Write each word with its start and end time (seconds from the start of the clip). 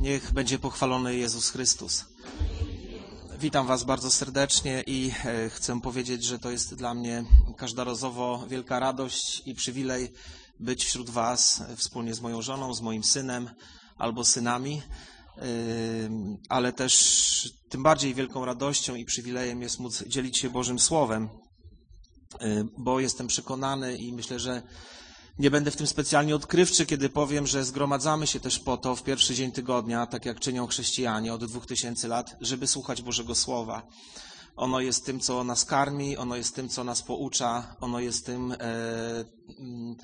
Niech 0.00 0.32
będzie 0.32 0.58
pochwalony 0.58 1.16
Jezus 1.16 1.50
Chrystus. 1.50 2.04
Witam 3.38 3.66
Was 3.66 3.84
bardzo 3.84 4.10
serdecznie 4.10 4.84
i 4.86 5.12
e, 5.24 5.50
chcę 5.50 5.80
powiedzieć, 5.80 6.24
że 6.24 6.38
to 6.38 6.50
jest 6.50 6.74
dla 6.74 6.94
mnie 6.94 7.24
każdorazowo 7.56 8.46
wielka 8.48 8.78
radość 8.78 9.42
i 9.46 9.54
przywilej 9.54 10.12
być 10.60 10.84
wśród 10.84 11.10
Was 11.10 11.62
wspólnie 11.76 12.14
z 12.14 12.20
moją 12.20 12.42
żoną, 12.42 12.74
z 12.74 12.80
moim 12.80 13.04
synem 13.04 13.50
albo 13.98 14.24
synami, 14.24 14.82
e, 15.38 15.42
ale 16.48 16.72
też 16.72 17.54
tym 17.68 17.82
bardziej 17.82 18.14
wielką 18.14 18.44
radością 18.44 18.94
i 18.94 19.04
przywilejem 19.04 19.62
jest 19.62 19.78
móc 19.78 20.04
dzielić 20.06 20.38
się 20.38 20.50
Bożym 20.50 20.78
Słowem, 20.78 21.28
e, 22.40 22.64
bo 22.78 23.00
jestem 23.00 23.26
przekonany 23.26 23.96
i 23.96 24.12
myślę, 24.12 24.38
że 24.40 24.62
nie 25.38 25.50
będę 25.50 25.70
w 25.70 25.76
tym 25.76 25.86
specjalnie 25.86 26.36
odkrywczy, 26.36 26.86
kiedy 26.86 27.08
powiem, 27.08 27.46
że 27.46 27.64
zgromadzamy 27.64 28.26
się 28.26 28.40
też 28.40 28.58
po 28.58 28.76
to 28.76 28.96
w 28.96 29.02
pierwszy 29.02 29.34
dzień 29.34 29.52
tygodnia, 29.52 30.06
tak 30.06 30.26
jak 30.26 30.40
czynią 30.40 30.66
chrześcijanie 30.66 31.34
od 31.34 31.44
dwóch 31.44 31.66
tysięcy 31.66 32.08
lat, 32.08 32.36
żeby 32.40 32.66
słuchać 32.66 33.02
Bożego 33.02 33.34
Słowa. 33.34 33.86
Ono 34.56 34.80
jest 34.80 35.06
tym, 35.06 35.20
co 35.20 35.44
nas 35.44 35.64
karmi, 35.64 36.16
ono 36.16 36.36
jest 36.36 36.54
tym, 36.54 36.68
co 36.68 36.84
nas 36.84 37.02
poucza, 37.02 37.76
ono 37.80 38.00
jest 38.00 38.26
tym, 38.26 38.52
e, 38.52 38.56
mm, 39.58 39.96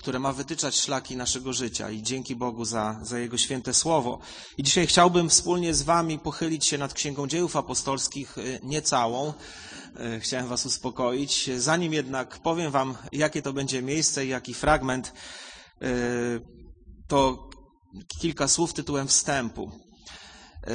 które 0.00 0.18
ma 0.18 0.32
wytyczać 0.32 0.74
szlaki 0.76 1.16
naszego 1.16 1.52
życia 1.52 1.90
i 1.90 2.02
dzięki 2.02 2.36
Bogu 2.36 2.64
za, 2.64 3.00
za 3.02 3.18
Jego 3.18 3.38
święte 3.38 3.74
Słowo. 3.74 4.18
I 4.58 4.62
dzisiaj 4.62 4.86
chciałbym 4.86 5.28
wspólnie 5.28 5.74
z 5.74 5.82
Wami 5.82 6.18
pochylić 6.18 6.66
się 6.66 6.78
nad 6.78 6.94
Księgą 6.94 7.26
Dziejów 7.26 7.56
Apostolskich, 7.56 8.38
e, 8.38 8.42
nie 8.62 8.82
całą, 8.82 9.32
E, 9.96 10.20
chciałem 10.20 10.48
Was 10.48 10.66
uspokoić. 10.66 11.50
Zanim 11.56 11.92
jednak 11.92 12.38
powiem 12.38 12.70
Wam, 12.70 12.96
jakie 13.12 13.42
to 13.42 13.52
będzie 13.52 13.82
miejsce 13.82 14.26
i 14.26 14.28
jaki 14.28 14.54
fragment, 14.54 15.12
e, 15.82 15.86
to 17.08 17.48
kilka 18.20 18.48
słów 18.48 18.72
tytułem 18.72 19.08
wstępu. 19.08 19.70
E, 20.66 20.72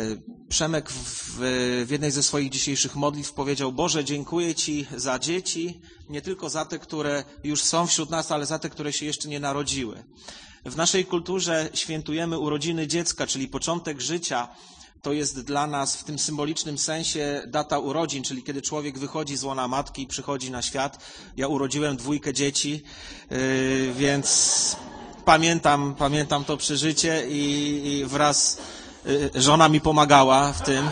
Przemek 0.50 0.90
w, 0.90 1.40
w, 1.86 1.92
jednej 1.92 2.12
ze 2.12 2.24
swoich 2.24 2.50
dzisiejszych 2.50 2.96
modlitw 2.96 3.34
powiedział: 3.34 3.72
Boże, 3.72 4.06
dziękuję 4.06 4.56
Ci 4.56 4.88
za 4.98 5.20
dzieci, 5.20 5.82
nie 6.10 6.22
tylko 6.22 6.50
za 6.50 6.66
te, 6.66 6.80
które 6.80 7.24
już 7.44 7.62
są 7.64 7.88
wśród 7.88 8.10
nas, 8.10 8.32
ale 8.32 8.46
za 8.46 8.60
te, 8.60 8.70
które 8.70 8.94
się 8.94 9.06
jeszcze 9.06 9.30
nie 9.30 9.40
narodziły. 9.40 10.04
W 10.66 10.76
naszej 10.76 11.06
kulturze 11.06 11.70
świętujemy 11.74 12.40
urodziny 12.40 12.88
dziecka, 12.88 13.28
czyli 13.28 13.48
początek 13.48 14.02
życia 14.02 14.48
to 15.02 15.14
jest 15.14 15.42
dla 15.42 15.68
nas 15.68 15.96
w 15.96 16.04
tym 16.04 16.20
symbolicznym 16.20 16.78
sensie 16.78 17.44
data 17.48 17.80
urodzin, 17.80 18.24
czyli 18.24 18.44
kiedy 18.44 18.62
człowiek 18.62 19.00
wychodzi 19.00 19.38
z 19.38 19.44
łona 19.44 19.68
matki 19.68 20.02
i 20.02 20.08
przychodzi 20.08 20.52
na 20.52 20.62
świat. 20.62 21.00
Ja 21.38 21.48
urodziłem 21.48 21.98
dwójkę 21.98 22.34
dzieci, 22.34 22.84
yy, 23.32 23.94
więc 23.94 24.76
pamiętam, 25.26 25.96
pamiętam 25.96 26.46
to 26.46 26.58
przeżycie 26.58 27.28
i, 27.30 27.82
i 27.88 28.06
wraz 28.06 28.58
żona 29.36 29.70
mi 29.70 29.82
pomagała 29.82 30.54
w 30.54 30.62
tym. 30.62 30.86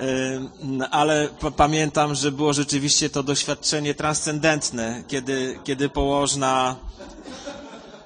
Yy, 0.00 0.86
ale 0.90 1.28
pamiętam, 1.56 2.14
że 2.14 2.32
było 2.32 2.52
rzeczywiście 2.52 3.10
to 3.10 3.22
doświadczenie 3.22 3.94
transcendentne, 3.94 5.02
kiedy, 5.08 5.58
kiedy 5.64 5.88
położna, 5.88 6.76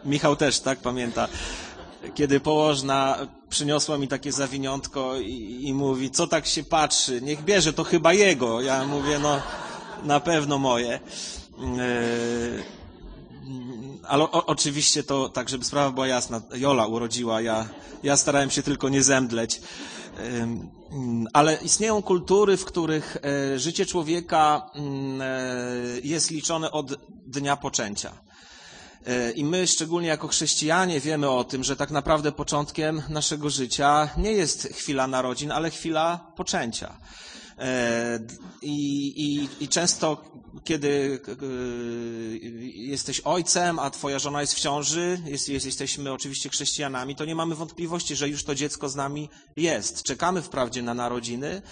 Michał 0.05 0.37
też 0.37 0.61
tak 0.61 0.79
pamięta, 0.79 1.29
kiedy 2.15 2.41
położna 2.41 3.19
przyniosła 3.49 3.99
mi 3.99 4.09
takie 4.09 4.33
zawiniątko 4.33 5.17
i, 5.17 5.61
i, 5.63 5.75
mówi, 5.75 6.11
co 6.11 6.27
tak 6.27 6.47
się 6.47 6.65
patrzy, 6.65 7.21
niech 7.23 7.45
bierze, 7.45 7.73
to 7.73 7.85
chyba 7.85 8.13
jego. 8.13 8.61
Ja 8.61 8.87
mówię, 8.87 9.19
no 9.19 9.43
na 10.05 10.21
pewno 10.21 10.59
moje. 10.59 11.01
Ale 14.03 14.25
o, 14.25 14.47
oczywiście 14.47 15.03
to 15.03 15.29
tak, 15.29 15.49
żeby 15.49 15.65
sprawa 15.65 15.91
była 15.91 16.07
jasna. 16.07 16.43
Jola 16.55 16.87
urodziła, 16.87 17.41
ja, 17.41 17.69
ja 18.03 18.17
starałem 18.17 18.51
się 18.51 18.63
tylko 18.63 18.89
nie 18.89 19.03
zemdleć. 19.03 19.61
Ale 21.33 21.55
istnieją 21.63 22.03
kultury, 22.03 22.57
w 22.57 22.65
których 22.65 23.17
e, 23.17 23.59
życie 23.59 23.87
człowieka 23.87 24.71
mm, 24.75 25.21
e, 25.23 25.27
jest 26.03 26.31
liczone 26.31 26.71
od 26.71 26.95
dnia 27.27 27.57
poczęcia. 27.57 28.13
E, 29.07 29.31
I 29.31 29.45
my, 29.45 29.67
szczególnie 29.67 30.09
jako 30.09 30.29
chrześcijanie, 30.29 31.01
wiemy 31.01 31.31
o 31.31 31.45
tym, 31.45 31.65
że 31.65 31.77
tak 31.77 31.91
naprawdę 31.91 32.33
początkiem 32.33 33.03
naszego 33.09 33.51
życia 33.51 34.09
nie 34.17 34.33
jest 34.33 34.69
chwila 34.75 35.07
narodzin, 35.07 35.53
ale 35.53 35.71
chwila 35.71 36.33
poczęcia. 36.37 36.97
E, 37.59 38.19
I, 38.63 39.07
i, 39.17 39.65
I, 39.65 39.69
często, 39.69 40.25
kiedy 40.65 41.21
jesteś 42.75 43.21
ojcem, 43.21 43.79
a 43.79 43.91
twoja 43.91 44.19
żona 44.19 44.41
jest 44.41 44.55
w 44.55 44.61
ciąży, 44.61 45.21
jest, 45.25 45.49
jesteśmy 45.49 46.13
oczywiście 46.13 46.49
chrześcijanami, 46.49 47.17
to 47.17 47.25
nie 47.25 47.35
mamy 47.35 47.55
wątpliwości, 47.55 48.17
że 48.17 48.29
już 48.29 48.45
to 48.45 48.55
dziecko 48.55 48.89
z 48.89 48.97
nami 48.97 49.29
jest. 49.57 50.03
Czekamy 50.03 50.43
wprawdzie 50.43 50.83
na 50.83 50.95
narodziny, 50.95 51.63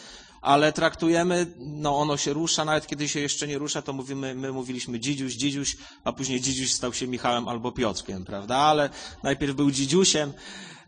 ale 0.40 0.72
traktujemy, 0.72 1.46
no 1.58 1.98
ono 1.98 2.16
się 2.16 2.32
rusza, 2.32 2.64
nawet 2.64 2.86
kiedy 2.86 3.08
się 3.08 3.20
jeszcze 3.20 3.46
nie 3.46 3.58
rusza, 3.58 3.82
to 3.82 3.92
mówimy, 3.92 4.34
my 4.34 4.52
mówiliśmy 4.52 5.00
dzidziuś, 5.00 5.34
dzidziuś, 5.34 5.76
a 6.04 6.12
później 6.12 6.40
dzidziuś 6.40 6.72
stał 6.72 6.92
się 6.92 7.06
Michałem 7.06 7.48
albo 7.48 7.72
Piotrkiem, 7.72 8.24
prawda? 8.24 8.56
Ale 8.56 8.90
najpierw 9.22 9.54
był 9.54 9.70
dzidziusiem. 9.70 10.32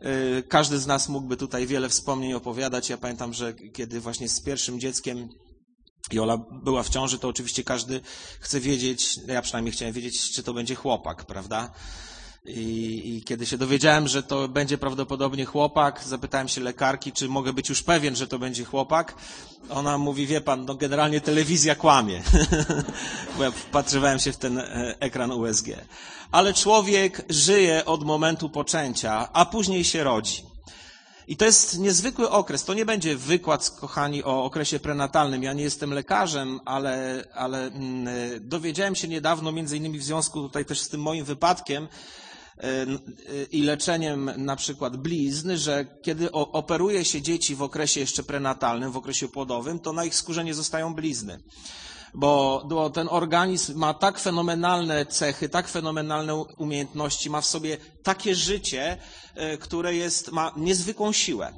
Y, 0.06 0.42
każdy 0.42 0.78
z 0.78 0.86
nas 0.86 1.08
mógłby 1.08 1.36
tutaj 1.36 1.66
wiele 1.66 1.88
wspomnień 1.88 2.32
opowiadać. 2.32 2.90
Ja 2.90 2.98
pamiętam, 2.98 3.34
że 3.34 3.54
kiedy 3.54 4.00
właśnie 4.00 4.28
z 4.28 4.40
pierwszym 4.40 4.80
dzieckiem 4.80 5.28
Jola 6.12 6.36
była 6.36 6.82
w 6.82 6.88
ciąży, 6.88 7.18
to 7.18 7.28
oczywiście 7.28 7.64
każdy 7.64 8.00
chce 8.40 8.60
wiedzieć, 8.60 9.20
ja 9.26 9.42
przynajmniej 9.42 9.72
chciałem 9.72 9.94
wiedzieć, 9.94 10.30
czy 10.30 10.42
to 10.42 10.54
będzie 10.54 10.74
chłopak, 10.74 11.24
prawda? 11.24 11.72
I, 12.48 13.16
I, 13.16 13.22
kiedy 13.22 13.46
się 13.46 13.58
dowiedziałem, 13.58 14.08
że 14.08 14.22
to 14.22 14.48
będzie 14.48 14.78
prawdopodobnie 14.78 15.44
chłopak, 15.44 16.04
zapytałem 16.04 16.48
się 16.48 16.60
lekarki, 16.60 17.12
czy 17.12 17.28
mogę 17.28 17.52
być 17.52 17.68
już 17.68 17.82
pewien, 17.82 18.16
że 18.16 18.28
to 18.28 18.38
będzie 18.38 18.64
chłopak. 18.64 19.14
Ona 19.70 19.98
mówi, 19.98 20.26
wie 20.26 20.40
pan, 20.40 20.64
no 20.64 20.74
generalnie 20.74 21.20
telewizja 21.20 21.74
kłamie. 21.74 22.22
Bo 23.36 23.44
ja 23.44 23.50
wpatrywałem 23.50 24.18
się 24.18 24.32
w 24.32 24.36
ten 24.36 24.58
e, 24.58 24.94
ekran 25.00 25.32
USG. 25.32 25.66
Ale 26.30 26.54
człowiek 26.54 27.24
żyje 27.28 27.84
od 27.84 28.04
momentu 28.04 28.50
poczęcia, 28.50 29.28
a 29.32 29.46
później 29.46 29.84
się 29.84 30.04
rodzi. 30.04 30.42
I 31.28 31.36
to 31.36 31.44
jest 31.44 31.78
niezwykły 31.78 32.30
okres. 32.30 32.64
To 32.64 32.74
nie 32.74 32.86
będzie 32.86 33.16
wykład, 33.16 33.70
kochani, 33.70 34.24
o 34.24 34.44
okresie 34.44 34.80
prenatalnym. 34.80 35.42
Ja 35.42 35.52
nie 35.52 35.62
jestem 35.62 35.94
lekarzem, 35.94 36.60
ale, 36.64 37.24
ale 37.34 37.66
mm, 37.66 38.08
dowiedziałem 38.40 38.94
się 38.94 39.08
niedawno, 39.08 39.52
między 39.52 39.76
innymi 39.76 39.98
w 39.98 40.04
związku 40.04 40.42
tutaj 40.42 40.64
też 40.64 40.80
z 40.80 40.88
tym 40.88 41.00
moim 41.00 41.24
wypadkiem, 41.24 41.88
i 43.52 43.62
leczeniem 43.62 44.30
na 44.36 44.56
przykład 44.56 44.96
blizn, 44.96 45.56
że 45.56 45.86
kiedy 46.02 46.32
operuje 46.32 47.04
się 47.04 47.22
dzieci 47.22 47.54
w 47.54 47.62
okresie 47.62 48.00
jeszcze 48.00 48.22
prenatalnym, 48.22 48.92
w 48.92 48.96
okresie 48.96 49.28
płodowym, 49.28 49.78
to 49.78 49.92
na 49.92 50.04
ich 50.04 50.14
skórze 50.14 50.44
nie 50.44 50.54
zostają 50.54 50.94
blizny. 50.94 51.40
Bo, 52.14 52.90
ten 52.94 53.08
organizm 53.10 53.78
ma 53.78 53.94
tak 53.94 54.18
fenomenalne 54.18 55.06
cechy, 55.06 55.48
tak 55.48 55.68
fenomenalne 55.68 56.34
umiejętności, 56.34 57.30
ma 57.30 57.40
w 57.40 57.46
sobie 57.46 57.76
takie 58.02 58.34
życie, 58.34 58.98
e, 59.34 59.58
które 59.58 59.94
jest, 59.94 60.32
ma 60.32 60.52
niezwykłą 60.56 61.12
siłę. 61.12 61.52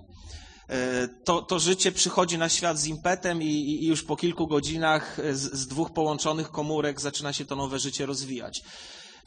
E, 0.68 1.08
to, 1.24 1.42
to 1.42 1.58
życie 1.58 1.92
przychodzi 1.92 2.38
na 2.38 2.48
świat 2.48 2.78
z 2.78 2.86
impetem 2.86 3.42
i, 3.42 3.46
i 3.46 3.86
już 3.86 4.02
po 4.02 4.16
kilku 4.16 4.46
godzinach 4.46 5.16
z, 5.32 5.58
z 5.58 5.66
dwóch 5.66 5.92
połączonych 5.92 6.50
komórek 6.50 7.00
zaczyna 7.00 7.32
się 7.32 7.44
to 7.44 7.56
nowe 7.56 7.78
życie 7.78 8.06
rozwijać. 8.06 8.62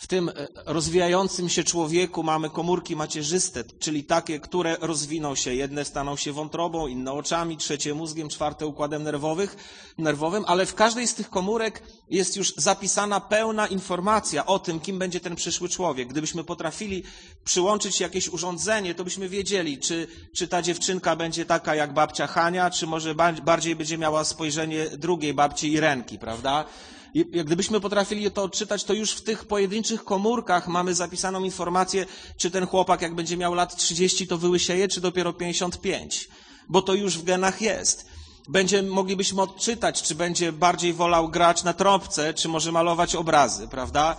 W 0.03 0.07
tym 0.07 0.29
e, 0.29 0.33
rozwijającym 0.65 1.49
się 1.49 1.63
człowieku 1.63 2.23
mamy 2.23 2.49
komórki 2.49 2.95
macierzyste, 2.95 3.63
czyli 3.79 4.03
takie, 4.03 4.39
które 4.39 4.77
rozwiną 4.81 5.35
się. 5.35 5.53
Jedne 5.53 5.85
staną 5.85 6.15
się 6.15 6.31
wątrobą, 6.33 6.87
inne 6.87 7.11
oczami, 7.11 7.57
trzecie 7.57 7.93
mózgiem, 7.93 8.29
czwarte 8.29 8.67
układem 8.67 9.03
nerwowych, 9.03 9.55
nerwowym, 9.97 10.43
ale 10.47 10.65
w 10.65 10.75
każdej 10.75 11.07
z 11.07 11.15
tych 11.15 11.29
komórek 11.29 11.83
jest 12.09 12.37
już 12.37 12.53
zapisana 12.57 13.19
pełna 13.19 13.67
informacja 13.67 14.45
o 14.45 14.59
tym, 14.59 14.79
kim 14.79 14.99
będzie 14.99 15.19
ten 15.19 15.35
przyszły 15.35 15.69
człowiek. 15.69 16.07
Gdybyśmy 16.07 16.43
potrafili 16.43 17.03
przyłączyć 17.45 17.99
jakieś 17.99 18.29
urządzenie, 18.29 18.95
to 18.95 19.03
byśmy 19.03 19.29
wiedzieli, 19.29 19.77
czy, 19.77 20.07
czy 20.35 20.47
ta 20.47 20.61
dziewczynka 20.61 21.15
będzie 21.15 21.45
taka 21.45 21.75
jak 21.75 21.93
babcia 21.93 22.27
Hania, 22.27 22.69
czy 22.69 22.87
może 22.87 23.15
bardziej 23.43 23.75
będzie 23.75 23.97
miała 23.97 24.23
spojrzenie 24.23 24.89
drugiej 24.97 25.33
babci 25.33 25.71
Irenki, 25.71 26.19
prawda? 26.19 26.65
Jak 27.13 27.45
gdybyśmy 27.45 27.79
potrafili 27.81 28.31
to 28.31 28.43
odczytać, 28.43 28.83
to 28.83 28.93
już 28.93 29.11
w 29.11 29.21
tych 29.21 29.45
pojedynczych 29.45 30.03
komórkach 30.03 30.67
mamy 30.67 30.95
zapisaną 30.95 31.43
informację, 31.43 32.05
czy 32.37 32.51
ten 32.51 32.67
chłopak, 32.67 33.01
jak 33.01 33.15
będzie 33.15 33.37
miał 33.37 33.53
lat 33.53 33.75
30, 33.75 34.27
to 34.27 34.37
wyłysieje, 34.37 34.87
czy 34.87 35.01
dopiero 35.01 35.33
55. 35.33 36.29
Bo 36.69 36.81
to 36.81 36.93
już 36.93 37.17
w 37.17 37.23
genach 37.23 37.61
jest. 37.61 38.05
Będzie, 38.47 38.83
moglibyśmy 38.83 39.41
odczytać, 39.41 40.01
czy 40.01 40.15
będzie 40.15 40.51
bardziej 40.51 40.93
wolał 40.93 41.29
grać 41.29 41.63
na 41.63 41.73
trąbce, 41.73 42.33
czy 42.33 42.47
może 42.47 42.71
malować 42.71 43.15
obrazy, 43.15 43.67
prawda? 43.67 44.15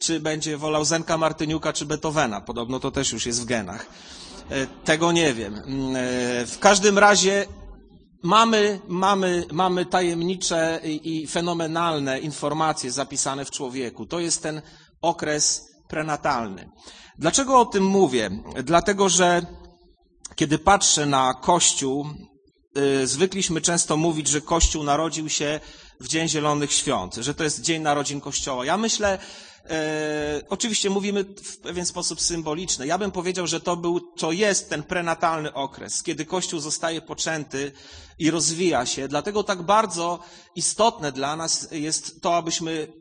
Czy 0.00 0.20
będzie 0.20 0.56
wolał 0.56 0.84
Zenka 0.84 1.18
Martyniuka, 1.18 1.72
czy 1.72 1.86
Beethovena. 1.86 2.40
Podobno 2.40 2.80
to 2.80 2.90
też 2.90 3.12
już 3.12 3.26
jest 3.26 3.42
w 3.42 3.44
genach. 3.44 3.86
E, 4.50 4.66
tego 4.66 5.12
nie 5.12 5.34
wiem. 5.34 5.54
Mm, 5.54 5.96
e, 5.96 6.46
w 6.46 6.58
każdym 6.60 6.98
razie 6.98 7.46
Mamy, 8.22 8.80
mamy, 8.88 9.46
mamy 9.52 9.86
tajemnicze 9.86 10.80
i, 10.84 11.22
i 11.22 11.26
fenomenalne 11.26 12.18
informacje 12.18 12.90
zapisane 12.92 13.44
w 13.44 13.50
człowieku. 13.50 14.06
To 14.06 14.20
jest 14.20 14.42
ten 14.42 14.62
okres 15.02 15.70
prenatalny. 15.88 16.70
Dlaczego 17.18 17.60
o 17.60 17.64
tym 17.66 17.84
mówię? 17.84 18.30
Dlatego, 18.64 19.08
że 19.08 19.42
kiedy 20.34 20.58
patrzę 20.58 21.06
na 21.06 21.34
Kościół, 21.34 22.06
y, 23.02 23.06
zwykliśmy 23.06 23.60
często 23.60 23.96
mówić, 23.96 24.28
że 24.28 24.40
Kościół 24.40 24.84
narodził 24.84 25.28
się 25.28 25.60
w 26.00 26.08
Dzień 26.08 26.28
Zielonych 26.28 26.72
Świąt, 26.72 27.14
że 27.14 27.34
to 27.34 27.44
jest 27.44 27.60
Dzień 27.60 27.82
Narodzin 27.82 28.20
Kościoła. 28.20 28.64
Ja 28.64 28.76
myślę, 28.76 29.18
e, 29.70 30.42
oczywiście 30.48 30.90
mówimy 30.90 31.24
w 31.24 31.58
pewien 31.58 31.86
sposób 31.86 32.20
symboliczny. 32.20 32.86
Ja 32.86 32.98
bym 32.98 33.10
powiedział, 33.10 33.46
że 33.46 33.60
to 33.60 33.76
był, 33.76 34.00
to 34.00 34.32
jest 34.32 34.70
ten 34.70 34.82
prenatalny 34.82 35.52
okres, 35.54 36.02
kiedy 36.02 36.24
Kościół 36.26 36.60
zostaje 36.60 37.00
poczęty 37.00 37.72
i 38.18 38.30
rozwija 38.30 38.86
się. 38.86 39.08
Dlatego 39.08 39.42
tak 39.44 39.62
bardzo 39.62 40.18
istotne 40.56 41.12
dla 41.12 41.36
nas 41.36 41.68
jest 41.72 42.22
to, 42.22 42.36
abyśmy 42.36 42.92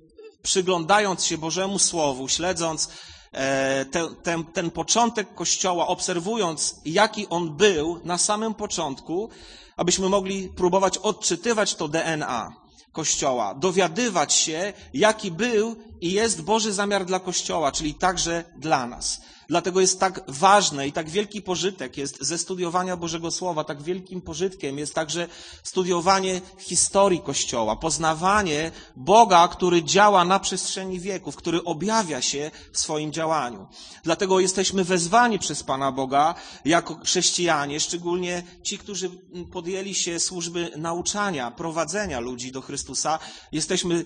przyglądając 0.41 1.25
się 1.25 1.37
Bożemu 1.37 1.79
Słowu, 1.79 2.27
śledząc 2.27 2.89
e, 3.31 3.85
ten, 3.85 4.15
ten, 4.23 4.43
ten 4.45 4.71
początek 4.71 5.33
Kościoła, 5.35 5.87
obserwując, 5.87 6.75
jaki 6.85 7.27
on 7.29 7.57
był 7.57 7.99
na 8.03 8.17
samym 8.17 8.53
początku, 8.53 9.29
abyśmy 9.77 10.09
mogli 10.09 10.49
próbować 10.49 10.97
odczytywać 10.97 11.75
to 11.75 11.87
DNA 11.87 12.68
Kościoła, 12.91 13.55
dowiadywać 13.55 14.33
się, 14.33 14.73
jaki 14.93 15.31
był 15.31 15.75
i 16.01 16.11
jest 16.11 16.41
Boży 16.41 16.73
zamiar 16.73 17.05
dla 17.05 17.19
Kościoła, 17.19 17.71
czyli 17.71 17.93
także 17.93 18.43
dla 18.57 18.87
nas. 18.87 19.21
Dlatego 19.49 19.81
jest 19.81 19.99
tak 19.99 20.21
ważne 20.27 20.87
i 20.87 20.91
tak 20.91 21.09
wielki 21.09 21.41
pożytek 21.41 21.97
jest 21.97 22.17
ze 22.21 22.37
studiowania 22.37 22.97
Bożego 22.97 23.31
Słowa, 23.31 23.63
tak 23.63 23.81
wielkim 23.81 24.21
pożytkiem 24.21 24.77
jest 24.77 24.93
także 24.93 25.27
studiowanie 25.63 26.41
historii 26.59 27.19
Kościoła, 27.19 27.75
poznawanie 27.75 28.71
Boga, 28.95 29.47
który 29.47 29.83
działa 29.83 30.25
na 30.25 30.39
przestrzeni 30.39 30.99
wieków, 30.99 31.35
który 31.35 31.63
objawia 31.63 32.21
się 32.21 32.51
w 32.73 32.79
swoim 32.79 33.11
działaniu. 33.11 33.67
Dlatego 34.03 34.39
jesteśmy 34.39 34.83
wezwani 34.83 35.39
przez 35.39 35.63
Pana 35.63 35.91
Boga 35.91 36.35
jako 36.65 36.95
chrześcijanie, 36.95 37.79
szczególnie 37.79 38.43
ci, 38.63 38.77
którzy 38.77 39.09
podjęli 39.51 39.95
się 39.95 40.19
służby 40.19 40.71
nauczania, 40.77 41.51
prowadzenia 41.51 42.19
ludzi 42.19 42.51
do 42.51 42.61
Chrystusa. 42.61 43.19
Jesteśmy 43.51 44.05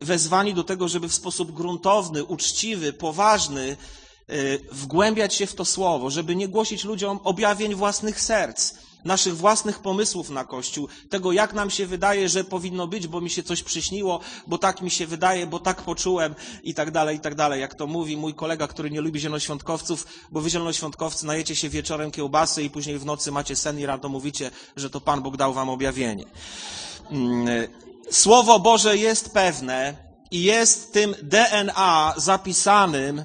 wezwani 0.00 0.54
do 0.54 0.64
tego, 0.64 0.88
żeby 0.88 1.08
w 1.08 1.14
sposób 1.14 1.52
gruntowny, 1.52 2.24
uczciwy, 2.24 2.92
poważny, 2.92 3.76
wgłębiać 4.72 5.34
się 5.34 5.46
w 5.46 5.54
to 5.54 5.64
słowo, 5.64 6.10
żeby 6.10 6.36
nie 6.36 6.48
głosić 6.48 6.84
ludziom 6.84 7.20
objawień 7.24 7.74
własnych 7.74 8.20
serc, 8.20 8.74
naszych 9.04 9.36
własnych 9.36 9.78
pomysłów 9.78 10.30
na 10.30 10.44
Kościół, 10.44 10.88
tego 11.10 11.32
jak 11.32 11.52
nam 11.52 11.70
się 11.70 11.86
wydaje, 11.86 12.28
że 12.28 12.44
powinno 12.44 12.86
być, 12.86 13.06
bo 13.06 13.20
mi 13.20 13.30
się 13.30 13.42
coś 13.42 13.62
przyśniło, 13.62 14.20
bo 14.46 14.58
tak 14.58 14.82
mi 14.82 14.90
się 14.90 15.06
wydaje, 15.06 15.46
bo 15.46 15.58
tak 15.60 15.82
poczułem 15.82 16.34
i 16.62 16.74
tak 16.74 16.90
dalej, 16.90 17.16
i 17.16 17.20
tak 17.20 17.34
dalej. 17.34 17.60
Jak 17.60 17.74
to 17.74 17.86
mówi 17.86 18.16
mój 18.16 18.34
kolega, 18.34 18.66
który 18.68 18.90
nie 18.90 19.00
lubi 19.00 19.20
zielonoświątkowców, 19.20 20.06
bo 20.32 20.40
wy 20.40 20.50
zielonoświątkowcy 20.50 21.26
najecie 21.26 21.56
się 21.56 21.68
wieczorem 21.68 22.10
kiełbasy 22.10 22.62
i 22.62 22.70
później 22.70 22.98
w 22.98 23.04
nocy 23.04 23.32
macie 23.32 23.56
sen 23.56 23.78
i 23.78 23.86
rano 23.86 24.08
mówicie, 24.08 24.50
że 24.76 24.90
to 24.90 25.00
Pan 25.00 25.22
Bóg 25.22 25.36
dał 25.36 25.52
wam 25.54 25.68
objawienie. 25.68 26.24
Mm, 27.10 27.48
y, 27.48 27.68
słowo 28.10 28.58
Boże 28.58 28.96
jest 28.96 29.30
pewne 29.30 29.94
i 30.30 30.42
jest 30.42 30.92
tym 30.92 31.14
DNA 31.22 32.14
zapisanym 32.16 33.24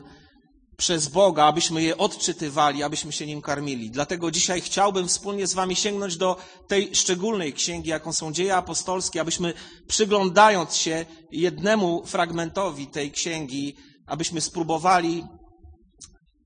przez 0.77 1.07
Boga, 1.07 1.43
abyśmy 1.45 1.83
je 1.83 1.97
odczytywali, 1.97 2.83
abyśmy 2.83 3.11
się 3.11 3.25
nim 3.25 3.41
karmili. 3.41 3.91
Dlatego 3.91 4.31
dzisiaj 4.31 4.61
chciałbym 4.61 5.07
wspólnie 5.07 5.47
z 5.47 5.53
Wami 5.53 5.75
sięgnąć 5.75 6.17
do 6.17 6.35
tej 6.67 6.95
szczególnej 6.95 7.53
księgi, 7.53 7.89
jaką 7.89 8.13
są 8.13 8.31
dzieje 8.33 8.55
apostolskie, 8.55 9.21
abyśmy 9.21 9.53
przyglądając 9.87 10.75
się 10.75 11.05
jednemu 11.31 12.05
fragmentowi 12.05 12.87
tej 12.87 13.11
księgi, 13.11 13.75
abyśmy 14.07 14.41
spróbowali 14.41 15.23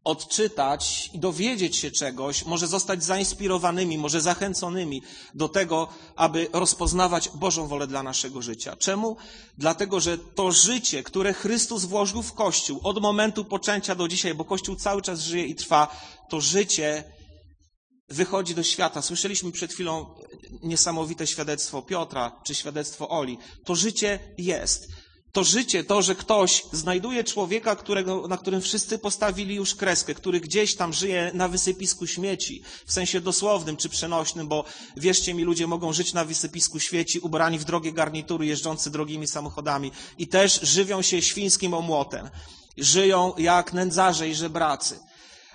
odczytać 0.08 1.10
i 1.14 1.20
dowiedzieć 1.20 1.76
się 1.78 1.92
czegoś, 1.92 2.46
może 2.46 2.68
zostać 2.68 3.04
zainspirowanymi, 3.04 3.98
może 3.98 4.22
zachęconymi 4.22 5.02
do 5.34 5.50
tego, 5.50 5.88
aby 6.16 6.48
rozpoznawać 6.54 7.30
Bożą 7.30 7.68
wolę 7.68 7.88
dla 7.88 8.04
naszego 8.04 8.42
życia. 8.42 8.76
Czemu? 8.76 9.18
Dlatego, 9.58 10.00
że 10.00 10.18
to 10.18 10.52
życie, 10.52 11.04
które 11.04 11.34
Chrystus 11.34 11.86
włożył 11.86 12.22
w 12.24 12.34
Kościół 12.34 12.80
od 12.84 13.02
momentu 13.02 13.46
poczęcia 13.46 13.96
do 13.96 14.08
dzisiaj, 14.08 14.34
bo 14.34 14.46
Kościół 14.46 14.76
cały 14.76 15.02
czas 15.02 15.20
żyje 15.22 15.46
i 15.46 15.56
trwa, 15.56 15.88
to 16.30 16.42
życie 16.42 17.04
wychodzi 18.10 18.56
do 18.56 18.64
świata. 18.64 19.02
Słyszeliśmy 19.02 19.52
przed 19.52 19.74
chwilą 19.74 20.06
niesamowite 20.64 21.28
świadectwo 21.28 21.82
Piotra 21.82 22.32
czy 22.44 22.56
świadectwo 22.56 23.10
Oli. 23.10 23.38
To 23.66 23.76
życie 23.76 24.20
jest 24.38 24.88
to 25.32 25.44
życie, 25.44 25.84
to, 25.84 26.02
że 26.02 26.16
ktoś 26.16 26.64
znajduje 26.72 27.24
człowieka, 27.24 27.76
którego, 27.76 28.28
na 28.28 28.38
którym 28.38 28.62
wszyscy 28.62 29.00
postawili 29.00 29.56
już 29.56 29.76
kreskę, 29.76 30.14
który 30.14 30.40
gdzieś 30.40 30.76
tam 30.76 30.94
żyje 30.94 31.32
na 31.34 31.48
wysypisku 31.48 32.08
śmieci, 32.08 32.62
w 32.86 32.94
sensie 32.94 33.22
dosłownym 33.22 33.78
czy 33.78 33.90
przenośnym, 33.90 34.48
bo 34.48 34.64
wierzcie 34.98 35.34
mi, 35.34 35.44
ludzie 35.44 35.68
mogą 35.68 35.94
żyć 35.94 36.14
na 36.14 36.26
wysypisku 36.26 36.80
śmieci, 36.80 37.20
ubrani 37.20 37.60
w 37.60 37.66
drogie 37.66 37.94
garnitury, 37.94 38.46
jeżdżący 38.46 38.90
drogimi 38.92 39.28
samochodami 39.28 39.92
i 40.18 40.28
też 40.28 40.62
żywią 40.62 41.02
się 41.02 41.22
świńskim 41.22 41.74
omłotem. 41.74 42.30
Żyją 42.78 43.34
jak 43.38 43.74
nędzarze 43.74 44.30
i 44.30 44.36
żebracy. 44.36 45.00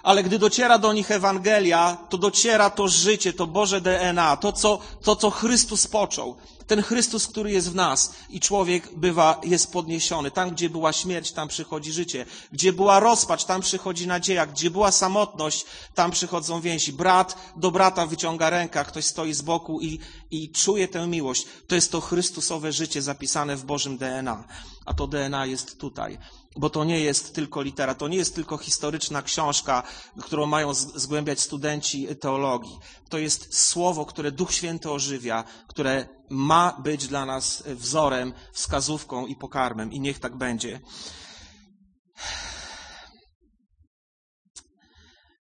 Ale 0.03 0.23
gdy 0.23 0.39
dociera 0.39 0.79
do 0.79 0.93
nich 0.93 1.11
Ewangelia, 1.11 1.97
to 2.09 2.19
dociera 2.19 2.71
to 2.71 2.89
życie, 2.89 3.33
to 3.33 3.47
Boże 3.47 3.81
DNA, 3.81 4.37
to 4.37 4.53
co, 4.53 4.79
to, 5.03 5.17
co 5.17 5.31
Chrystus 5.31 5.87
począł. 5.87 6.37
Ten 6.67 6.83
Chrystus, 6.83 7.27
który 7.27 7.51
jest 7.51 7.71
w 7.71 7.75
nas 7.75 8.13
i 8.31 8.41
człowiek 8.41 8.95
bywa, 8.97 9.41
jest 9.45 9.73
podniesiony. 9.73 10.31
Tam, 10.31 10.51
gdzie 10.51 10.71
była 10.71 10.93
śmierć, 10.93 11.33
tam 11.33 11.49
przychodzi 11.49 11.93
życie. 11.93 12.27
Gdzie 12.53 12.73
była 12.73 13.01
rozpacz, 13.01 13.45
tam 13.45 13.61
przychodzi 13.61 14.07
nadzieja. 14.07 14.47
Gdzie 14.47 14.71
była 14.71 14.93
samotność, 14.93 15.65
tam 15.95 16.11
przychodzą 16.11 16.61
więzi. 16.61 16.93
Brat 16.93 17.37
do 17.57 17.71
brata 17.71 18.07
wyciąga 18.07 18.51
rękę, 18.51 18.85
ktoś 18.85 19.05
stoi 19.05 19.33
z 19.33 19.43
boku 19.43 19.81
i, 19.81 19.99
i 20.31 20.51
czuje 20.51 20.89
tę 20.89 21.07
miłość. 21.07 21.47
To 21.67 21.75
jest 21.75 21.93
to 21.93 22.01
Chrystusowe 22.01 22.73
życie 22.73 23.03
zapisane 23.03 23.57
w 23.57 23.65
Bożym 23.65 23.99
DNA. 23.99 24.45
A 24.87 24.95
to 24.95 25.07
DNA 25.07 25.47
jest 25.47 25.79
tutaj 25.79 26.19
bo 26.57 26.71
to 26.71 26.85
nie 26.85 27.01
jest 27.01 27.35
tylko 27.35 27.63
litera, 27.63 27.95
to 27.95 28.09
nie 28.09 28.17
jest 28.17 28.35
tylko 28.35 28.59
historyczna 28.59 29.23
książka, 29.23 29.83
którą 30.23 30.47
mają 30.47 30.75
zgłębiać 30.75 31.41
studenci 31.41 32.17
teologii. 32.21 32.79
To 33.09 33.19
jest 33.19 33.59
słowo, 33.59 34.07
które 34.07 34.33
Duch 34.33 34.53
Święty 34.53 34.91
ożywia, 34.91 35.45
które 35.69 36.09
ma 36.31 36.77
być 36.83 37.07
dla 37.09 37.27
nas 37.27 37.63
wzorem, 37.67 38.33
wskazówką 38.53 39.27
i 39.27 39.37
pokarmem. 39.37 39.93
I 39.93 40.01
niech 40.01 40.19
tak 40.19 40.37
będzie. 40.37 40.81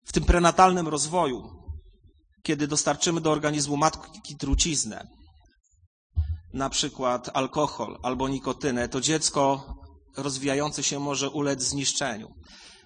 W 0.04 0.12
tym 0.12 0.24
prenatalnym 0.24 0.88
rozwoju, 0.88 1.42
kiedy 2.42 2.66
dostarczymy 2.66 3.20
do 3.20 3.30
organizmu 3.32 3.76
matki 3.76 4.36
truciznę, 4.36 5.08
na 6.54 6.70
przykład 6.70 7.30
alkohol 7.34 7.98
albo 8.02 8.28
nikotynę, 8.28 8.88
to 8.88 9.00
dziecko 9.00 9.74
rozwijające 10.16 10.82
się 10.82 10.98
może 11.00 11.30
ulec 11.30 11.62
zniszczeniu. 11.62 12.34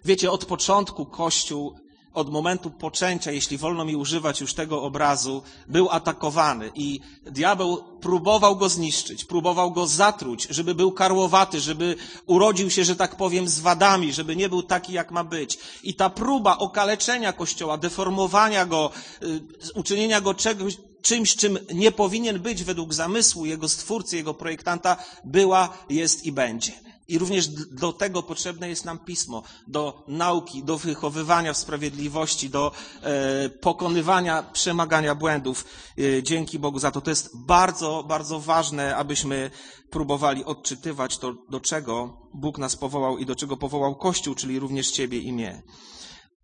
Wiecie, 0.04 0.30
od 0.30 0.45
początku 0.45 1.06
Kościół, 1.06 1.75
od 2.16 2.30
momentu 2.30 2.71
poczęcia, 2.71 3.33
jeśli 3.33 3.59
wolno 3.59 3.85
mi 3.85 3.97
używać 3.97 4.40
już 4.40 4.54
tego 4.54 4.83
obrazu, 4.83 5.42
był 5.66 5.90
atakowany 5.90 6.71
i 6.75 7.00
diabeł 7.26 7.85
próbował 8.00 8.56
go 8.56 8.68
zniszczyć, 8.68 9.25
próbował 9.25 9.73
go 9.73 9.87
zatruć, 9.87 10.47
żeby 10.50 10.75
był 10.75 10.92
karłowaty, 10.92 11.61
żeby 11.61 11.97
urodził 12.26 12.71
się, 12.71 12.85
że 12.85 12.97
tak 12.97 13.16
powiem, 13.16 13.49
z 13.49 13.61
wadami, 13.61 14.12
żeby 14.12 14.37
nie 14.37 14.49
był 14.49 14.62
taki, 14.62 14.92
jak 14.92 15.11
ma 15.11 15.25
być. 15.25 15.59
I 15.83 15.95
ta 15.95 16.11
próba 16.11 16.59
okaleczenia 16.59 17.33
Kościoła, 17.33 17.78
deformowania 17.78 18.66
go, 18.66 18.90
y, 19.23 19.40
uczynienia 19.75 20.21
go 20.21 20.35
czegoś, 20.35 20.76
czymś, 21.02 21.37
czym 21.37 21.59
nie 21.75 21.92
powinien 21.92 22.38
być 22.40 22.64
według 22.64 22.95
zamysłu 22.95 23.47
jego 23.47 23.68
stwórcy, 23.68 24.16
jego 24.16 24.35
projektanta, 24.35 24.97
była, 25.25 25.68
jest 25.90 26.26
i 26.26 26.33
będzie. 26.33 26.85
I 27.08 27.18
również 27.18 27.48
do 27.48 27.92
tego 27.92 28.22
potrzebne 28.22 28.68
jest 28.68 28.84
nam 28.84 28.98
pismo, 28.98 29.42
do 29.68 30.04
nauki, 30.08 30.64
do 30.64 30.78
wychowywania 30.78 31.52
w 31.52 31.56
sprawiedliwości, 31.58 32.50
do 32.50 32.72
e, 33.02 33.48
pokonywania, 33.48 34.42
przemagania 34.42 35.14
błędów. 35.14 35.64
E, 35.98 36.22
dzięki 36.22 36.58
Bogu 36.58 36.78
za 36.78 36.90
to. 36.90 37.00
To 37.00 37.10
jest 37.10 37.30
bardzo, 37.46 38.04
bardzo 38.08 38.40
ważne, 38.40 38.96
abyśmy 38.96 39.50
próbowali 39.90 40.44
odczytywać 40.44 41.18
to, 41.18 41.34
do 41.50 41.60
czego 41.60 42.18
Bóg 42.34 42.58
nas 42.58 42.76
powołał 42.76 43.18
i 43.18 43.26
do 43.26 43.34
czego 43.36 43.56
powołał 43.56 43.96
Kościół, 43.96 44.34
czyli 44.34 44.58
również 44.58 44.90
Ciebie 44.90 45.18
i 45.18 45.32
mnie. 45.32 45.62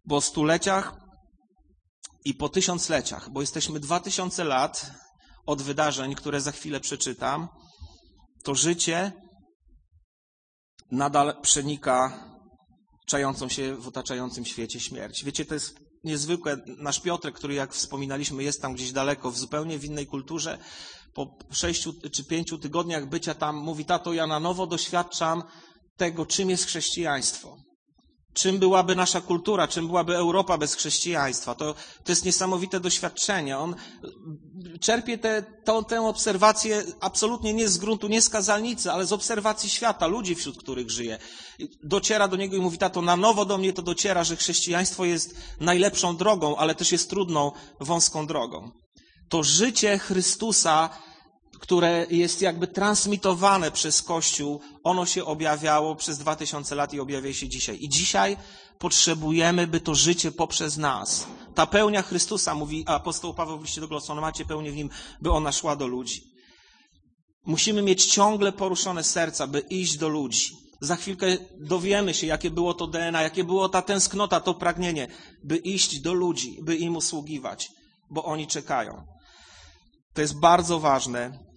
Po 0.09 0.21
stuleciach 0.21 0.97
i 2.25 2.35
po 2.35 2.49
tysiącleciach, 2.49 3.31
bo 3.31 3.41
jesteśmy 3.41 3.81
dwa 3.81 4.01
tysiące 4.01 4.45
lat 4.45 4.91
od 5.47 5.63
wydarzeń, 5.63 6.15
które 6.15 6.41
za 6.41 6.53
chwilę 6.53 6.81
przeczytam, 6.81 7.49
to 8.45 8.55
życie 8.55 9.13
nadal 10.93 11.41
przenika 11.43 12.27
czającą 13.07 13.49
się 13.49 13.77
w 13.77 13.89
otaczającym 13.89 14.45
świecie 14.45 14.81
śmierć. 14.81 15.25
Wiecie, 15.25 15.45
to 15.45 15.55
jest 15.55 15.77
niezwykłe. 16.05 16.57
Nasz 16.79 17.01
Piotrek, 17.01 17.35
który 17.35 17.55
jak 17.55 17.73
wspominaliśmy 17.75 18.43
jest 18.43 18.63
tam 18.63 18.75
gdzieś 18.75 18.93
daleko, 18.93 19.31
w 19.31 19.39
zupełnie 19.39 19.79
w 19.79 19.85
innej 19.85 20.07
kulturze, 20.07 20.59
po 21.15 21.39
sześciu 21.51 21.93
czy 22.13 22.25
pięciu 22.25 22.59
tygodniach 22.59 23.09
bycia 23.09 23.35
tam 23.35 23.57
mówi, 23.57 23.85
tato, 23.85 24.13
ja 24.13 24.27
na 24.27 24.41
nowo 24.41 24.67
doświadczam 24.67 25.43
tego, 25.97 26.27
czym 26.27 26.51
jest 26.51 26.67
chrześcijaństwo. 26.67 27.57
Czym 28.35 28.59
byłaby 28.59 28.97
nasza 28.97 29.21
kultura, 29.21 29.69
czym 29.69 29.87
byłaby 29.87 30.17
Europa 30.17 30.59
bez 30.59 30.75
chrześcijaństwa? 30.75 31.55
To, 31.55 31.75
to 32.05 32.13
jest 32.13 32.25
niesamowite 32.25 32.81
doświadczenie. 32.81 33.59
On 33.59 33.75
czerpie 34.81 35.19
tę 35.19 35.43
te, 35.65 35.83
tę 35.85 36.01
obserwację 36.07 36.83
absolutnie 37.01 37.55
nie 37.55 37.69
z 37.69 37.79
gruntu, 37.79 38.09
nie 38.09 38.23
z 38.23 38.29
kazalnicy, 38.29 38.93
ale 38.93 39.07
z 39.07 39.13
obserwacji 39.13 39.71
świata, 39.71 40.07
ludzi, 40.07 40.35
wśród 40.35 40.59
których 40.59 40.91
żyje. 40.91 41.19
Dociera 41.83 42.29
do 42.29 42.37
niego 42.37 42.57
i 42.57 42.61
mówi, 42.61 42.79
tato, 42.79 43.03
na 43.03 43.17
nowo 43.17 43.45
do 43.45 43.59
mnie 43.59 43.73
to 43.73 43.83
dociera, 43.83 44.25
że 44.25 44.37
chrześcijaństwo 44.37 45.05
jest 45.05 45.35
najlepszą 45.61 46.17
drogą, 46.17 46.57
ale 46.57 46.75
też 46.75 46.93
jest 46.93 47.11
trudną, 47.11 47.53
wąską 47.81 48.27
drogą. 48.27 48.71
To 49.29 49.43
życie 49.43 49.99
Chrystusa 49.99 50.91
które 51.63 52.07
jest 52.11 52.43
jakby 52.43 52.67
transmitowane 52.67 53.71
przez 53.71 54.03
Kościół, 54.03 54.61
ono 54.85 55.07
się 55.07 55.25
objawiało 55.25 55.97
przez 55.97 56.19
dwa 56.19 56.37
tysiące 56.37 56.75
lat 56.75 56.95
i 56.95 57.01
objawia 57.01 57.33
się 57.33 57.49
dzisiaj. 57.49 57.79
I 57.81 57.89
dzisiaj 57.89 58.37
potrzebujemy, 58.79 59.67
by 59.67 59.81
to 59.81 59.95
życie 59.95 60.33
poprzez 60.33 60.77
nas, 60.77 61.27
ta 61.55 61.67
pełnia 61.67 62.03
Chrystusa, 62.03 62.55
mówi 62.55 62.85
apostoł 62.87 63.35
Paweł 63.35 63.59
w 63.59 63.63
liście 63.63 63.81
do 63.81 63.89
Glosson, 63.89 64.21
macie 64.21 64.45
pełnię 64.45 64.73
w 64.73 64.77
nim, 64.77 64.91
by 65.21 65.31
ona 65.31 65.53
szła 65.53 65.77
do 65.77 65.87
ludzi. 65.87 66.23
Musimy 67.47 67.83
mieć 67.83 68.07
ciągle 68.07 68.53
poruszone 68.53 69.05
serca, 69.05 69.47
by 69.47 69.61
iść 69.61 69.97
do 69.97 70.09
ludzi. 70.09 70.47
Za 70.81 70.97
chwilkę 70.97 71.27
dowiemy 71.61 72.15
się, 72.15 72.27
jakie 72.27 72.51
było 72.51 72.75
to 72.75 72.87
DNA, 72.87 73.23
jakie 73.23 73.45
było 73.45 73.69
ta 73.69 73.83
tęsknota, 73.83 74.41
to 74.41 74.55
pragnienie, 74.55 75.09
by 75.45 75.57
iść 75.57 76.01
do 76.01 76.13
ludzi, 76.13 76.59
by 76.63 76.77
im 76.77 76.97
usługiwać, 76.97 77.69
bo 78.11 78.25
oni 78.25 78.47
czekają. 78.47 79.07
To 80.15 80.21
jest 80.21 80.41
bardzo 80.41 80.81
ważne, 80.81 81.52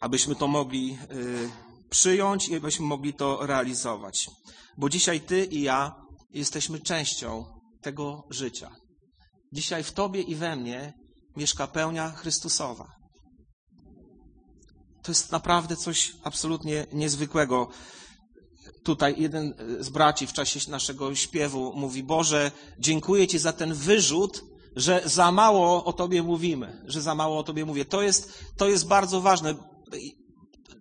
abyśmy 0.00 0.34
to 0.34 0.48
mogli 0.48 0.98
y, 1.12 1.50
przyjąć 1.90 2.48
i 2.48 2.56
abyśmy 2.56 2.86
mogli 2.86 3.14
to 3.14 3.46
realizować. 3.46 4.30
Bo 4.76 4.88
dzisiaj 4.88 5.20
Ty 5.20 5.44
i 5.44 5.62
ja 5.62 5.94
jesteśmy 6.30 6.80
częścią 6.80 7.44
tego 7.80 8.26
życia. 8.30 8.70
Dzisiaj 9.52 9.84
w 9.84 9.92
Tobie 9.92 10.22
i 10.22 10.34
we 10.34 10.56
mnie 10.56 10.94
mieszka 11.36 11.66
pełnia 11.66 12.10
Chrystusowa. 12.10 12.98
To 15.02 15.10
jest 15.10 15.32
naprawdę 15.32 15.76
coś 15.76 16.12
absolutnie 16.24 16.86
niezwykłego. 16.92 17.68
Tutaj 18.84 19.14
jeden 19.18 19.54
z 19.80 19.88
braci 19.88 20.26
w 20.26 20.32
czasie 20.32 20.70
naszego 20.70 21.14
śpiewu 21.14 21.72
mówi: 21.76 22.02
Boże, 22.02 22.50
dziękuję 22.78 23.26
Ci 23.26 23.38
za 23.38 23.52
ten 23.52 23.74
wyrzut, 23.74 24.44
że 24.76 25.02
za 25.04 25.32
mało 25.32 25.84
o 25.84 25.92
Tobie 25.92 26.22
mówimy, 26.22 26.82
że 26.86 27.02
za 27.02 27.14
mało 27.14 27.38
o 27.38 27.42
Tobie 27.42 27.64
mówię. 27.64 27.84
To 27.84 28.02
jest, 28.02 28.44
to 28.56 28.68
jest 28.68 28.86
bardzo 28.86 29.20
ważne. 29.20 29.54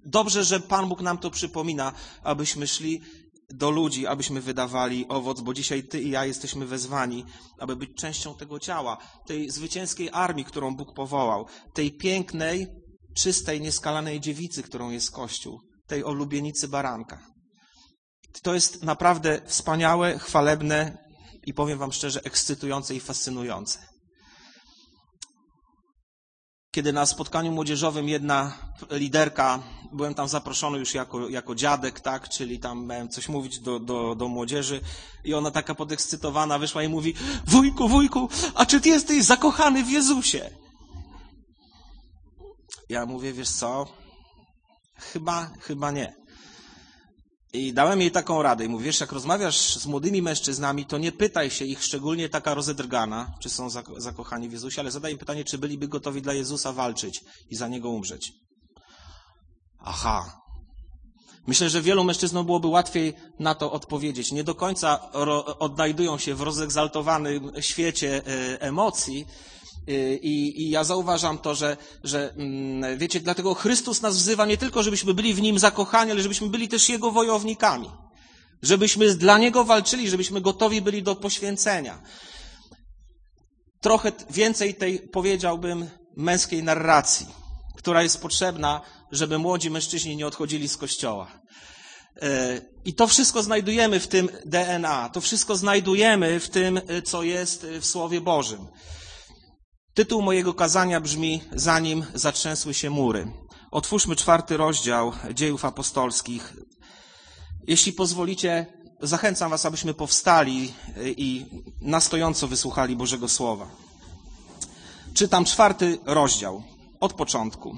Dobrze, 0.05 0.43
że 0.43 0.59
Pan 0.59 0.89
Bóg 0.89 1.01
nam 1.01 1.17
to 1.17 1.31
przypomina, 1.31 1.93
abyśmy 2.23 2.67
szli 2.67 3.01
do 3.49 3.71
ludzi, 3.71 4.07
abyśmy 4.07 4.41
wydawali 4.41 5.05
owoc, 5.07 5.41
bo 5.41 5.53
dzisiaj 5.53 5.83
Ty 5.83 6.01
i 6.01 6.09
ja 6.09 6.25
jesteśmy 6.25 6.65
wezwani, 6.65 7.25
aby 7.59 7.75
być 7.75 7.89
częścią 7.95 8.35
tego 8.35 8.59
ciała, 8.59 8.97
tej 9.25 9.49
zwycięskiej 9.49 10.09
armii, 10.13 10.45
którą 10.45 10.75
Bóg 10.75 10.93
powołał, 10.93 11.45
tej 11.73 11.91
pięknej, 11.97 12.67
czystej, 13.15 13.61
nieskalanej 13.61 14.19
dziewicy, 14.19 14.63
którą 14.63 14.89
jest 14.89 15.11
Kościół, 15.11 15.59
tej 15.87 16.03
olubienicy 16.03 16.67
baranka. 16.67 17.19
To 18.43 18.53
jest 18.53 18.83
naprawdę 18.83 19.41
wspaniałe, 19.45 20.19
chwalebne 20.19 20.97
i 21.43 21.53
powiem 21.53 21.77
Wam 21.79 21.91
szczerze, 21.91 22.21
ekscytujące 22.23 22.95
i 22.95 22.99
fascynujące 22.99 23.86
kiedy 26.77 26.93
na 26.93 27.05
spotkaniu 27.05 27.51
młodzieżowym 27.51 28.09
jedna 28.09 28.57
liderka, 28.91 29.63
byłem 29.91 30.13
tam 30.13 30.27
zaproszony 30.27 30.77
już 30.77 30.93
jako, 30.93 31.29
jako 31.29 31.55
dziadek, 31.55 31.99
tak, 31.99 32.29
czyli 32.29 32.59
tam 32.59 32.85
miałem 32.85 33.09
coś 33.09 33.29
mówić 33.29 33.59
do, 33.59 33.79
do, 33.79 34.15
do 34.15 34.27
młodzieży 34.27 34.81
i 35.23 35.33
ona 35.33 35.51
taka 35.51 35.75
podekscytowana 35.75 36.59
wyszła 36.59 36.83
i 36.83 36.87
mówi, 36.87 37.13
wujku, 37.45 37.87
wujku, 37.87 38.29
a 38.55 38.65
czy 38.65 38.81
ty 38.81 38.89
jesteś 38.89 39.23
zakochany 39.23 39.83
w 39.83 39.89
Jezusie? 39.89 40.49
Ja 42.89 43.05
mówię, 43.05 43.33
wiesz 43.33 43.49
co, 43.49 43.87
chyba, 44.97 45.49
chyba 45.59 45.91
nie. 45.91 46.15
I 47.57 47.73
dałem 47.73 48.01
jej 48.01 48.11
taką 48.11 48.41
radę. 48.41 48.65
I 48.65 48.69
mówię, 48.69 48.85
wiesz, 48.85 48.99
jak 48.99 49.11
rozmawiasz 49.11 49.75
z 49.75 49.85
młodymi 49.85 50.21
mężczyznami, 50.21 50.85
to 50.85 50.97
nie 50.97 51.11
pytaj 51.11 51.51
się 51.51 51.65
ich, 51.65 51.83
szczególnie 51.83 52.29
taka 52.29 52.53
rozedrgana, 52.53 53.33
czy 53.39 53.49
są 53.49 53.69
zakochani 53.97 54.49
w 54.49 54.51
Jezusie, 54.51 54.81
ale 54.81 54.91
zadaj 54.91 55.11
im 55.11 55.17
pytanie, 55.17 55.45
czy 55.45 55.57
byliby 55.57 55.87
gotowi 55.87 56.21
dla 56.21 56.33
Jezusa 56.33 56.73
walczyć 56.73 57.23
i 57.49 57.55
za 57.55 57.67
Niego 57.67 57.89
umrzeć. 57.89 58.33
Aha. 59.79 60.41
Myślę, 61.47 61.69
że 61.69 61.81
wielu 61.81 62.03
mężczyznom 62.03 62.45
byłoby 62.45 62.67
łatwiej 62.67 63.13
na 63.39 63.55
to 63.55 63.71
odpowiedzieć. 63.71 64.31
Nie 64.31 64.43
do 64.43 64.55
końca 64.55 65.11
odnajdują 65.59 66.17
się 66.17 66.35
w 66.35 66.41
rozegzaltowanym 66.41 67.51
świecie 67.59 68.21
e, 68.27 68.61
emocji, 68.61 69.25
I, 69.87 70.53
I, 70.61 70.69
ja 70.69 70.83
zauważam 70.83 71.37
to, 71.37 71.55
że, 71.55 71.77
że 72.03 72.33
mm, 72.33 72.97
wiecie, 72.97 73.19
dlatego 73.19 73.53
Chrystus 73.53 74.01
nas 74.01 74.17
wzywa 74.17 74.45
nie 74.45 74.57
tylko, 74.57 74.83
żebyśmy 74.83 75.13
byli 75.13 75.33
w 75.33 75.41
Nim 75.41 75.59
zakochani, 75.59 76.11
ale 76.11 76.21
żebyśmy 76.21 76.47
byli 76.47 76.67
też 76.67 76.89
Jego 76.89 77.11
wojownikami. 77.11 77.89
Żebyśmy 78.61 79.15
dla 79.15 79.37
Niego 79.37 79.65
walczyli, 79.65 80.09
żebyśmy 80.09 80.41
gotowi 80.41 80.81
byli 80.81 81.03
do 81.03 81.15
poświęcenia. 81.15 82.01
Trochę 83.81 84.11
więcej 84.29 84.75
tej, 84.75 84.99
powiedziałbym, 84.99 85.89
męskiej 86.17 86.63
narracji, 86.63 87.27
która 87.77 88.03
jest 88.03 88.21
potrzebna, 88.21 88.81
żeby 89.11 89.37
młodzi 89.37 89.69
mężczyźni 89.69 90.15
nie 90.15 90.27
odchodzili 90.27 90.67
z 90.67 90.77
kościoła. 90.77 91.31
Y, 92.23 92.71
I 92.85 92.93
to 92.93 93.07
wszystko 93.07 93.43
znajdujemy 93.43 93.99
w 93.99 94.07
tym 94.07 94.29
DNA, 94.45 95.09
to 95.09 95.21
wszystko 95.21 95.55
znajdujemy 95.55 96.39
w 96.39 96.49
tym, 96.49 96.77
y, 96.77 97.01
co 97.01 97.23
jest 97.23 97.65
w 97.65 97.85
Słowie 97.85 98.21
Bożym. 98.21 98.67
Tytuł 99.97 100.21
mojego 100.21 100.53
kazania 100.53 101.01
brzmi 101.01 101.41
Zanim 101.51 102.05
zatrzęsły 102.13 102.73
się 102.73 102.89
mury. 102.89 103.31
Otwórzmy 103.71 104.15
czwarty 104.15 104.57
rozdział 104.57 105.11
dziejów 105.33 105.65
apostolskich. 105.65 106.53
Jeśli 107.67 107.93
pozwolicie, 107.93 108.65
zachęcam 109.01 109.51
Was, 109.51 109.65
abyśmy 109.65 109.93
powstali 109.93 110.73
i 111.17 111.45
na 111.81 111.99
stojąco 111.99 112.47
wysłuchali 112.47 112.95
Bożego 112.95 113.27
Słowa. 113.29 113.67
Czytam 115.13 115.45
czwarty 115.45 115.97
rozdział 116.05 116.63
od 116.99 117.13
początku. 117.13 117.77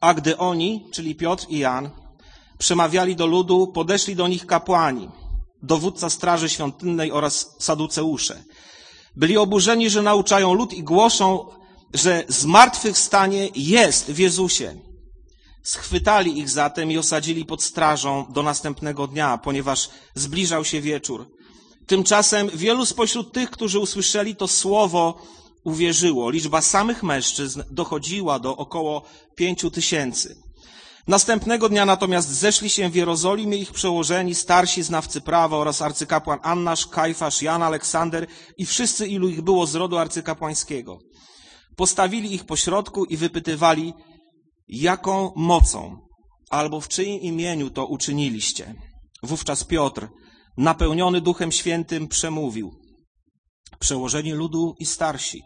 A 0.00 0.14
gdy 0.14 0.36
oni, 0.36 0.86
czyli 0.92 1.14
Piotr 1.14 1.46
i 1.48 1.58
Jan, 1.58 1.90
przemawiali 2.58 3.16
do 3.16 3.26
ludu, 3.26 3.66
podeszli 3.66 4.16
do 4.16 4.28
nich 4.28 4.46
kapłani, 4.46 5.08
dowódca 5.62 6.10
straży 6.10 6.48
świątynnej 6.48 7.12
oraz 7.12 7.56
saduceusze 7.58 8.42
byli 9.18 9.36
oburzeni, 9.36 9.90
że 9.90 10.02
nauczają 10.02 10.54
lud 10.54 10.72
i 10.72 10.82
głoszą, 10.82 11.46
że 11.94 12.24
zmartwychwstanie 12.28 13.48
jest 13.54 14.10
w 14.10 14.18
Jezusie. 14.18 14.78
Schwytali 15.62 16.38
ich 16.38 16.50
zatem 16.50 16.90
i 16.90 16.98
osadzili 16.98 17.44
pod 17.44 17.62
strażą 17.62 18.26
do 18.30 18.42
następnego 18.42 19.06
dnia, 19.06 19.38
ponieważ 19.38 19.90
zbliżał 20.14 20.64
się 20.64 20.80
wieczór. 20.80 21.26
Tymczasem 21.86 22.50
wielu 22.54 22.86
spośród 22.86 23.32
tych, 23.32 23.50
którzy 23.50 23.78
usłyszeli 23.78 24.36
to 24.36 24.48
słowo, 24.48 25.22
uwierzyło. 25.64 26.30
Liczba 26.30 26.62
samych 26.62 27.02
mężczyzn 27.02 27.62
dochodziła 27.70 28.38
do 28.38 28.56
około 28.56 29.02
pięciu 29.36 29.70
tysięcy. 29.70 30.36
Następnego 31.08 31.68
dnia 31.68 31.84
natomiast 31.84 32.28
zeszli 32.28 32.70
się 32.70 32.90
w 32.90 32.94
Jerozolimie 32.94 33.56
ich 33.56 33.72
przełożeni, 33.72 34.34
starsi 34.34 34.82
znawcy 34.82 35.20
prawa 35.20 35.56
oraz 35.56 35.82
arcykapłan 35.82 36.38
Annasz, 36.42 36.86
Kajfasz, 36.86 37.42
Jan, 37.42 37.62
Aleksander 37.62 38.26
i 38.58 38.66
wszyscy, 38.66 39.06
ilu 39.06 39.28
ich 39.28 39.42
było 39.42 39.66
z 39.66 39.74
rodu 39.74 39.98
arcykapłańskiego. 39.98 40.98
Postawili 41.76 42.34
ich 42.34 42.44
pośrodku 42.44 43.04
i 43.04 43.16
wypytywali, 43.16 43.94
jaką 44.68 45.32
mocą 45.36 45.96
albo 46.50 46.80
w 46.80 46.88
czyim 46.88 47.20
imieniu 47.20 47.70
to 47.70 47.86
uczyniliście. 47.86 48.74
Wówczas 49.22 49.64
Piotr, 49.64 50.08
napełniony 50.56 51.20
Duchem 51.20 51.52
Świętym, 51.52 52.08
przemówił. 52.08 52.70
Przełożeni 53.78 54.32
ludu 54.32 54.74
i 54.78 54.86
starsi, 54.86 55.42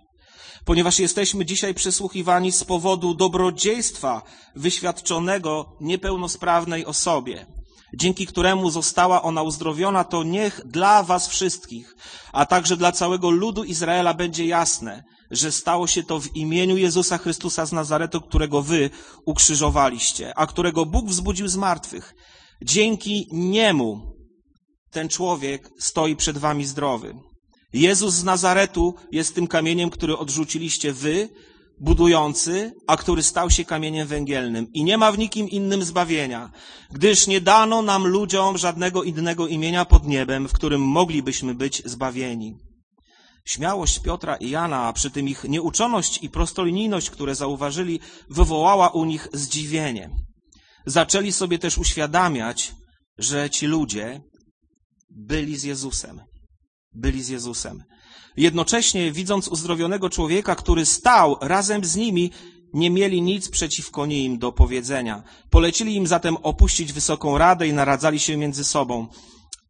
ponieważ 0.64 0.98
jesteśmy 0.98 1.44
dzisiaj 1.44 1.74
przesłuchiwani 1.74 2.52
z 2.52 2.64
powodu 2.64 3.14
dobrodziejstwa 3.14 4.22
wyświadczonego 4.56 5.76
niepełnosprawnej 5.80 6.86
osobie, 6.86 7.46
dzięki 7.94 8.26
któremu 8.26 8.70
została 8.70 9.22
ona 9.22 9.42
uzdrowiona, 9.42 10.04
to 10.04 10.22
niech 10.22 10.60
dla 10.64 11.02
was 11.02 11.28
wszystkich, 11.28 11.96
a 12.32 12.46
także 12.46 12.76
dla 12.76 12.92
całego 12.92 13.30
ludu 13.30 13.64
Izraela 13.64 14.14
będzie 14.14 14.46
jasne, 14.46 15.04
że 15.30 15.52
stało 15.52 15.86
się 15.86 16.02
to 16.02 16.20
w 16.20 16.36
imieniu 16.36 16.76
Jezusa 16.76 17.18
Chrystusa 17.18 17.66
z 17.66 17.72
Nazaretu, 17.72 18.20
którego 18.20 18.62
wy 18.62 18.90
ukrzyżowaliście, 19.26 20.38
a 20.38 20.46
którego 20.46 20.86
Bóg 20.86 21.06
wzbudził 21.06 21.48
z 21.48 21.56
martwych. 21.56 22.14
Dzięki 22.62 23.28
niemu 23.32 24.16
ten 24.90 25.08
człowiek 25.08 25.70
stoi 25.78 26.16
przed 26.16 26.38
wami 26.38 26.64
zdrowy. 26.64 27.14
Jezus 27.72 28.14
z 28.14 28.24
Nazaretu 28.24 28.94
jest 29.12 29.34
tym 29.34 29.46
kamieniem, 29.46 29.90
który 29.90 30.16
odrzuciliście 30.16 30.92
wy, 30.92 31.28
budujący, 31.80 32.72
a 32.86 32.96
który 32.96 33.22
stał 33.22 33.50
się 33.50 33.64
kamieniem 33.64 34.08
węgielnym. 34.08 34.66
I 34.72 34.84
nie 34.84 34.98
ma 34.98 35.12
w 35.12 35.18
nikim 35.18 35.48
innym 35.48 35.84
zbawienia, 35.84 36.50
gdyż 36.90 37.26
nie 37.26 37.40
dano 37.40 37.82
nam 37.82 38.06
ludziom 38.06 38.58
żadnego 38.58 39.02
innego 39.02 39.46
imienia 39.46 39.84
pod 39.84 40.06
niebem, 40.06 40.48
w 40.48 40.52
którym 40.52 40.80
moglibyśmy 40.80 41.54
być 41.54 41.82
zbawieni. 41.84 42.58
Śmiałość 43.44 43.98
Piotra 43.98 44.36
i 44.36 44.50
Jana, 44.50 44.86
a 44.86 44.92
przy 44.92 45.10
tym 45.10 45.28
ich 45.28 45.44
nieuczoność 45.44 46.22
i 46.22 46.30
prostolinijność, 46.30 47.10
które 47.10 47.34
zauważyli, 47.34 48.00
wywołała 48.30 48.88
u 48.88 49.04
nich 49.04 49.28
zdziwienie. 49.32 50.10
Zaczęli 50.86 51.32
sobie 51.32 51.58
też 51.58 51.78
uświadamiać, 51.78 52.72
że 53.18 53.50
ci 53.50 53.66
ludzie 53.66 54.20
byli 55.10 55.56
z 55.56 55.62
Jezusem. 55.62 56.20
Byli 56.94 57.22
z 57.22 57.28
Jezusem. 57.28 57.84
Jednocześnie, 58.36 59.12
widząc 59.12 59.48
uzdrowionego 59.48 60.10
człowieka, 60.10 60.54
który 60.54 60.86
stał 60.86 61.36
razem 61.40 61.84
z 61.84 61.96
nimi, 61.96 62.30
nie 62.72 62.90
mieli 62.90 63.22
nic 63.22 63.48
przeciwko 63.48 64.06
nim 64.06 64.38
do 64.38 64.52
powiedzenia. 64.52 65.22
Polecili 65.50 65.94
im 65.96 66.06
zatem 66.06 66.36
opuścić 66.36 66.92
wysoką 66.92 67.38
radę 67.38 67.68
i 67.68 67.72
naradzali 67.72 68.20
się 68.20 68.36
między 68.36 68.64
sobą, 68.64 69.06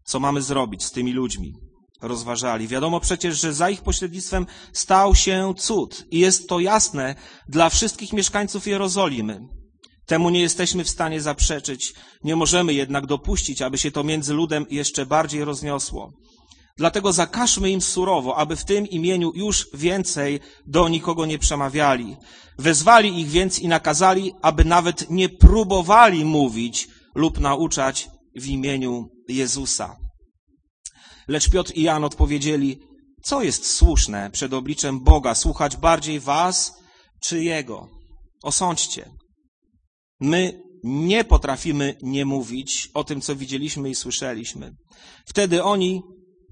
co 0.04 0.20
mamy 0.20 0.42
zrobić 0.42 0.84
z 0.84 0.92
tymi 0.92 1.12
ludźmi. 1.12 1.54
Rozważali. 2.02 2.68
Wiadomo 2.68 3.00
przecież, 3.00 3.40
że 3.40 3.54
za 3.54 3.70
ich 3.70 3.82
pośrednictwem 3.82 4.46
stał 4.72 5.14
się 5.14 5.54
cud 5.58 6.06
i 6.10 6.18
jest 6.18 6.48
to 6.48 6.60
jasne 6.60 7.14
dla 7.48 7.70
wszystkich 7.70 8.12
mieszkańców 8.12 8.66
Jerozolimy. 8.66 9.48
Temu 10.06 10.30
nie 10.30 10.40
jesteśmy 10.40 10.84
w 10.84 10.90
stanie 10.90 11.20
zaprzeczyć, 11.20 11.94
nie 12.24 12.36
możemy 12.36 12.74
jednak 12.74 13.06
dopuścić, 13.06 13.62
aby 13.62 13.78
się 13.78 13.90
to 13.90 14.04
między 14.04 14.34
ludem 14.34 14.66
jeszcze 14.70 15.06
bardziej 15.06 15.44
rozniosło. 15.44 16.12
Dlatego 16.76 17.12
zakażmy 17.12 17.70
im 17.70 17.80
surowo, 17.80 18.36
aby 18.36 18.56
w 18.56 18.64
tym 18.64 18.86
imieniu 18.86 19.32
już 19.34 19.68
więcej 19.74 20.40
do 20.66 20.88
nikogo 20.88 21.26
nie 21.26 21.38
przemawiali. 21.38 22.16
Wezwali 22.58 23.20
ich 23.20 23.28
więc 23.28 23.58
i 23.58 23.68
nakazali, 23.68 24.32
aby 24.42 24.64
nawet 24.64 25.10
nie 25.10 25.28
próbowali 25.28 26.24
mówić 26.24 26.88
lub 27.14 27.40
nauczać 27.40 28.08
w 28.36 28.46
imieniu 28.46 29.08
Jezusa. 29.28 29.96
Lecz 31.28 31.50
Piotr 31.50 31.72
i 31.74 31.82
Jan 31.82 32.04
odpowiedzieli, 32.04 32.78
co 33.22 33.42
jest 33.42 33.72
słuszne 33.72 34.30
przed 34.30 34.52
obliczem 34.52 35.00
Boga, 35.00 35.34
słuchać 35.34 35.76
bardziej 35.76 36.20
was 36.20 36.74
czy 37.20 37.44
Jego? 37.44 37.88
Osądźcie. 38.42 39.10
My 40.20 40.62
nie 40.84 41.24
potrafimy 41.24 41.96
nie 42.02 42.24
mówić 42.24 42.88
o 42.94 43.04
tym, 43.04 43.20
co 43.20 43.36
widzieliśmy 43.36 43.90
i 43.90 43.94
słyszeliśmy. 43.94 44.72
Wtedy 45.26 45.62
oni 45.62 46.02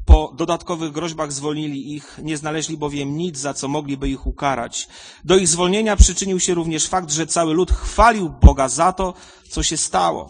po 0.06 0.32
dodatkowych 0.36 0.92
groźbach 0.92 1.32
zwolnili 1.32 1.94
ich, 1.94 2.20
nie 2.22 2.36
znaleźli 2.36 2.76
bowiem 2.76 3.16
nic, 3.16 3.38
za 3.38 3.54
co 3.54 3.68
mogliby 3.68 4.08
ich 4.08 4.26
ukarać. 4.26 4.88
Do 5.24 5.36
ich 5.36 5.48
zwolnienia 5.48 5.96
przyczynił 5.96 6.40
się 6.40 6.54
również 6.54 6.86
fakt, 6.86 7.10
że 7.10 7.26
cały 7.26 7.54
lud 7.54 7.72
chwalił 7.72 8.30
Boga 8.42 8.68
za 8.68 8.92
to, 8.92 9.14
co 9.50 9.62
się 9.62 9.76
stało. 9.76 10.28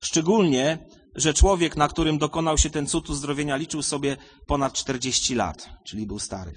Szczególnie, 0.00 0.78
że 1.14 1.34
człowiek, 1.34 1.76
na 1.76 1.88
którym 1.88 2.18
dokonał 2.18 2.58
się 2.58 2.70
ten 2.70 2.86
cud 2.86 3.10
uzdrowienia, 3.10 3.56
liczył 3.56 3.82
sobie 3.82 4.16
ponad 4.46 4.72
40 4.72 5.34
lat, 5.34 5.68
czyli 5.84 6.06
był 6.06 6.18
stary. 6.18 6.52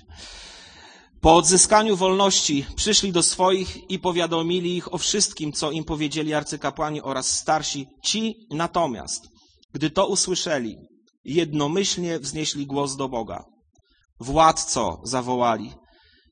Po 1.22 1.36
odzyskaniu 1.36 1.98
wolności 1.98 2.66
przyszli 2.76 3.12
do 3.12 3.24
swoich 3.24 3.90
i 3.90 4.00
powiadomili 4.00 4.78
ich 4.78 4.94
o 4.94 4.98
wszystkim, 4.98 5.52
co 5.54 5.72
im 5.72 5.84
powiedzieli 5.84 6.34
arcykapłani 6.34 7.02
oraz 7.02 7.38
starsi. 7.38 7.88
Ci 8.04 8.36
natomiast, 8.52 9.28
gdy 9.74 9.90
to 9.90 10.08
usłyszeli, 10.08 10.78
jednomyślnie 11.24 12.20
wznieśli 12.20 12.68
głos 12.68 12.96
do 12.96 13.10
Boga. 13.10 13.46
Władco, 14.20 15.02
zawołali, 15.04 15.74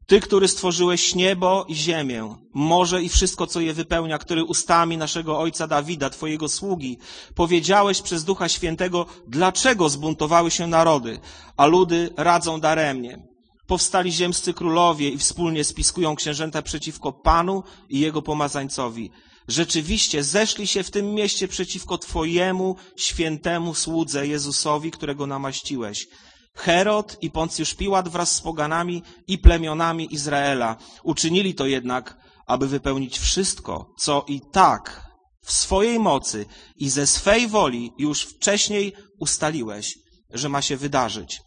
Ty, 0.10 0.20
który 0.20 0.48
stworzyłeś 0.48 1.16
niebo 1.16 1.66
i 1.68 1.76
ziemię, 1.76 2.36
morze 2.54 3.04
i 3.04 3.10
wszystko, 3.10 3.48
co 3.48 3.60
je 3.60 3.74
wypełnia, 3.74 4.18
który 4.18 4.44
ustami 4.44 4.98
naszego 4.98 5.40
ojca 5.40 5.68
Dawida, 5.68 6.10
Twojego 6.10 6.48
sługi, 6.48 6.98
powiedziałeś 7.36 8.02
przez 8.02 8.24
Ducha 8.24 8.50
Świętego, 8.50 9.06
dlaczego 9.28 9.90
zbuntowały 9.90 10.52
się 10.52 10.68
narody, 10.68 11.20
a 11.58 11.66
ludy 11.66 12.10
radzą 12.18 12.60
daremnie. 12.60 13.28
Powstali 13.68 14.12
ziemscy 14.12 14.54
królowie 14.54 15.10
i 15.10 15.18
wspólnie 15.18 15.64
spiskują 15.64 16.16
księżęta 16.16 16.62
przeciwko 16.62 17.12
Panu 17.12 17.64
i 17.90 18.00
Jego 18.00 18.22
pomazańcowi. 18.22 19.12
Rzeczywiście 19.50 20.24
zeszli 20.24 20.68
się 20.68 20.84
w 20.84 20.92
tym 20.92 21.14
mieście 21.14 21.48
przeciwko 21.48 21.98
Twojemu 21.98 22.76
świętemu 22.98 23.74
słudze 23.74 24.28
Jezusowi, 24.28 24.92
którego 24.92 25.28
namaściłeś. 25.28 26.08
Herod 26.56 27.18
i 27.22 27.32
Poncjusz 27.32 27.74
Piłat 27.74 28.10
wraz 28.10 28.32
z 28.36 28.42
poganami 28.42 29.04
i 29.28 29.38
plemionami 29.38 30.14
Izraela. 30.14 30.78
Uczynili 31.04 31.56
to 31.56 31.66
jednak, 31.66 32.18
aby 32.48 32.68
wypełnić 32.68 33.20
wszystko, 33.20 33.94
co 34.00 34.26
i 34.28 34.42
tak 34.52 35.02
w 35.46 35.52
swojej 35.52 36.00
mocy 36.00 36.46
i 36.76 36.90
ze 36.90 37.08
swej 37.08 37.48
woli 37.48 37.92
już 37.98 38.22
wcześniej 38.24 38.94
ustaliłeś, 39.20 39.96
że 40.30 40.50
ma 40.50 40.62
się 40.62 40.78
wydarzyć. 40.78 41.42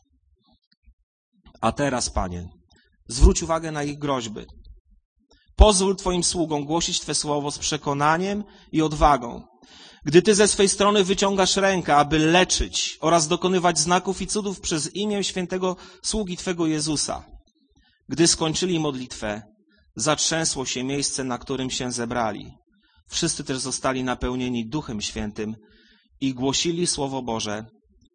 A 1.60 1.72
teraz, 1.72 2.10
Panie, 2.10 2.48
zwróć 3.08 3.42
uwagę 3.42 3.72
na 3.72 3.82
ich 3.82 3.98
groźby. 3.98 4.46
Pozwól 5.62 5.96
Twoim 5.96 6.24
sługom 6.24 6.64
głosić 6.64 7.00
Twe 7.00 7.14
słowo 7.14 7.50
z 7.50 7.58
przekonaniem 7.58 8.44
i 8.72 8.82
odwagą. 8.82 9.42
Gdy 10.04 10.22
Ty 10.22 10.34
ze 10.34 10.48
swej 10.48 10.68
strony 10.68 11.04
wyciągasz 11.04 11.56
rękę, 11.56 11.96
aby 11.96 12.18
leczyć 12.18 12.98
oraz 13.00 13.28
dokonywać 13.28 13.78
znaków 13.78 14.22
i 14.22 14.26
cudów 14.26 14.60
przez 14.60 14.96
imię 14.96 15.24
świętego 15.24 15.76
sługi 16.02 16.36
Twego 16.36 16.66
Jezusa. 16.66 17.24
Gdy 18.08 18.28
skończyli 18.28 18.78
modlitwę, 18.78 19.42
zatrzęsło 19.96 20.66
się 20.66 20.84
miejsce, 20.84 21.24
na 21.24 21.38
którym 21.38 21.70
się 21.70 21.92
zebrali. 21.92 22.52
Wszyscy 23.08 23.44
też 23.44 23.58
zostali 23.58 24.04
napełnieni 24.04 24.68
Duchem 24.68 25.00
Świętym 25.00 25.56
i 26.20 26.34
głosili 26.34 26.86
Słowo 26.86 27.22
Boże 27.22 27.64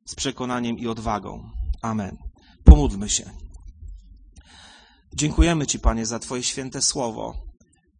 z 0.05 0.15
przekonaniem 0.15 0.77
i 0.77 0.87
odwagą. 0.87 1.49
Amen. 1.81 2.17
Pomódlmy 2.63 3.09
się. 3.09 3.46
Dziękujemy 5.19 5.67
Ci, 5.67 5.79
Panie, 5.79 6.05
za 6.05 6.19
Twoje 6.19 6.43
święte 6.43 6.81
słowo. 6.81 7.33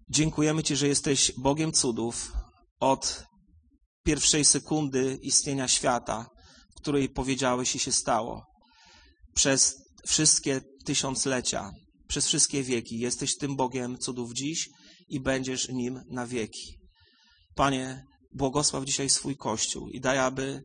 Dziękujemy 0.09 0.63
Ci, 0.63 0.75
że 0.75 0.87
jesteś 0.87 1.31
Bogiem 1.37 1.71
cudów 1.71 2.31
od 2.79 3.25
pierwszej 4.03 4.45
sekundy 4.45 5.17
istnienia 5.21 5.67
świata, 5.67 6.29
której 6.75 7.09
powiedziałeś 7.09 7.75
i 7.75 7.79
się 7.79 7.91
stało. 7.91 8.45
Przez 9.35 9.75
wszystkie 10.07 10.61
tysiąclecia, 10.85 11.71
przez 12.07 12.27
wszystkie 12.27 12.63
wieki 12.63 12.99
jesteś 12.99 13.37
tym 13.37 13.55
Bogiem 13.55 13.97
cudów 13.97 14.33
dziś 14.33 14.69
i 15.07 15.19
będziesz 15.19 15.69
nim 15.69 16.01
na 16.09 16.27
wieki. 16.27 16.77
Panie, 17.55 18.03
błogosław 18.33 18.85
dzisiaj 18.85 19.09
swój 19.09 19.37
Kościół 19.37 19.89
i 19.89 19.99
daj, 20.01 20.19
aby 20.19 20.63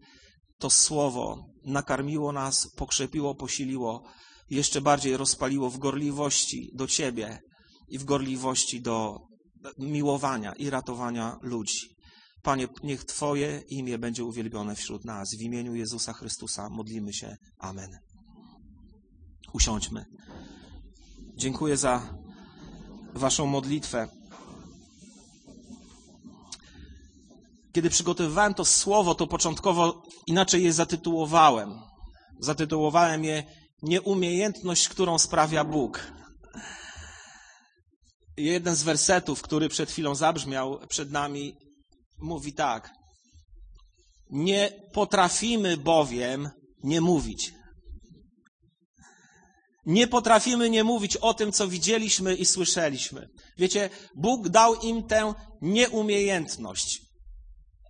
to 0.59 0.71
słowo 0.71 1.45
nakarmiło 1.65 2.33
nas, 2.33 2.69
pokrzepiło, 2.77 3.35
posiliło, 3.35 4.03
jeszcze 4.53 4.81
bardziej 4.81 5.17
rozpaliło 5.17 5.71
w 5.71 5.79
gorliwości 5.79 6.71
do 6.75 6.87
Ciebie 6.87 7.38
i 7.88 7.99
w 7.99 8.05
gorliwości 8.05 8.83
do 8.83 9.19
miłowania 9.79 10.53
i 10.53 10.71
ratowania 10.71 11.38
ludzi. 11.43 11.97
Panie, 12.43 12.69
niech 12.83 13.05
Twoje 13.05 13.62
imię 13.69 13.99
będzie 13.99 14.25
uwielbione 14.25 14.75
wśród 14.75 15.05
nas. 15.05 15.29
W 15.38 15.43
imieniu 15.43 15.75
Jezusa 15.75 16.12
Chrystusa 16.12 16.69
modlimy 16.71 17.12
się. 17.12 17.37
Amen. 17.59 17.91
Usiądźmy. 19.53 20.05
Dziękuję 21.37 21.77
za 21.77 22.15
Waszą 23.15 23.47
modlitwę. 23.47 24.09
Kiedy 27.73 27.91
przygotowywałem 27.91 28.55
to 28.55 28.65
słowo, 28.65 29.15
to 29.15 29.27
początkowo 29.27 30.03
inaczej 30.27 30.65
je 30.65 30.73
zatytułowałem. 30.73 31.75
Zatytułowałem 32.41 33.25
je 33.25 33.45
Nieumiejętność, 33.83 34.88
którą 34.88 35.18
sprawia 35.18 35.64
Bóg. 35.64 36.12
Jeden 38.37 38.77
z 38.77 38.83
wersetów, 38.83 39.42
który 39.42 39.68
przed 39.68 39.90
chwilą 39.90 40.14
zabrzmiał 40.14 40.79
przed 40.88 41.11
nami, 41.11 41.57
mówi 42.18 42.53
tak. 42.53 42.90
Nie 44.31 44.73
potrafimy 44.92 45.77
bowiem 45.77 46.51
nie 46.83 47.01
mówić. 47.01 47.53
Nie 49.87 50.07
potrafimy 50.07 50.71
nie 50.71 50.85
mówić 50.85 51.16
o 51.16 51.35
tym, 51.35 51.53
co 51.53 51.68
widzieliśmy 51.68 52.35
i 52.35 52.47
słyszeliśmy. 52.47 53.29
Wiecie, 53.59 53.90
Bóg 54.16 54.49
dał 54.49 54.75
im 54.75 55.03
tę 55.03 55.35
nieumiejętność. 55.62 57.01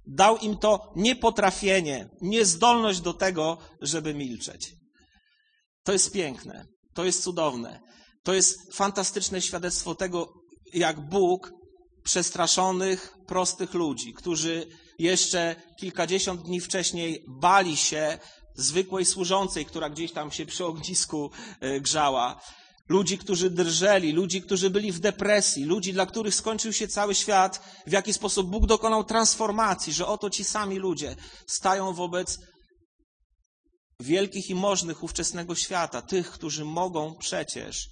Dał 0.07 0.39
im 0.39 0.59
to 0.59 0.93
niepotrafienie, 0.97 2.09
niezdolność 2.21 3.01
do 3.01 3.15
tego, 3.15 3.59
żeby 3.81 4.15
milczeć. 4.15 4.82
To 5.85 5.93
jest 5.93 6.13
piękne, 6.13 6.67
to 6.95 7.05
jest 7.05 7.23
cudowne. 7.23 7.81
To 8.23 8.35
jest 8.35 8.75
fantastyczne 8.75 9.43
świadectwo 9.43 9.95
tego, 9.95 10.33
jak 10.73 11.01
Bóg 11.01 11.53
przestraszonych, 12.05 13.15
prostych 13.27 13.75
ludzi, 13.75 14.15
którzy 14.15 14.67
jeszcze 14.99 15.57
kilkadziesiąt 15.79 16.43
dni 16.43 16.61
wcześniej 16.61 17.25
bali 17.29 17.77
się 17.77 18.19
zwykłej 18.55 19.05
służącej, 19.05 19.67
która 19.67 19.91
gdzieś 19.91 20.13
tam 20.13 20.31
się 20.31 20.47
przy 20.47 20.65
ognisku 20.65 21.31
e, 21.61 21.81
grzała. 21.81 22.41
Ludzi, 22.89 23.19
którzy 23.19 23.51
drżeli, 23.51 24.13
ludzi, 24.13 24.43
którzy 24.43 24.71
byli 24.71 24.93
w 24.93 25.01
depresji, 25.01 25.65
ludzi, 25.65 25.93
dla 25.93 26.07
których 26.07 26.35
skończył 26.35 26.73
się 26.73 26.89
cały 26.89 27.15
świat, 27.15 27.63
w 27.87 27.93
jaki 27.93 28.13
sposób 28.13 28.51
Bóg 28.51 28.67
dokonał 28.67 29.05
transformacji, 29.05 29.93
że 29.93 30.07
oto 30.07 30.31
ci 30.31 30.45
sami 30.45 30.79
ludzie 30.79 31.17
stają 31.47 31.93
wobec 31.93 32.39
wielkich 34.03 34.51
i 34.51 34.55
możnych 34.55 35.03
ówczesnego 35.03 35.55
świata, 35.55 36.03
tych, 36.03 36.31
którzy 36.31 36.65
mogą 36.65 37.15
przecież 37.19 37.89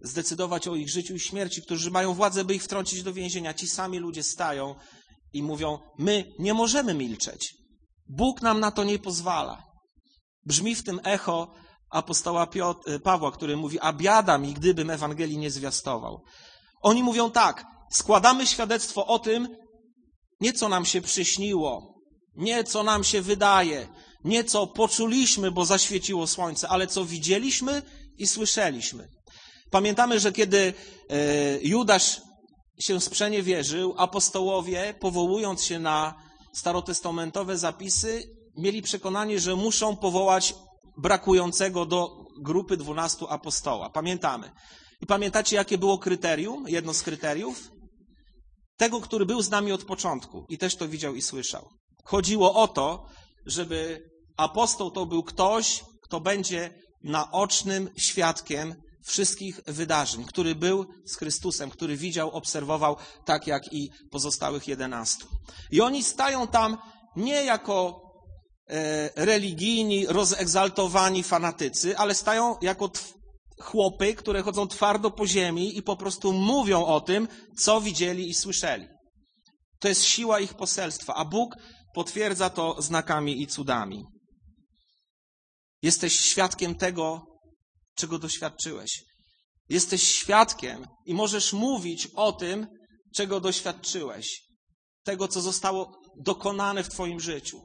zdecydować 0.00 0.68
o 0.68 0.74
ich 0.74 0.90
życiu 0.90 1.14
i 1.14 1.20
śmierci, 1.20 1.62
którzy 1.62 1.90
mają 1.90 2.14
władzę, 2.14 2.44
by 2.44 2.54
ich 2.54 2.64
wtrącić 2.64 3.02
do 3.02 3.12
więzienia. 3.12 3.54
Ci 3.54 3.68
sami 3.68 3.98
ludzie 3.98 4.22
stają 4.22 4.74
i 5.32 5.42
mówią: 5.42 5.78
My 5.98 6.32
nie 6.38 6.54
możemy 6.54 6.94
milczeć. 6.94 7.54
Bóg 8.08 8.42
nam 8.42 8.60
na 8.60 8.70
to 8.70 8.84
nie 8.84 8.98
pozwala. 8.98 9.62
Brzmi 10.46 10.74
w 10.74 10.82
tym 10.82 11.00
echo 11.04 11.54
apostoła 11.90 12.46
Piotr, 12.46 12.90
y, 12.90 13.00
Pawła, 13.00 13.32
który 13.32 13.56
mówi: 13.56 13.80
A 13.80 13.92
biada 13.92 14.38
mi, 14.38 14.54
gdybym 14.54 14.90
Ewangelii 14.90 15.38
nie 15.38 15.50
zwiastował. 15.50 16.22
Oni 16.82 17.02
mówią 17.02 17.30
tak: 17.30 17.66
składamy 17.90 18.46
świadectwo 18.46 19.06
o 19.06 19.18
tym, 19.18 19.56
nie 20.40 20.52
co 20.52 20.68
nam 20.68 20.84
się 20.84 21.00
przyśniło, 21.00 21.94
nie 22.36 22.64
co 22.64 22.82
nam 22.82 23.04
się 23.04 23.22
wydaje, 23.22 23.88
nie 24.24 24.44
co 24.44 24.66
poczuliśmy, 24.66 25.50
bo 25.50 25.64
zaświeciło 25.64 26.26
słońce, 26.26 26.68
ale 26.68 26.86
co 26.86 27.04
widzieliśmy 27.04 27.82
i 28.18 28.26
słyszeliśmy. 28.26 29.08
Pamiętamy, 29.70 30.20
że 30.20 30.32
kiedy 30.32 30.58
y, 30.58 30.74
Judasz 31.62 32.20
się 32.78 33.00
sprzeniewierzył, 33.00 33.94
apostołowie, 33.96 34.94
powołując 35.00 35.64
się 35.64 35.78
na 35.78 36.14
starotestamentowe 36.54 37.58
zapisy, 37.58 38.22
mieli 38.58 38.82
przekonanie, 38.82 39.40
że 39.40 39.56
muszą 39.56 39.96
powołać 39.96 40.54
brakującego 40.98 41.86
do 41.86 42.26
grupy 42.40 42.76
dwunastu 42.76 43.26
apostoła. 43.28 43.90
Pamiętamy. 43.90 44.50
I 45.00 45.06
pamiętacie, 45.06 45.56
jakie 45.56 45.78
było 45.78 45.98
kryterium? 45.98 46.64
Jedno 46.68 46.94
z 46.94 47.02
kryteriów? 47.02 47.70
Tego, 48.76 49.00
który 49.00 49.26
był 49.26 49.42
z 49.42 49.50
nami 49.50 49.72
od 49.72 49.84
początku 49.84 50.46
i 50.48 50.58
też 50.58 50.76
to 50.76 50.88
widział 50.88 51.14
i 51.14 51.22
słyszał. 51.22 51.68
Chodziło 52.04 52.54
o 52.54 52.68
to, 52.68 53.06
żeby 53.46 54.10
apostoł 54.36 54.90
to 54.90 55.06
był 55.06 55.22
ktoś, 55.22 55.84
kto 56.02 56.20
będzie 56.20 56.70
naocznym 57.02 57.90
świadkiem 57.96 58.74
wszystkich 59.06 59.60
wydarzeń, 59.66 60.24
który 60.24 60.54
był 60.54 60.86
z 61.06 61.16
Chrystusem, 61.16 61.70
który 61.70 61.96
widział, 61.96 62.30
obserwował, 62.30 62.96
tak 63.24 63.46
jak 63.46 63.72
i 63.72 63.90
pozostałych 64.10 64.68
jedenastu. 64.68 65.26
I 65.70 65.80
oni 65.80 66.04
stają 66.04 66.46
tam 66.46 66.78
nie 67.16 67.44
jako 67.44 68.02
e, 68.68 69.24
religijni, 69.24 70.06
rozegzaltowani 70.06 71.22
fanatycy, 71.22 71.98
ale 71.98 72.14
stają 72.14 72.56
jako 72.62 72.90
chłopy, 73.60 74.14
które 74.14 74.42
chodzą 74.42 74.68
twardo 74.68 75.10
po 75.10 75.26
ziemi 75.26 75.78
i 75.78 75.82
po 75.82 75.96
prostu 75.96 76.32
mówią 76.32 76.84
o 76.84 77.00
tym, 77.00 77.28
co 77.58 77.80
widzieli 77.80 78.28
i 78.28 78.34
słyszeli. 78.34 78.88
To 79.80 79.88
jest 79.88 80.04
siła 80.04 80.40
ich 80.40 80.54
poselstwa, 80.54 81.14
a 81.14 81.24
Bóg 81.24 81.56
potwierdza 81.96 82.50
to 82.50 82.82
znakami 82.82 83.42
i 83.42 83.46
cudami. 83.46 84.04
Jesteś 85.82 86.20
świadkiem 86.20 86.74
tego, 86.74 87.22
czego 87.94 88.18
doświadczyłeś. 88.18 89.04
Jesteś 89.68 90.02
świadkiem 90.02 90.86
i 91.06 91.14
możesz 91.14 91.52
mówić 91.52 92.08
o 92.16 92.32
tym, 92.32 92.66
czego 93.14 93.40
doświadczyłeś, 93.40 94.26
tego, 95.04 95.28
co 95.28 95.40
zostało 95.40 95.92
dokonane 96.20 96.84
w 96.84 96.88
Twoim 96.88 97.20
życiu. 97.20 97.60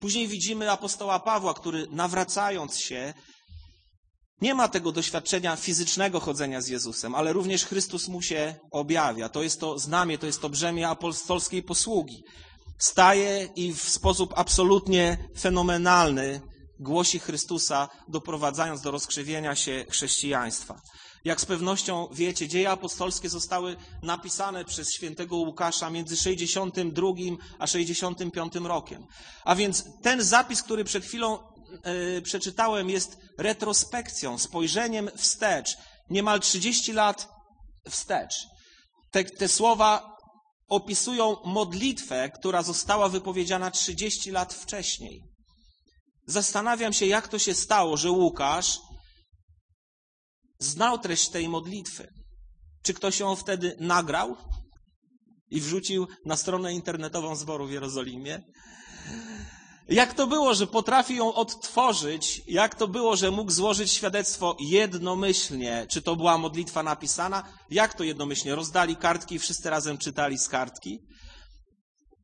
Później 0.00 0.28
widzimy 0.28 0.70
apostoła 0.70 1.20
Pawła, 1.20 1.54
który 1.54 1.86
nawracając 1.90 2.78
się, 2.78 3.14
nie 4.40 4.54
ma 4.54 4.68
tego 4.68 4.92
doświadczenia 4.92 5.56
fizycznego 5.56 6.20
chodzenia 6.20 6.60
z 6.60 6.68
Jezusem, 6.68 7.14
ale 7.14 7.32
również 7.32 7.64
Chrystus 7.64 8.08
mu 8.08 8.22
się 8.22 8.54
objawia. 8.72 9.28
To 9.28 9.42
jest 9.42 9.60
to 9.60 9.78
znamie, 9.78 10.18
to 10.18 10.26
jest 10.26 10.40
to 10.40 10.48
brzemię 10.48 10.88
apostolskiej 10.88 11.62
posługi. 11.62 12.22
Staje 12.78 13.48
i 13.56 13.74
w 13.74 13.88
sposób 13.88 14.32
absolutnie 14.36 15.28
fenomenalny 15.38 16.40
głosi 16.78 17.18
Chrystusa, 17.18 17.88
doprowadzając 18.08 18.80
do 18.80 18.90
rozkrzywienia 18.90 19.56
się 19.56 19.84
chrześcijaństwa. 19.88 20.80
Jak 21.24 21.40
z 21.40 21.44
pewnością 21.44 22.08
wiecie, 22.12 22.48
dzieje 22.48 22.70
apostolskie 22.70 23.28
zostały 23.28 23.76
napisane 24.02 24.64
przez 24.64 24.92
świętego 24.92 25.36
Łukasza 25.36 25.90
między 25.90 26.16
62 26.16 27.08
a 27.58 27.66
65 27.66 28.54
rokiem. 28.54 29.06
A 29.44 29.54
więc 29.54 29.84
ten 30.02 30.22
zapis, 30.22 30.62
który 30.62 30.84
przed 30.84 31.04
chwilą 31.04 31.38
e, 31.82 32.22
przeczytałem, 32.22 32.90
jest 32.90 33.18
retrospekcją, 33.38 34.38
spojrzeniem 34.38 35.10
wstecz, 35.16 35.76
niemal 36.10 36.40
30 36.40 36.92
lat 36.92 37.28
wstecz. 37.90 38.34
Te, 39.10 39.24
te 39.24 39.48
słowa 39.48 40.13
opisują 40.68 41.36
modlitwę, 41.44 42.30
która 42.30 42.62
została 42.62 43.08
wypowiedziana 43.08 43.70
30 43.70 44.30
lat 44.30 44.54
wcześniej. 44.54 45.22
Zastanawiam 46.26 46.92
się, 46.92 47.06
jak 47.06 47.28
to 47.28 47.38
się 47.38 47.54
stało, 47.54 47.96
że 47.96 48.10
Łukasz 48.10 48.80
znał 50.58 50.98
treść 50.98 51.28
tej 51.28 51.48
modlitwy. 51.48 52.08
Czy 52.82 52.94
ktoś 52.94 53.20
ją 53.20 53.36
wtedy 53.36 53.76
nagrał 53.80 54.36
i 55.50 55.60
wrzucił 55.60 56.06
na 56.24 56.36
stronę 56.36 56.72
internetową 56.72 57.36
zboru 57.36 57.66
w 57.66 57.70
Jerozolimie? 57.70 58.42
Jak 59.88 60.14
to 60.14 60.26
było, 60.26 60.54
że 60.54 60.66
potrafi 60.66 61.16
ją 61.16 61.34
odtworzyć? 61.34 62.42
Jak 62.46 62.74
to 62.74 62.88
było, 62.88 63.16
że 63.16 63.30
mógł 63.30 63.50
złożyć 63.50 63.92
świadectwo 63.92 64.56
jednomyślnie? 64.60 65.86
Czy 65.90 66.02
to 66.02 66.16
była 66.16 66.38
modlitwa 66.38 66.82
napisana? 66.82 67.42
Jak 67.70 67.94
to 67.94 68.04
jednomyślnie? 68.04 68.54
Rozdali 68.54 68.96
kartki 68.96 69.34
i 69.34 69.38
wszyscy 69.38 69.70
razem 69.70 69.98
czytali 69.98 70.38
z 70.38 70.48
kartki? 70.48 70.98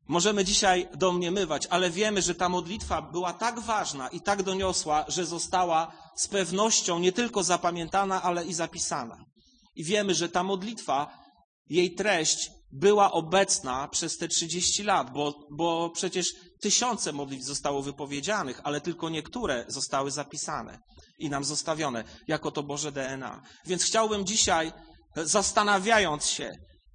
Możemy 0.07 0.45
dzisiaj 0.45 0.87
domniemywać, 0.95 1.67
ale 1.67 1.89
wiemy, 1.89 2.21
że 2.21 2.35
ta 2.35 2.49
modlitwa 2.49 3.01
była 3.01 3.33
tak 3.33 3.59
ważna 3.59 4.07
i 4.07 4.21
tak 4.21 4.43
doniosła, 4.43 5.05
że 5.07 5.25
została 5.25 5.91
z 6.15 6.27
pewnością 6.27 6.99
nie 6.99 7.11
tylko 7.11 7.43
zapamiętana, 7.43 8.23
ale 8.23 8.45
i 8.45 8.53
zapisana. 8.53 9.25
I 9.75 9.83
wiemy, 9.83 10.15
że 10.15 10.29
ta 10.29 10.43
modlitwa, 10.43 11.17
jej 11.69 11.95
treść 11.95 12.51
była 12.71 13.11
obecna 13.11 13.87
przez 13.87 14.17
te 14.17 14.27
30 14.27 14.83
lat, 14.83 15.13
bo, 15.13 15.47
bo 15.51 15.89
przecież 15.89 16.33
tysiące 16.61 17.13
modlitw 17.13 17.45
zostało 17.45 17.81
wypowiedzianych, 17.81 18.61
ale 18.63 18.81
tylko 18.81 19.09
niektóre 19.09 19.65
zostały 19.67 20.11
zapisane 20.11 20.79
i 21.19 21.29
nam 21.29 21.43
zostawione 21.43 22.03
jako 22.27 22.51
to 22.51 22.63
Boże 22.63 22.91
DNA. 22.91 23.43
Więc 23.65 23.83
chciałbym 23.83 24.25
dzisiaj, 24.25 24.71
zastanawiając 25.15 26.25
się, 26.25 26.51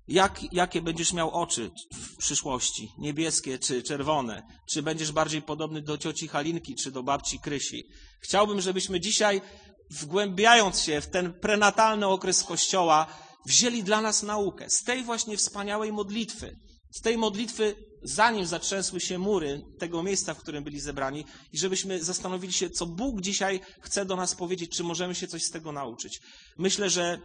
jak, 0.09 0.52
jakie 0.52 0.83
będziesz 0.83 1.12
miał 1.12 1.31
oczy 1.31 1.70
w 1.94 2.16
przyszłości? 2.16 2.88
Niebieskie 2.98 3.59
czy 3.59 3.83
czerwone? 3.83 4.42
Czy 4.70 4.83
będziesz 4.83 5.12
bardziej 5.12 5.42
podobny 5.42 5.83
do 5.83 5.98
cioci 5.98 6.29
Halinki 6.29 6.74
czy 6.74 6.90
do 6.90 7.02
babci 7.02 7.38
Krysi? 7.40 7.85
Chciałbym, 8.20 8.61
żebyśmy 8.61 9.00
dzisiaj, 9.00 9.40
wgłębiając 9.90 10.81
się 10.81 11.00
w 11.00 11.11
ten 11.11 11.33
prenatalny 11.40 12.07
okres 12.07 12.44
Kościoła, 12.44 13.07
wzięli 13.46 13.83
dla 13.83 14.00
nas 14.00 14.22
naukę 14.22 14.70
z 14.70 14.83
tej 14.83 15.02
właśnie 15.02 15.37
wspaniałej 15.37 15.92
modlitwy. 15.92 16.57
Z 16.90 17.00
tej 17.00 17.18
modlitwy, 17.18 17.74
zanim 18.02 18.46
zatrzęsły 18.46 19.00
się 19.00 19.18
mury 19.18 19.62
tego 19.78 20.02
miejsca, 20.02 20.35
w 20.35 20.38
którym 20.38 20.64
byli 20.64 20.80
zebrani, 20.80 21.24
i 21.52 21.59
żebyśmy 21.59 22.04
zastanowili 22.04 22.52
się, 22.52 22.70
co 22.70 22.87
Bóg 22.87 23.20
dzisiaj 23.20 23.61
chce 23.80 24.04
do 24.04 24.16
nas 24.16 24.35
powiedzieć, 24.35 24.76
czy 24.76 24.85
możemy 24.85 25.14
się 25.14 25.26
coś 25.26 25.42
z 25.42 25.50
tego 25.50 25.72
nauczyć. 25.72 26.20
Myślę, 26.59 26.90
że 26.90 27.18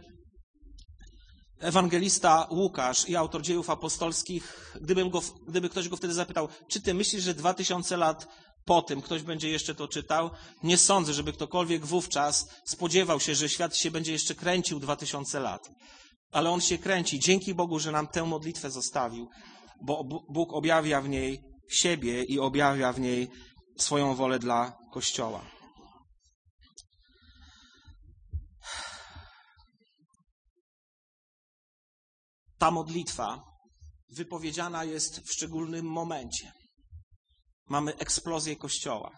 ewangelista 1.60 2.46
Łukasz 2.50 3.08
i 3.08 3.16
autor 3.16 3.42
dziejów 3.42 3.70
apostolskich, 3.70 4.74
gdybym 4.80 5.10
go, 5.10 5.22
gdyby 5.48 5.68
ktoś 5.68 5.88
go 5.88 5.96
wtedy 5.96 6.14
zapytał, 6.14 6.48
czy 6.68 6.80
ty 6.80 6.94
myślisz, 6.94 7.22
że 7.22 7.34
dwa 7.34 7.54
tysiące 7.54 7.96
lat 7.96 8.26
po 8.64 8.82
tym 8.82 9.02
ktoś 9.02 9.22
będzie 9.22 9.50
jeszcze 9.50 9.74
to 9.74 9.88
czytał? 9.88 10.30
Nie 10.62 10.78
sądzę, 10.78 11.12
żeby 11.12 11.32
ktokolwiek 11.32 11.86
wówczas 11.86 12.48
spodziewał 12.64 13.20
się, 13.20 13.34
że 13.34 13.48
świat 13.48 13.76
się 13.76 13.90
będzie 13.90 14.12
jeszcze 14.12 14.34
kręcił 14.34 14.80
dwa 14.80 14.96
tysiące 14.96 15.40
lat. 15.40 15.70
Ale 16.32 16.50
on 16.50 16.60
się 16.60 16.78
kręci. 16.78 17.20
Dzięki 17.20 17.54
Bogu, 17.54 17.78
że 17.78 17.92
nam 17.92 18.06
tę 18.08 18.24
modlitwę 18.24 18.70
zostawił, 18.70 19.28
bo 19.82 20.04
Bóg 20.28 20.52
objawia 20.52 21.00
w 21.00 21.08
niej 21.08 21.42
siebie 21.70 22.22
i 22.22 22.38
objawia 22.38 22.92
w 22.92 23.00
niej 23.00 23.28
swoją 23.76 24.14
wolę 24.14 24.38
dla 24.38 24.78
Kościoła. 24.92 25.52
ta 32.62 32.70
modlitwa 32.70 33.44
wypowiedziana 34.10 34.84
jest 34.84 35.20
w 35.20 35.32
szczególnym 35.32 35.86
momencie. 35.86 36.52
Mamy 37.68 37.96
eksplozję 37.96 38.56
Kościoła. 38.56 39.10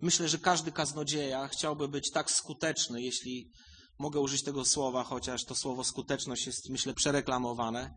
Myślę, 0.00 0.28
że 0.28 0.38
każdy 0.38 0.72
kaznodzieja 0.72 1.48
chciałby 1.48 1.88
być 1.88 2.10
tak 2.10 2.30
skuteczny, 2.30 3.02
jeśli 3.02 3.50
mogę 3.98 4.20
użyć 4.20 4.42
tego 4.42 4.64
słowa, 4.64 5.04
chociaż 5.04 5.44
to 5.44 5.54
słowo 5.54 5.84
skuteczność 5.84 6.46
jest, 6.46 6.70
myślę, 6.70 6.94
przereklamowane. 6.94 7.94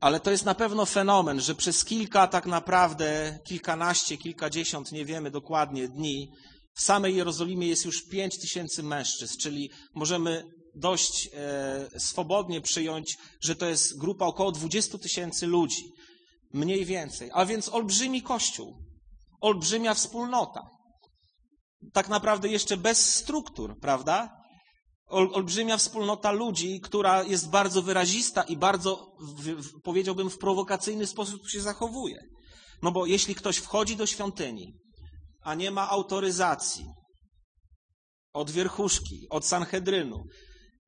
Ale 0.00 0.20
to 0.20 0.30
jest 0.30 0.44
na 0.44 0.54
pewno 0.54 0.86
fenomen, 0.86 1.40
że 1.40 1.54
przez 1.54 1.84
kilka, 1.84 2.26
tak 2.26 2.46
naprawdę 2.46 3.38
kilkanaście, 3.44 4.16
kilkadziesiąt, 4.16 4.92
nie 4.92 5.04
wiemy 5.04 5.30
dokładnie, 5.30 5.88
dni, 5.88 6.28
W 6.76 6.82
samej 6.82 7.16
Jerozolimie 7.16 7.68
jest 7.68 7.84
już 7.84 8.02
5 8.02 8.38
tysięcy 8.38 8.82
mężczyzn, 8.82 9.38
czyli 9.38 9.70
możemy 9.94 10.44
dość 10.74 11.28
e, 11.34 12.00
swobodnie 12.00 12.60
przyjąć, 12.60 13.16
że 13.40 13.56
to 13.56 13.66
jest 13.66 13.98
grupa 13.98 14.26
około 14.26 14.52
20 14.52 14.98
tysięcy 14.98 15.46
ludzi. 15.46 15.92
Mniej 16.52 16.84
więcej. 16.84 17.30
A 17.32 17.46
więc 17.46 17.68
olbrzymi 17.68 18.22
kościół. 18.22 18.76
Olbrzymia 19.40 19.94
wspólnota. 19.94 20.62
Tak 21.92 22.08
naprawdę 22.08 22.48
jeszcze 22.48 22.76
bez 22.76 23.14
struktur, 23.14 23.80
prawda? 23.80 24.45
Ol, 25.06 25.30
olbrzymia 25.32 25.76
wspólnota 25.76 26.32
ludzi, 26.32 26.80
która 26.80 27.22
jest 27.22 27.50
bardzo 27.50 27.82
wyrazista 27.82 28.42
i 28.42 28.56
bardzo, 28.56 29.16
powiedziałbym, 29.82 30.30
w 30.30 30.38
prowokacyjny 30.38 31.06
sposób 31.06 31.48
się 31.48 31.60
zachowuje. 31.60 32.18
No 32.82 32.92
bo 32.92 33.06
jeśli 33.06 33.34
ktoś 33.34 33.56
wchodzi 33.56 33.96
do 33.96 34.06
świątyni, 34.06 34.72
a 35.42 35.54
nie 35.54 35.70
ma 35.70 35.90
autoryzacji 35.90 36.86
od 38.32 38.50
wierchuszki, 38.50 39.26
od 39.30 39.46
Sanhedrynu, 39.46 40.24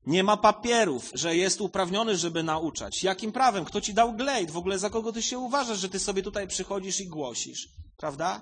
nie 0.05 0.23
ma 0.23 0.37
papierów, 0.37 1.11
że 1.13 1.35
jest 1.35 1.61
uprawniony, 1.61 2.17
żeby 2.17 2.43
nauczać. 2.43 3.03
Jakim 3.03 3.31
prawem? 3.31 3.65
Kto 3.65 3.81
ci 3.81 3.93
dał 3.93 4.13
glejt? 4.13 4.51
W 4.51 4.57
ogóle 4.57 4.79
za 4.79 4.89
kogo 4.89 5.11
ty 5.11 5.21
się 5.21 5.37
uważasz, 5.37 5.79
że 5.79 5.89
ty 5.89 5.99
sobie 5.99 6.23
tutaj 6.23 6.47
przychodzisz 6.47 6.99
i 6.99 7.07
głosisz? 7.07 7.67
Prawda? 7.97 8.41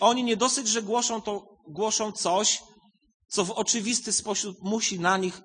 Oni 0.00 0.24
nie 0.24 0.36
dosyć, 0.36 0.68
że 0.68 0.82
głoszą, 0.82 1.22
to 1.22 1.44
głoszą 1.68 2.12
coś, 2.12 2.62
co 3.34 3.44
w 3.44 3.50
oczywisty 3.50 4.12
sposób 4.12 4.62
musi 4.62 5.00
na 5.00 5.16
nich 5.16 5.42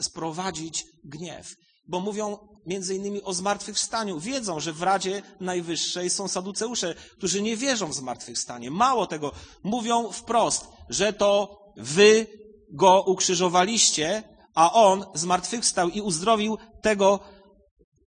sprowadzić 0.00 0.86
gniew. 1.04 1.56
Bo 1.88 2.00
mówią 2.00 2.38
między 2.66 2.94
innymi 2.94 3.22
o 3.22 3.34
zmartwychwstaniu. 3.34 4.20
Wiedzą, 4.20 4.60
że 4.60 4.72
w 4.72 4.82
Radzie 4.82 5.22
Najwyższej 5.40 6.10
są 6.10 6.28
saduceusze, 6.28 6.94
którzy 7.18 7.42
nie 7.42 7.56
wierzą 7.56 7.86
w 7.86 7.94
zmartwychwstanie. 7.94 8.70
Mało 8.70 9.06
tego, 9.06 9.32
mówią 9.62 10.12
wprost, 10.12 10.68
że 10.88 11.12
to 11.12 11.58
wy 11.76 12.26
go 12.72 13.02
ukrzyżowaliście, 13.02 14.22
a 14.54 14.72
on 14.72 15.04
zmartwychwstał 15.14 15.88
i 15.88 16.00
uzdrowił 16.00 16.58
tego 16.82 17.20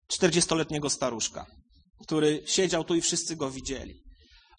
czterdziestoletniego 0.08 0.90
staruszka, 0.90 1.46
który 2.02 2.44
siedział 2.46 2.84
tu 2.84 2.96
i 2.96 3.02
wszyscy 3.02 3.36
go 3.36 3.52
widzieli. 3.52 4.04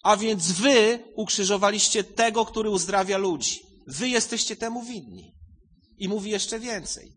A 0.03 0.17
więc 0.17 0.51
wy 0.51 1.03
ukrzyżowaliście 1.15 2.03
tego, 2.03 2.45
który 2.45 2.69
uzdrawia 2.69 3.17
ludzi. 3.17 3.70
Wy 3.91 4.09
jesteście 4.09 4.55
temu 4.55 4.83
winni. 4.83 5.33
I 5.97 6.09
mówi 6.09 6.31
jeszcze 6.31 6.59
więcej. 6.59 7.11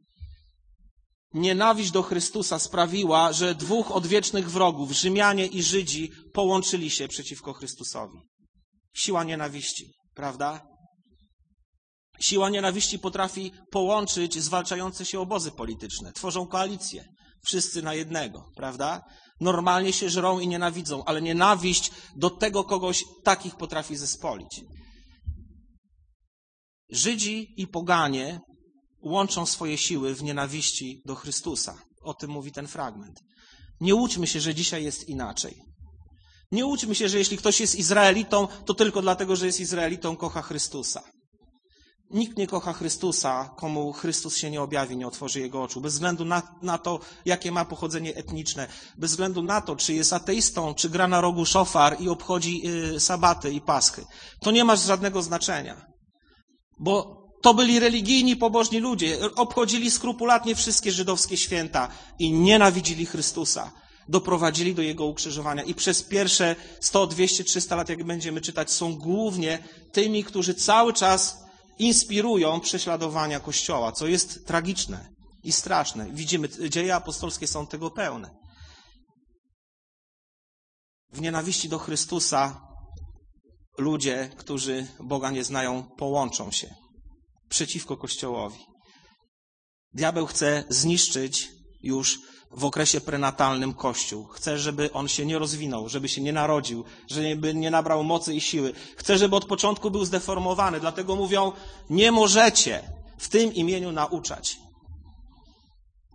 Nienawiść 1.34 1.90
do 1.90 2.02
Chrystusa 2.02 2.58
sprawiła, 2.58 3.32
że 3.32 3.54
dwóch 3.54 3.90
odwiecznych 3.92 4.50
wrogów, 4.50 4.92
Rzymianie 4.92 5.46
i 5.46 5.62
Żydzi, 5.62 6.12
połączyli 6.32 6.90
się 6.90 7.08
przeciwko 7.08 7.52
Chrystusowi. 7.52 8.18
Siła 8.96 9.24
nienawiści, 9.24 9.92
prawda? 10.14 10.66
Siła 12.20 12.50
nienawiści 12.50 12.98
potrafi 12.98 13.52
połączyć 13.70 14.42
zwalczające 14.42 15.06
się 15.06 15.20
obozy 15.20 15.50
polityczne. 15.50 16.12
Tworzą 16.12 16.46
koalicję. 16.46 17.04
Wszyscy 17.46 17.82
na 17.82 17.94
jednego, 17.94 18.44
prawda? 18.56 19.04
Normalnie 19.40 19.92
się 19.92 20.10
żrą 20.10 20.38
i 20.38 20.48
nienawidzą, 20.48 21.04
ale 21.04 21.22
nienawiść 21.22 21.90
do 22.16 22.30
tego 22.30 22.64
kogoś 22.64 23.04
takich 23.24 23.56
potrafi 23.56 23.96
zespolić. 23.96 24.60
Żydzi 26.90 27.54
i 27.56 27.66
poganie 27.66 28.40
łączą 29.02 29.46
swoje 29.46 29.78
siły 29.78 30.14
w 30.14 30.22
nienawiści 30.22 31.02
do 31.04 31.14
Chrystusa. 31.14 31.78
O 32.02 32.14
tym 32.14 32.30
mówi 32.30 32.52
ten 32.52 32.66
fragment. 32.66 33.20
Nie 33.80 33.94
łudźmy 33.94 34.26
się, 34.26 34.40
że 34.40 34.54
dzisiaj 34.54 34.84
jest 34.84 35.08
inaczej. 35.08 35.62
Nie 36.52 36.66
łudźmy 36.66 36.94
się, 36.94 37.08
że 37.08 37.18
jeśli 37.18 37.36
ktoś 37.36 37.60
jest 37.60 37.74
Izraelitą, 37.74 38.48
to 38.66 38.74
tylko 38.74 39.02
dlatego, 39.02 39.36
że 39.36 39.46
jest 39.46 39.60
Izraelitą, 39.60 40.16
kocha 40.16 40.42
Chrystusa. 40.42 41.02
Nikt 42.10 42.38
nie 42.38 42.46
kocha 42.46 42.72
Chrystusa, 42.72 43.54
komu 43.56 43.92
Chrystus 43.92 44.36
się 44.36 44.50
nie 44.50 44.62
objawi, 44.62 44.96
nie 44.96 45.06
otworzy 45.06 45.40
jego 45.40 45.62
oczu, 45.62 45.80
bez 45.80 45.92
względu 45.92 46.24
na, 46.24 46.42
na, 46.62 46.78
to, 46.78 47.00
jakie 47.24 47.52
ma 47.52 47.64
pochodzenie 47.64 48.14
etniczne, 48.14 48.68
bez 48.98 49.10
względu 49.10 49.42
na 49.42 49.60
to, 49.60 49.76
czy 49.76 49.94
jest 49.94 50.12
ateistą, 50.12 50.74
czy 50.74 50.90
gra 50.90 51.08
na 51.08 51.20
rogu 51.20 51.46
szofar 51.46 51.96
i 52.00 52.08
obchodzi 52.08 52.62
y, 52.94 53.00
sabaty 53.00 53.52
i 53.52 53.60
paschy. 53.60 54.04
To 54.40 54.50
nie 54.50 54.64
ma 54.64 54.76
żadnego 54.76 55.22
znaczenia. 55.22 55.93
Bo 56.78 57.24
to 57.42 57.54
byli 57.54 57.80
religijni, 57.80 58.36
pobożni 58.36 58.78
ludzie, 58.78 59.18
obchodzili 59.36 59.90
skrupulatnie 59.90 60.54
wszystkie 60.54 60.92
żydowskie 60.92 61.36
święta 61.36 61.88
i 62.18 62.32
nienawidzili 62.32 63.06
Chrystusa. 63.06 63.72
Doprowadzili 64.08 64.74
do 64.74 64.82
Jego 64.82 65.06
ukrzyżowania. 65.06 65.62
I 65.62 65.74
przez 65.74 66.02
pierwsze 66.02 66.56
100, 66.80 67.06
200, 67.06 67.44
300 67.44 67.76
lat, 67.76 67.88
jak 67.88 68.04
będziemy 68.04 68.40
czytać, 68.40 68.70
są 68.70 68.94
głównie 68.94 69.58
tymi, 69.92 70.24
którzy 70.24 70.54
cały 70.54 70.92
czas 70.92 71.44
inspirują 71.78 72.60
prześladowania 72.60 73.40
Kościoła, 73.40 73.92
co 73.92 74.06
jest 74.06 74.46
tragiczne 74.46 75.08
i 75.42 75.52
straszne. 75.52 76.10
Widzimy, 76.10 76.48
dzieje 76.68 76.94
apostolskie 76.94 77.46
są 77.46 77.66
tego 77.66 77.90
pełne. 77.90 78.30
W 81.12 81.20
nienawiści 81.20 81.68
do 81.68 81.78
Chrystusa 81.78 82.60
ludzie, 83.78 84.30
którzy 84.36 84.86
Boga 85.00 85.30
nie 85.30 85.44
znają, 85.44 85.82
połączą 85.82 86.50
się 86.50 86.74
przeciwko 87.48 87.96
Kościołowi. 87.96 88.58
Diabeł 89.92 90.26
chce 90.26 90.64
zniszczyć 90.68 91.48
już 91.82 92.18
w 92.50 92.64
okresie 92.64 93.00
prenatalnym 93.00 93.74
Kościół. 93.74 94.24
Chce, 94.24 94.58
żeby 94.58 94.92
on 94.92 95.08
się 95.08 95.26
nie 95.26 95.38
rozwinął, 95.38 95.88
żeby 95.88 96.08
się 96.08 96.20
nie 96.20 96.32
narodził, 96.32 96.84
żeby 97.10 97.54
nie 97.54 97.70
nabrał 97.70 98.04
mocy 98.04 98.34
i 98.34 98.40
siły. 98.40 98.72
Chce, 98.96 99.18
żeby 99.18 99.36
od 99.36 99.44
początku 99.44 99.90
był 99.90 100.04
zdeformowany. 100.04 100.80
Dlatego 100.80 101.16
mówią, 101.16 101.52
nie 101.90 102.12
możecie 102.12 102.82
w 103.18 103.28
tym 103.28 103.54
imieniu 103.54 103.92
nauczać. 103.92 104.58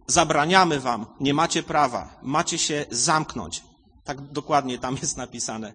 Zabraniamy 0.08 0.80
wam, 0.80 1.06
nie 1.20 1.34
macie 1.34 1.64
prawa, 1.64 2.20
macie 2.22 2.58
się 2.58 2.86
zamknąć. 2.92 3.64
Tak 4.10 4.32
dokładnie 4.32 4.80
tam 4.80 4.98
jest 5.02 5.18
napisane. 5.18 5.74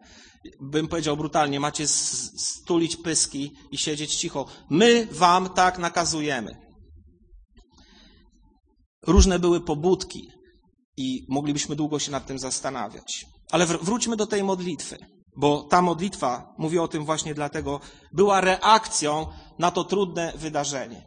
Bym 0.61 0.89
powiedział 0.89 1.17
brutalnie, 1.17 1.61
macie 1.61 1.89
stulić 1.89 2.97
pyski 2.97 3.53
i 3.71 3.79
siedzieć 3.79 4.17
cicho. 4.17 4.47
My 4.71 5.09
wam 5.11 5.49
tak 5.49 5.79
nakazujemy. 5.79 6.57
Różne 9.07 9.39
były 9.39 9.61
pobudki 9.61 10.31
i 10.97 11.27
moglibyśmy 11.29 11.77
długo 11.77 11.99
się 11.99 12.11
nad 12.11 12.27
tym 12.27 12.39
zastanawiać. 12.39 13.27
Ale 13.51 13.67
wróćmy 13.67 14.17
do 14.17 14.27
tej 14.27 14.45
modlitwy, 14.45 14.99
bo 15.37 15.63
ta 15.63 15.83
modlitwa, 15.83 16.55
mówię 16.59 16.83
o 16.83 16.89
tym 16.89 17.05
właśnie 17.05 17.35
dlatego, 17.35 17.81
była 18.13 18.41
reakcją 18.41 19.27
na 19.59 19.71
to 19.71 19.85
trudne 19.85 20.33
wydarzenie. 20.37 21.03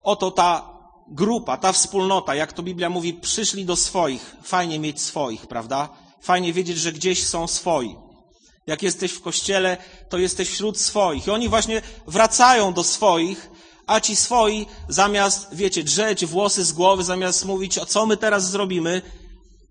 Oto 0.00 0.30
ta 0.30 0.77
grupa, 1.10 1.56
ta 1.56 1.72
wspólnota, 1.72 2.34
jak 2.34 2.52
to 2.52 2.62
Biblia 2.62 2.90
mówi, 2.90 3.14
przyszli 3.14 3.64
do 3.64 3.76
swoich. 3.76 4.36
Fajnie 4.42 4.78
mieć 4.78 5.00
swoich, 5.00 5.46
prawda? 5.46 5.88
Fajnie 6.20 6.52
wiedzieć, 6.52 6.78
że 6.78 6.92
gdzieś 6.92 7.26
są 7.26 7.46
swoi. 7.46 7.96
Jak 8.66 8.82
jesteś 8.82 9.12
w 9.12 9.20
kościele, 9.20 9.76
to 10.08 10.18
jesteś 10.18 10.48
wśród 10.50 10.78
swoich. 10.78 11.26
I 11.26 11.30
oni 11.30 11.48
właśnie 11.48 11.82
wracają 12.06 12.72
do 12.72 12.84
swoich, 12.84 13.50
a 13.86 14.00
ci 14.00 14.16
swoi 14.16 14.66
zamiast, 14.88 15.54
wiecie, 15.54 15.84
drzeć 15.84 16.26
włosy 16.26 16.64
z 16.64 16.72
głowy, 16.72 17.04
zamiast 17.04 17.44
mówić, 17.44 17.78
o 17.78 17.86
co 17.86 18.06
my 18.06 18.16
teraz 18.16 18.50
zrobimy, 18.50 19.02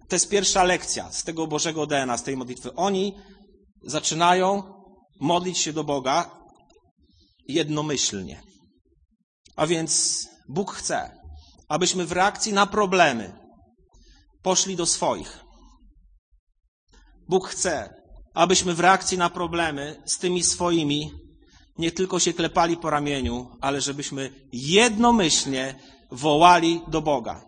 to 0.10 0.16
jest 0.16 0.30
pierwsza 0.30 0.64
lekcja 0.64 1.12
z 1.12 1.24
tego 1.24 1.48
Bożego 1.48 1.86
DNA, 1.86 2.18
z 2.18 2.24
tej 2.24 2.38
modlitwy. 2.38 2.76
Oni 2.76 3.14
zaczynają 3.84 4.64
modlić 5.20 5.58
się 5.58 5.74
do 5.74 5.84
Boga 5.84 6.32
jednomyślnie. 7.48 8.42
A 9.56 9.68
więc 9.68 10.22
Bóg 10.50 10.72
chce, 10.74 11.18
abyśmy 11.68 12.06
w 12.06 12.12
reakcji 12.12 12.54
na 12.54 12.66
problemy 12.66 13.40
poszli 14.42 14.76
do 14.76 14.86
swoich. 14.86 15.40
Bóg 17.30 17.48
chce, 17.48 17.94
abyśmy 18.34 18.74
w 18.74 18.80
reakcji 18.80 19.18
na 19.18 19.30
problemy 19.30 20.04
z 20.06 20.18
tymi 20.18 20.44
swoimi 20.44 21.12
nie 21.78 21.92
tylko 21.92 22.20
się 22.20 22.34
klepali 22.34 22.78
po 22.78 22.90
ramieniu, 22.90 23.58
ale 23.62 23.82
żebyśmy 23.82 24.48
jednomyślnie 24.52 25.76
wołali 26.12 26.82
do 26.88 27.02
Boga. 27.02 27.46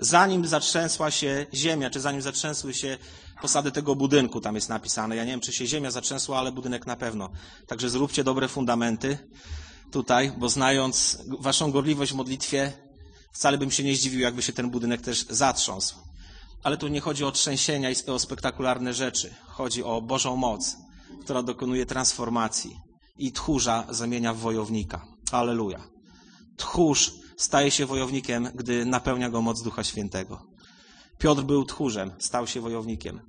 Zanim 0.00 0.46
zatrzęsła 0.46 1.10
się 1.10 1.46
ziemia, 1.54 1.90
czy 1.90 2.00
zanim 2.00 2.22
zatrzęsły 2.22 2.74
się 2.74 2.98
posady 3.42 3.72
tego 3.72 3.94
budynku, 3.94 4.40
tam 4.40 4.54
jest 4.54 4.68
napisane. 4.68 5.16
Ja 5.16 5.24
nie 5.24 5.30
wiem, 5.30 5.40
czy 5.40 5.52
się 5.52 5.66
ziemia 5.66 5.90
zatrzęsła, 5.90 6.38
ale 6.38 6.52
budynek 6.52 6.86
na 6.86 6.96
pewno. 6.96 7.30
Także 7.66 7.90
zróbcie 7.90 8.24
dobre 8.24 8.48
fundamenty 8.48 9.18
tutaj, 9.92 10.32
bo 10.38 10.48
znając 10.48 11.18
waszą 11.40 11.72
gorliwość 11.72 12.12
w 12.12 12.14
modlitwie, 12.14 12.72
wcale 13.34 13.58
bym 13.58 13.70
się 13.70 13.84
nie 13.84 13.96
zdziwił, 13.96 14.20
jakby 14.20 14.42
się 14.42 14.52
ten 14.52 14.70
budynek 14.70 15.00
też 15.00 15.26
zatrząsł. 15.30 15.96
Ale 16.62 16.76
tu 16.76 16.88
nie 16.88 17.00
chodzi 17.00 17.24
o 17.24 17.32
trzęsienia 17.32 17.90
i 17.90 17.94
o 18.06 18.18
spektakularne 18.18 18.94
rzeczy. 18.94 19.34
Chodzi 19.46 19.84
o 19.84 20.02
Bożą 20.02 20.36
moc, 20.36 20.76
która 21.24 21.42
dokonuje 21.42 21.86
transformacji 21.86 22.76
i 23.18 23.32
tchórza 23.32 23.86
zamienia 23.90 24.34
w 24.34 24.38
wojownika. 24.38 25.06
Aleluja. 25.32 25.88
Tchórz 26.56 27.12
staje 27.36 27.70
się 27.70 27.86
wojownikiem, 27.86 28.48
gdy 28.54 28.84
napełnia 28.84 29.30
go 29.30 29.42
moc 29.42 29.62
Ducha 29.62 29.84
Świętego. 29.84 30.46
Piotr 31.18 31.42
był 31.42 31.64
tchórzem, 31.64 32.12
stał 32.18 32.46
się 32.46 32.60
wojownikiem. 32.60 33.20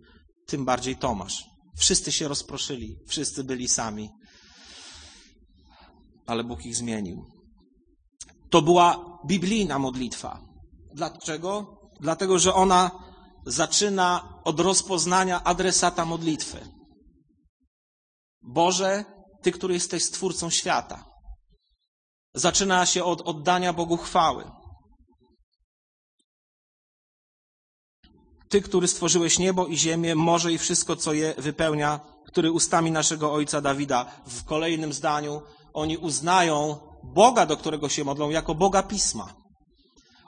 Tym 0.48 0.66
bardziej 0.66 0.96
Tomasz. 0.96 1.46
Wszyscy 1.78 2.12
się 2.12 2.28
rozproszyli, 2.28 2.98
wszyscy 3.08 3.44
byli 3.44 3.68
sami. 3.68 4.10
ale 6.26 6.44
Bóg 6.44 6.66
ich 6.66 6.76
zmienił. 6.76 7.35
To 8.50 8.62
była 8.62 9.20
biblijna 9.26 9.80
modlitwa. 9.80 10.42
Dlaczego? 10.94 11.78
Dlatego, 12.00 12.40
że 12.40 12.54
ona 12.54 12.92
zaczyna 13.46 14.40
od 14.44 14.60
rozpoznania 14.60 15.44
adresata 15.44 16.06
modlitwy. 16.06 16.70
Boże, 18.42 19.06
Ty, 19.42 19.52
który 19.52 19.74
jesteś 19.74 20.04
stwórcą 20.04 20.50
świata. 20.50 21.06
Zaczyna 22.34 22.86
się 22.86 23.04
od 23.04 23.22
oddania 23.22 23.74
Bogu 23.74 23.98
chwały. 23.98 24.52
Ty, 28.50 28.62
który 28.62 28.88
stworzyłeś 28.88 29.40
niebo 29.40 29.68
i 29.68 29.78
ziemię, 29.78 30.16
morze 30.16 30.54
i 30.54 30.58
wszystko, 30.58 30.96
co 30.96 31.14
je 31.14 31.34
wypełnia, 31.38 32.00
który 32.28 32.52
ustami 32.52 32.92
naszego 32.92 33.34
ojca 33.34 33.62
Dawida. 33.62 34.06
W 34.26 34.44
kolejnym 34.44 34.94
zdaniu 34.94 35.42
oni 35.74 35.98
uznają 35.98 36.80
Boga, 37.14 37.46
do 37.46 37.58
którego 37.58 37.90
się 37.90 38.04
modlą, 38.04 38.30
jako 38.30 38.56
Boga 38.56 38.84
Pisma. 38.84 39.34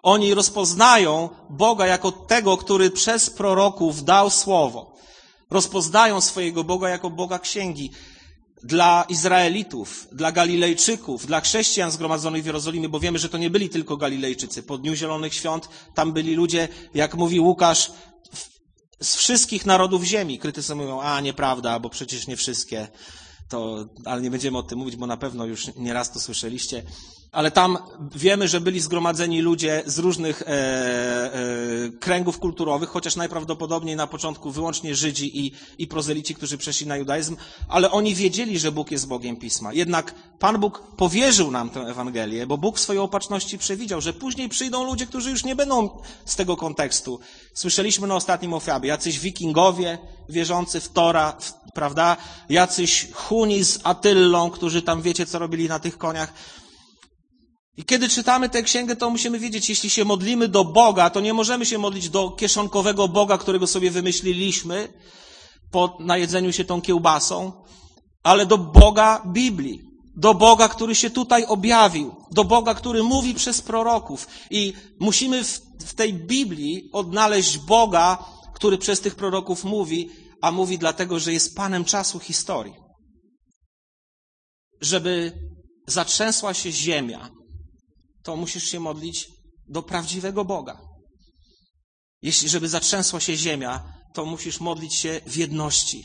Oni 0.03 0.33
rozpoznają 0.33 1.29
Boga 1.49 1.87
jako 1.87 2.11
tego, 2.11 2.57
który 2.57 2.91
przez 2.91 3.29
proroków 3.29 4.03
dał 4.03 4.29
słowo. 4.29 4.93
Rozpoznają 5.49 6.21
swojego 6.21 6.63
Boga 6.63 6.89
jako 6.89 7.09
Boga 7.09 7.39
księgi. 7.39 7.91
Dla 8.63 9.05
Izraelitów, 9.09 10.07
dla 10.11 10.31
Galilejczyków, 10.31 11.25
dla 11.25 11.41
chrześcijan 11.41 11.91
zgromadzonych 11.91 12.43
w 12.43 12.45
Jerozolimie, 12.45 12.89
bo 12.89 12.99
wiemy, 12.99 13.19
że 13.19 13.29
to 13.29 13.37
nie 13.37 13.49
byli 13.49 13.69
tylko 13.69 13.97
Galilejczycy. 13.97 14.63
Po 14.63 14.77
Dniu 14.77 14.95
Zielonych 14.95 15.33
Świąt 15.33 15.69
tam 15.95 16.13
byli 16.13 16.35
ludzie, 16.35 16.67
jak 16.93 17.15
mówi 17.15 17.39
Łukasz, 17.39 17.91
z 19.01 19.15
wszystkich 19.15 19.65
narodów 19.65 20.03
ziemi. 20.03 20.39
Krytycy 20.39 20.75
mówią, 20.75 21.01
a 21.01 21.21
nieprawda, 21.21 21.79
bo 21.79 21.89
przecież 21.89 22.27
nie 22.27 22.35
wszystkie. 22.35 22.87
To, 23.49 23.85
ale 24.05 24.21
nie 24.21 24.31
będziemy 24.31 24.57
o 24.57 24.63
tym 24.63 24.79
mówić, 24.79 24.95
bo 24.95 25.07
na 25.07 25.17
pewno 25.17 25.45
już 25.45 25.75
nieraz 25.75 26.11
to 26.11 26.19
słyszeliście 26.19 26.83
ale 27.37 27.51
tam 27.51 27.77
wiemy, 28.15 28.47
że 28.47 28.61
byli 28.61 28.79
zgromadzeni 28.79 29.41
ludzie 29.41 29.83
z 29.85 29.99
różnych 29.99 30.41
e, 30.41 30.45
e, 30.47 31.89
kręgów 31.99 32.39
kulturowych, 32.39 32.89
chociaż 32.89 33.15
najprawdopodobniej 33.15 33.95
na 33.95 34.07
początku 34.07 34.51
wyłącznie 34.51 34.95
Żydzi 34.95 35.45
i, 35.45 35.51
i 35.77 35.87
prozelici, 35.87 36.35
którzy 36.35 36.57
przeszli 36.57 36.87
na 36.87 36.97
judaizm, 36.97 37.37
ale 37.69 37.91
oni 37.91 38.15
wiedzieli, 38.15 38.59
że 38.59 38.71
Bóg 38.71 38.91
jest 38.91 39.07
Bogiem 39.07 39.35
Pisma. 39.35 39.73
Jednak 39.73 40.15
Pan 40.39 40.59
Bóg 40.59 40.83
powierzył 40.97 41.51
nam 41.51 41.69
tę 41.69 41.79
Ewangelię, 41.79 42.47
bo 42.47 42.57
Bóg 42.57 42.77
w 42.77 42.81
swojej 42.81 42.99
opatrzności 42.99 43.57
przewidział, 43.57 44.01
że 44.01 44.13
później 44.13 44.49
przyjdą 44.49 44.83
ludzie, 44.83 45.05
którzy 45.05 45.29
już 45.29 45.43
nie 45.43 45.55
będą 45.55 45.89
z 46.25 46.35
tego 46.35 46.57
kontekstu. 46.57 47.19
Słyszeliśmy 47.53 48.07
na 48.07 48.15
ostatnim 48.15 48.53
ofiabie, 48.53 48.89
jacyś 48.89 49.19
wikingowie 49.19 49.97
wierzący 50.29 50.79
w 50.79 50.89
Tora, 50.89 51.37
w, 51.39 51.53
prawda? 51.73 52.17
Jacyś 52.49 53.07
Huni 53.13 53.63
z 53.63 53.79
Atyllą, 53.83 54.49
którzy 54.49 54.81
tam 54.81 55.01
wiecie, 55.01 55.25
co 55.25 55.39
robili 55.39 55.67
na 55.69 55.79
tych 55.79 55.97
koniach. 55.97 56.33
I 57.77 57.85
kiedy 57.85 58.09
czytamy 58.09 58.49
tę 58.49 58.63
księgę, 58.63 58.95
to 58.95 59.09
musimy 59.09 59.39
wiedzieć, 59.39 59.69
jeśli 59.69 59.89
się 59.89 60.05
modlimy 60.05 60.47
do 60.47 60.65
Boga, 60.65 61.09
to 61.09 61.19
nie 61.19 61.33
możemy 61.33 61.65
się 61.65 61.77
modlić 61.77 62.09
do 62.09 62.31
kieszonkowego 62.31 63.07
Boga, 63.07 63.37
którego 63.37 63.67
sobie 63.67 63.91
wymyśliliśmy 63.91 64.93
po 65.71 65.97
najedzeniu 65.99 66.53
się 66.53 66.65
tą 66.65 66.81
kiełbasą, 66.81 67.51
ale 68.23 68.45
do 68.45 68.57
Boga 68.57 69.21
Biblii. 69.25 69.81
Do 70.15 70.33
Boga, 70.33 70.69
który 70.69 70.95
się 70.95 71.09
tutaj 71.09 71.45
objawił. 71.45 72.15
Do 72.31 72.43
Boga, 72.43 72.75
który 72.75 73.03
mówi 73.03 73.33
przez 73.33 73.61
proroków. 73.61 74.27
I 74.49 74.73
musimy 74.99 75.43
w, 75.43 75.61
w 75.85 75.93
tej 75.93 76.13
Biblii 76.13 76.89
odnaleźć 76.93 77.57
Boga, 77.57 78.25
który 78.53 78.77
przez 78.77 79.01
tych 79.01 79.15
proroków 79.15 79.63
mówi, 79.63 80.09
a 80.41 80.51
mówi 80.51 80.77
dlatego, 80.77 81.19
że 81.19 81.33
jest 81.33 81.55
Panem 81.55 81.85
czasu 81.85 82.19
historii. 82.19 82.73
Żeby 84.81 85.31
zatrzęsła 85.87 86.53
się 86.53 86.71
ziemia, 86.71 87.36
to 88.27 88.35
musisz 88.35 88.63
się 88.63 88.79
modlić 88.79 89.27
do 89.69 89.83
prawdziwego 89.83 90.45
Boga. 90.45 90.81
Jeśli, 92.21 92.49
żeby 92.49 92.69
zatrzęsła 92.69 93.19
się 93.19 93.37
ziemia, 93.37 93.83
to 94.13 94.25
musisz 94.25 94.59
modlić 94.59 94.95
się 94.95 95.21
w 95.25 95.37
jedności 95.37 96.03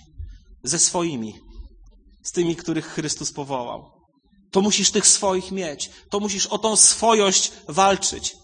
ze 0.65 0.79
swoimi, 0.79 1.35
z 2.25 2.33
tymi, 2.33 2.57
których 2.57 2.87
Chrystus 2.87 3.33
powołał. 3.33 3.91
To 4.51 4.61
musisz 4.61 4.91
tych 4.91 5.07
swoich 5.07 5.53
mieć. 5.53 5.91
To 6.11 6.21
musisz 6.21 6.47
o 6.47 6.59
tą 6.59 6.77
swojość 6.77 7.53
walczyć. 7.69 8.37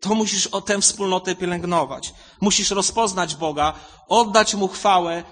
To 0.00 0.14
musisz 0.14 0.46
o 0.46 0.60
tę 0.60 0.80
wspólnotę 0.80 1.34
pielęgnować. 1.34 2.14
Musisz 2.40 2.70
rozpoznać 2.70 3.36
Boga, 3.36 3.74
oddać 4.08 4.54
Mu 4.54 4.68
chwałę, 4.68 5.24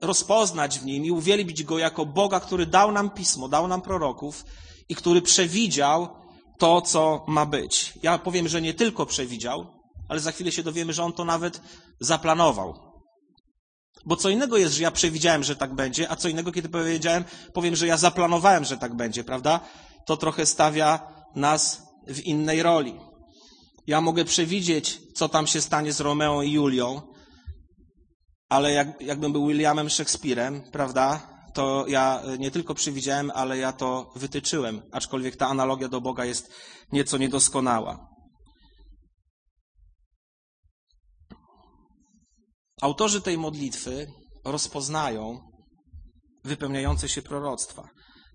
rozpoznać 0.00 0.78
w 0.78 0.84
Nim 0.84 1.04
i 1.04 1.10
uwielbić 1.10 1.64
Go 1.64 1.78
jako 1.78 2.06
Boga, 2.06 2.40
który 2.40 2.66
dał 2.66 2.92
nam 2.92 3.10
pismo, 3.10 3.48
dał 3.48 3.68
nam 3.68 3.82
proroków 3.82 4.44
i 4.88 4.94
który 4.94 5.22
przewidział 5.22 6.19
to, 6.60 6.82
co 6.82 7.24
ma 7.28 7.46
być. 7.46 7.92
Ja 8.02 8.18
powiem, 8.18 8.48
że 8.48 8.62
nie 8.62 8.74
tylko 8.74 9.06
przewidział, 9.06 9.66
ale 10.08 10.20
za 10.20 10.32
chwilę 10.32 10.52
się 10.52 10.62
dowiemy, 10.62 10.92
że 10.92 11.04
on 11.04 11.12
to 11.12 11.24
nawet 11.24 11.60
zaplanował. 12.00 12.74
Bo 14.06 14.16
co 14.16 14.28
innego 14.28 14.56
jest, 14.56 14.74
że 14.74 14.82
ja 14.82 14.90
przewidziałem, 14.90 15.44
że 15.44 15.56
tak 15.56 15.74
będzie, 15.74 16.10
a 16.10 16.16
co 16.16 16.28
innego, 16.28 16.52
kiedy 16.52 16.68
powiedziałem, 16.68 17.24
powiem, 17.54 17.76
że 17.76 17.86
ja 17.86 17.96
zaplanowałem, 17.96 18.64
że 18.64 18.76
tak 18.76 18.96
będzie, 18.96 19.24
prawda? 19.24 19.60
To 20.06 20.16
trochę 20.16 20.46
stawia 20.46 21.12
nas 21.34 21.82
w 22.06 22.20
innej 22.20 22.62
roli. 22.62 23.00
Ja 23.86 24.00
mogę 24.00 24.24
przewidzieć, 24.24 25.00
co 25.14 25.28
tam 25.28 25.46
się 25.46 25.60
stanie 25.60 25.92
z 25.92 26.00
Romeą 26.00 26.42
i 26.42 26.52
Julią, 26.52 27.02
ale 28.48 28.72
jak, 28.72 29.02
jakbym 29.02 29.32
był 29.32 29.46
Williamem 29.46 29.90
Szekspirem, 29.90 30.62
prawda? 30.72 31.29
To 31.54 31.84
ja 31.88 32.22
nie 32.38 32.50
tylko 32.50 32.74
przewidziałem, 32.74 33.30
ale 33.34 33.58
ja 33.58 33.72
to 33.72 34.12
wytyczyłem, 34.16 34.82
aczkolwiek 34.92 35.36
ta 35.36 35.46
analogia 35.46 35.88
do 35.88 36.00
Boga 36.00 36.24
jest 36.24 36.52
nieco 36.92 37.18
niedoskonała. 37.18 38.08
Autorzy 42.82 43.20
tej 43.20 43.38
modlitwy 43.38 44.06
rozpoznają 44.44 45.38
wypełniające 46.44 47.08
się 47.08 47.22
proroctwa. 47.22 47.88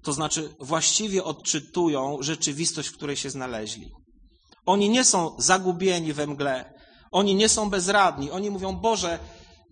To 0.03 0.13
znaczy, 0.13 0.55
właściwie 0.59 1.23
odczytują 1.23 2.17
rzeczywistość, 2.19 2.89
w 2.89 2.97
której 2.97 3.15
się 3.15 3.29
znaleźli. 3.29 3.91
Oni 4.65 4.89
nie 4.89 5.03
są 5.03 5.35
zagubieni 5.37 6.13
we 6.13 6.27
mgle, 6.27 6.73
oni 7.11 7.35
nie 7.35 7.49
są 7.49 7.69
bezradni. 7.69 8.31
Oni 8.31 8.49
mówią: 8.49 8.75
Boże, 8.75 9.19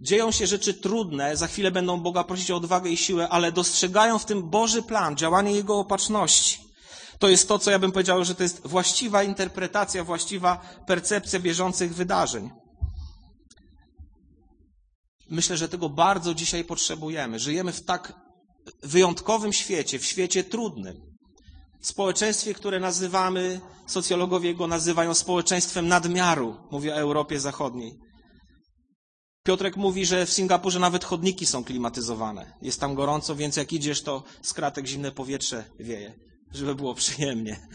Dzieją 0.04 0.32
się 0.32 0.48
rzeczy 0.48 0.74
trudne, 0.74 1.38
za 1.38 1.48
chwilę 1.48 1.72
będą 1.72 2.00
Boga 2.02 2.24
prosić 2.24 2.52
o 2.52 2.56
odwagę 2.56 2.89
i 2.89 2.98
siłę, 2.98 3.30
ale 3.30 3.52
dostrzegają 3.52 4.20
w 4.20 4.26
tym 4.26 4.50
Boży 4.50 4.82
plan, 4.84 5.18
działanie 5.18 5.52
Jego 5.52 5.80
opatrzności. 5.80 6.60
To 7.20 7.30
jest 7.30 7.48
to, 7.48 7.60
co 7.60 7.72
ja 7.72 7.80
bym 7.80 7.92
powiedział, 7.92 8.26
że 8.26 8.36
to 8.36 8.44
jest 8.44 8.68
właściwa 8.68 9.24
interpretacja, 9.24 10.04
właściwa 10.04 10.62
percepcja 10.88 11.39
bieżących 11.39 11.96
wydarzeń. 11.96 12.50
Myślę, 15.30 15.58
że 15.58 15.70
tego 15.70 15.89
bardzo 15.89 16.34
dzisiaj 16.34 16.63
potrzebujemy. 16.63 17.39
Żyjemy 17.39 17.72
w 17.72 17.84
tak 17.86 18.13
wyjątkowym 18.84 19.54
świecie, 19.54 20.00
w 20.00 20.06
świecie 20.06 20.44
trudnym. 20.44 21.02
Społeczeństwie, 21.82 22.54
które 22.54 22.80
nazywamy, 22.80 23.62
socjologowie 23.88 24.56
go 24.56 24.68
nazywają 24.68 25.13
społeczeństwem 25.13 25.88
nadmiaru, 25.88 26.56
mówię 26.72 26.94
o 26.94 26.98
Europie 26.98 27.39
Zachodniej. 27.39 28.03
Piotrek 29.44 29.78
mówi, 29.78 30.06
że 30.06 30.26
w 30.26 30.34
Singapurze 30.34 30.80
nawet 30.80 31.04
chodniki 31.06 31.46
są 31.46 31.64
klimatyzowane. 31.64 32.54
Jest 32.62 32.80
tam 32.80 32.96
gorąco, 32.96 33.36
więc 33.36 33.56
jak 33.56 33.74
idziesz, 33.74 34.02
to 34.02 34.24
z 34.42 34.54
kratek 34.54 34.88
zimne 34.88 35.12
powietrze 35.12 35.64
wieje, 35.80 36.20
żeby 36.52 36.76
było 36.76 36.94
przyjemnie. 36.96 37.68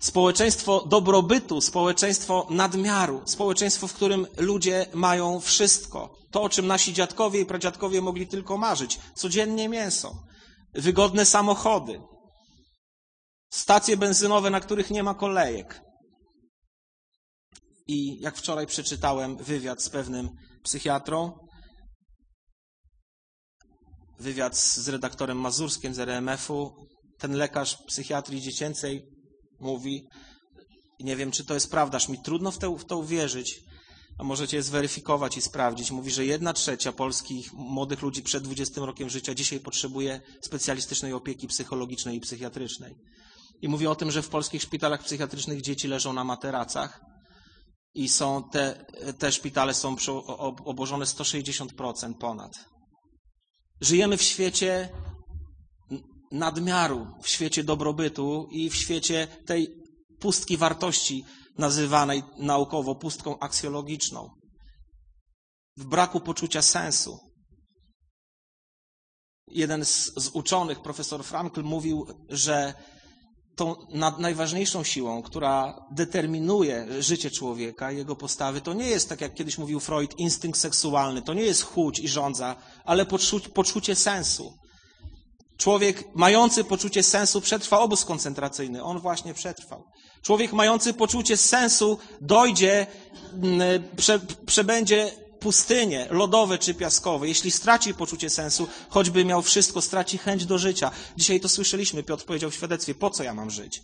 Społeczeństwo 0.00 0.86
dobrobytu, 0.86 1.60
społeczeństwo 1.60 2.46
nadmiaru, 2.50 3.22
społeczeństwo, 3.24 3.88
w 3.88 3.92
którym 3.92 4.26
ludzie 4.36 4.86
mają 4.94 5.40
wszystko. 5.40 6.18
To, 6.30 6.42
o 6.42 6.48
czym 6.48 6.66
nasi 6.66 6.92
dziadkowie 6.92 7.40
i 7.40 7.46
pradziadkowie 7.46 8.00
mogli 8.00 8.26
tylko 8.26 8.58
marzyć. 8.58 8.98
Codziennie 9.14 9.68
mięso, 9.68 10.22
wygodne 10.74 11.26
samochody, 11.26 12.00
stacje 13.50 13.96
benzynowe, 13.96 14.50
na 14.50 14.60
których 14.60 14.90
nie 14.90 15.02
ma 15.02 15.14
kolejek. 15.14 15.80
I 17.86 18.20
jak 18.20 18.36
wczoraj 18.36 18.66
przeczytałem 18.66 19.36
wywiad 19.36 19.82
z 19.82 19.88
pewnym 19.88 20.30
psychiatrą, 20.62 21.32
wywiad 24.18 24.56
z 24.56 24.88
redaktorem 24.88 25.40
Mazurskim 25.40 25.94
z 25.94 25.98
RMF-u, 25.98 26.86
ten 27.18 27.32
lekarz 27.32 27.76
psychiatrii 27.86 28.40
dziecięcej 28.40 29.02
mówi, 29.60 30.08
nie 31.00 31.16
wiem, 31.16 31.30
czy 31.30 31.44
to 31.44 31.54
jest 31.54 31.70
prawda, 31.70 31.96
aż 31.96 32.08
mi 32.08 32.22
trudno 32.22 32.50
w 32.50 32.58
to, 32.58 32.76
w 32.76 32.84
to 32.84 32.98
uwierzyć, 32.98 33.60
a 34.18 34.24
możecie 34.24 34.56
je 34.56 34.62
zweryfikować 34.62 35.36
i 35.36 35.42
sprawdzić. 35.42 35.90
Mówi, 35.90 36.10
że 36.10 36.24
jedna 36.24 36.52
trzecia 36.52 36.92
polskich 36.92 37.52
młodych 37.52 38.02
ludzi 38.02 38.22
przed 38.22 38.44
20 38.44 38.80
rokiem 38.80 39.10
życia 39.10 39.34
dzisiaj 39.34 39.60
potrzebuje 39.60 40.20
specjalistycznej 40.40 41.12
opieki 41.12 41.48
psychologicznej 41.48 42.16
i 42.16 42.20
psychiatrycznej. 42.20 42.94
I 43.62 43.68
mówi 43.68 43.86
o 43.86 43.94
tym, 43.94 44.10
że 44.10 44.22
w 44.22 44.28
polskich 44.28 44.62
szpitalach 44.62 45.04
psychiatrycznych 45.04 45.60
dzieci 45.60 45.88
leżą 45.88 46.12
na 46.12 46.24
materacach, 46.24 47.00
i 47.94 48.08
są 48.08 48.48
te, 48.52 48.86
te 49.18 49.32
szpitale 49.32 49.74
są 49.74 49.96
obłożone 50.64 51.04
160% 51.04 52.14
ponad. 52.14 52.52
Żyjemy 53.80 54.16
w 54.16 54.22
świecie 54.22 54.88
nadmiaru, 56.32 57.06
w 57.22 57.28
świecie 57.28 57.64
dobrobytu 57.64 58.48
i 58.50 58.70
w 58.70 58.76
świecie 58.76 59.26
tej 59.46 59.74
pustki 60.20 60.56
wartości 60.56 61.24
nazywanej 61.58 62.22
naukowo 62.38 62.94
pustką 62.94 63.38
aksjologiczną. 63.38 64.30
W 65.76 65.84
braku 65.84 66.20
poczucia 66.20 66.62
sensu. 66.62 67.18
Jeden 69.46 69.84
z, 69.84 70.12
z 70.16 70.28
uczonych, 70.28 70.82
profesor 70.82 71.24
Frankl, 71.24 71.62
mówił, 71.62 72.06
że 72.28 72.74
tą 73.58 73.76
najważniejszą 74.18 74.84
siłą, 74.84 75.22
która 75.22 75.86
determinuje 75.90 77.02
życie 77.02 77.30
człowieka, 77.30 77.92
jego 77.92 78.16
postawy, 78.16 78.60
to 78.60 78.74
nie 78.74 78.86
jest, 78.86 79.08
tak 79.08 79.20
jak 79.20 79.34
kiedyś 79.34 79.58
mówił 79.58 79.80
Freud, 79.80 80.18
instynkt 80.18 80.58
seksualny, 80.58 81.22
to 81.22 81.34
nie 81.34 81.42
jest 81.42 81.62
chłódź 81.62 81.98
i 81.98 82.08
żądza, 82.08 82.56
ale 82.84 83.06
poczucie, 83.06 83.48
poczucie 83.48 83.94
sensu. 83.94 84.58
Człowiek 85.58 86.04
mający 86.14 86.64
poczucie 86.64 87.02
sensu 87.02 87.40
przetrwa 87.40 87.78
obóz 87.78 88.04
koncentracyjny. 88.04 88.82
On 88.82 88.98
właśnie 88.98 89.34
przetrwał. 89.34 89.84
Człowiek 90.22 90.52
mający 90.52 90.94
poczucie 90.94 91.36
sensu 91.36 91.98
dojdzie, 92.20 92.86
mm, 93.32 93.82
prze, 93.96 94.20
przebędzie 94.46 95.10
pustynie, 95.40 96.06
lodowe 96.10 96.58
czy 96.58 96.74
piaskowe. 96.74 97.28
Jeśli 97.28 97.50
straci 97.50 97.94
poczucie 97.94 98.30
sensu, 98.30 98.68
choćby 98.88 99.24
miał 99.24 99.42
wszystko, 99.42 99.82
straci 99.82 100.18
chęć 100.18 100.46
do 100.46 100.58
życia. 100.58 100.90
Dzisiaj 101.16 101.40
to 101.40 101.48
słyszeliśmy, 101.48 102.02
Piotr 102.02 102.24
powiedział 102.24 102.50
w 102.50 102.54
świadectwie, 102.54 102.94
po 102.94 103.10
co 103.10 103.22
ja 103.22 103.34
mam 103.34 103.50
żyć? 103.50 103.82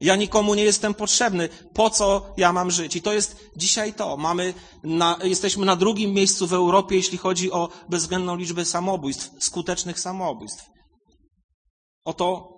Ja 0.00 0.16
nikomu 0.16 0.54
nie 0.54 0.64
jestem 0.64 0.94
potrzebny. 0.94 1.48
Po 1.74 1.90
co 1.90 2.34
ja 2.36 2.52
mam 2.52 2.70
żyć? 2.70 2.96
I 2.96 3.02
to 3.02 3.12
jest 3.12 3.36
dzisiaj 3.56 3.94
to. 3.94 4.16
Mamy 4.16 4.54
na, 4.84 5.18
jesteśmy 5.22 5.66
na 5.66 5.76
drugim 5.76 6.12
miejscu 6.12 6.46
w 6.46 6.52
Europie, 6.52 6.96
jeśli 6.96 7.18
chodzi 7.18 7.52
o 7.52 7.68
bezwzględną 7.88 8.36
liczbę 8.36 8.64
samobójstw, 8.64 9.30
skutecznych 9.44 10.00
samobójstw. 10.00 10.64
Oto 12.04 12.48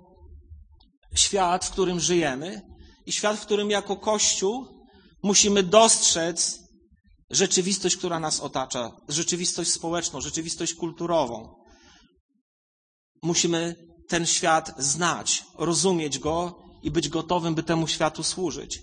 świat, 1.15 1.65
w 1.65 1.71
którym 1.71 2.01
żyjemy 2.01 2.63
i 3.07 3.13
świat, 3.13 3.37
w 3.37 3.47
którym 3.47 3.71
jako 3.71 3.97
Kościół 3.97 4.67
musimy 5.23 5.63
dostrzec 5.63 6.60
rzeczywistość, 7.31 7.97
która 7.97 8.21
nas 8.21 8.41
otacza, 8.41 8.93
rzeczywistość 9.09 9.73
społeczną, 9.73 10.21
rzeczywistość 10.21 10.75
kulturową. 10.75 11.55
Musimy 13.23 13.77
ten 14.09 14.27
świat 14.27 14.75
znać, 14.79 15.45
rozumieć 15.59 16.19
go 16.19 16.63
i 16.83 16.91
być 16.91 17.09
gotowym, 17.09 17.55
by 17.55 17.63
temu 17.63 17.87
światu 17.87 18.23
służyć. 18.23 18.83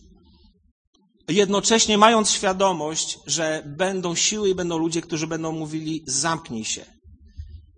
Jednocześnie 1.28 1.98
mając 1.98 2.30
świadomość, 2.32 3.20
że 3.26 3.64
będą 3.66 4.16
siły 4.16 4.50
i 4.50 4.56
będą 4.56 4.78
ludzie, 4.78 5.02
którzy 5.02 5.28
będą 5.28 5.52
mówili: 5.52 6.04
zamknij 6.08 6.66
się, 6.66 6.86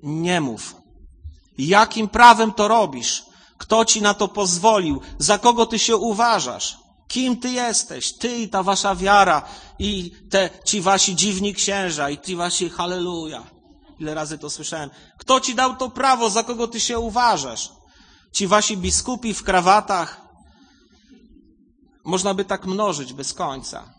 nie 0.04 0.42
mów, 0.42 0.76
Jakim 1.60 2.08
prawem 2.08 2.52
to 2.54 2.68
robisz? 2.68 3.24
Kto 3.58 3.86
ci 3.86 4.02
na 4.02 4.14
to 4.14 4.28
pozwolił? 4.28 5.02
Za 5.18 5.38
kogo 5.38 5.66
ty 5.66 5.80
się 5.80 5.96
uważasz? 5.96 6.78
Kim 7.10 7.40
ty 7.40 7.50
jesteś? 7.50 8.14
Ty 8.14 8.38
i 8.38 8.50
ta 8.50 8.64
wasza 8.64 8.96
wiara 8.96 9.46
i 9.80 10.12
te, 10.30 10.50
ci 10.66 10.82
wasi 10.82 11.16
dziwni 11.16 11.54
księża 11.54 12.10
i 12.10 12.18
ci 12.22 12.36
wasi 12.36 12.70
halleluja. 12.70 13.44
Ile 14.00 14.14
razy 14.14 14.38
to 14.38 14.50
słyszałem. 14.50 14.90
Kto 15.18 15.40
ci 15.40 15.56
dał 15.56 15.76
to 15.76 15.90
prawo? 15.90 16.30
Za 16.30 16.44
kogo 16.44 16.68
ty 16.68 16.80
się 16.80 17.00
uważasz? 17.00 17.72
Ci 18.36 18.48
wasi 18.48 18.78
biskupi 18.78 19.34
w 19.34 19.44
krawatach. 19.44 20.22
Można 22.06 22.34
by 22.34 22.46
tak 22.46 22.66
mnożyć 22.66 23.14
bez 23.14 23.34
końca. 23.34 23.94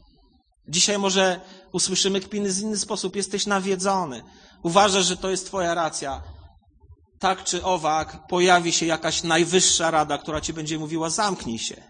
Dzisiaj 0.69 0.99
może 0.99 1.41
usłyszymy 1.73 2.21
kpiny 2.21 2.53
z 2.53 2.61
inny 2.61 2.77
sposób. 2.77 3.17
Jesteś 3.17 3.47
nawiedzony. 3.47 4.23
Uważasz, 4.63 5.07
że 5.07 5.17
to 5.17 5.31
jest 5.31 5.47
twoja 5.47 5.75
racja 5.75 6.23
tak 7.21 7.45
czy 7.45 7.65
owak 7.65 8.27
pojawi 8.27 8.73
się 8.73 8.87
jakaś 8.87 9.23
najwyższa 9.23 9.91
rada, 9.91 10.19
która 10.19 10.41
ci 10.41 10.53
będzie 10.53 10.79
mówiła: 10.79 11.11
zamknij 11.11 11.59
się. 11.59 11.90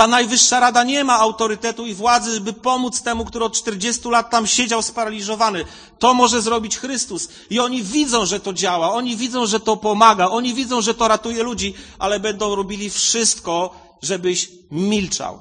Ta 0.00 0.06
najwyższa 0.06 0.60
rada 0.60 0.84
nie 0.84 1.04
ma 1.04 1.18
autorytetu 1.18 1.86
i 1.86 1.94
władzy, 1.94 2.40
by 2.40 2.52
pomóc 2.52 3.02
temu, 3.02 3.24
który 3.24 3.44
od 3.44 3.56
40 3.56 4.08
lat 4.08 4.30
tam 4.30 4.46
siedział 4.46 4.82
sparaliżowany. 4.82 5.64
To 5.98 6.14
może 6.14 6.42
zrobić 6.42 6.78
Chrystus. 6.78 7.28
I 7.50 7.60
oni 7.60 7.82
widzą, 7.82 8.26
że 8.26 8.40
to 8.40 8.52
działa, 8.52 8.92
oni 8.92 9.16
widzą, 9.16 9.46
że 9.46 9.60
to 9.60 9.76
pomaga, 9.76 10.28
oni 10.28 10.54
widzą, 10.54 10.80
że 10.80 10.94
to 10.94 11.08
ratuje 11.08 11.42
ludzi, 11.42 11.74
ale 11.98 12.20
będą 12.20 12.54
robili 12.54 12.90
wszystko, 12.90 13.74
żebyś 14.02 14.48
milczał, 14.70 15.40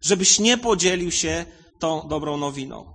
żebyś 0.00 0.38
nie 0.38 0.58
podzielił 0.58 1.10
się 1.10 1.46
tą 1.78 2.08
dobrą 2.08 2.36
nowiną. 2.36 2.92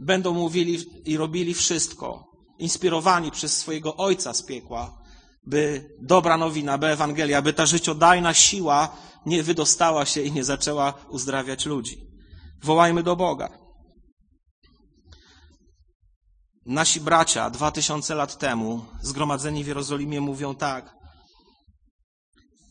Będą 0.00 0.34
mówili 0.34 0.86
i 1.04 1.16
robili 1.16 1.54
wszystko, 1.54 2.24
inspirowani 2.58 3.30
przez 3.30 3.56
swojego 3.56 3.96
Ojca 3.96 4.34
z 4.34 4.42
piekła, 4.42 5.03
by 5.46 5.90
dobra 6.00 6.36
nowina, 6.36 6.78
by 6.78 6.86
Ewangelia, 6.86 7.42
by 7.42 7.52
ta 7.52 7.66
życiodajna 7.66 8.34
siła 8.34 8.96
nie 9.26 9.42
wydostała 9.42 10.06
się 10.06 10.22
i 10.22 10.32
nie 10.32 10.44
zaczęła 10.44 10.94
uzdrawiać 11.08 11.66
ludzi. 11.66 12.06
Wołajmy 12.62 13.02
do 13.02 13.16
Boga. 13.16 13.58
Nasi 16.66 17.00
bracia 17.00 17.50
dwa 17.50 17.70
tysiące 17.70 18.14
lat 18.14 18.38
temu, 18.38 18.84
zgromadzeni 19.02 19.64
w 19.64 19.66
Jerozolimie, 19.66 20.20
mówią 20.20 20.54
tak. 20.54 20.94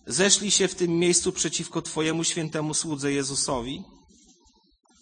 Zeszli 0.08 0.52
się 0.52 0.68
w 0.68 0.76
tym 0.76 1.00
miejscu 1.00 1.32
przeciwko 1.32 1.82
Twojemu 1.82 2.24
świętemu 2.24 2.74
słudze 2.74 3.12
Jezusowi. 3.12 3.84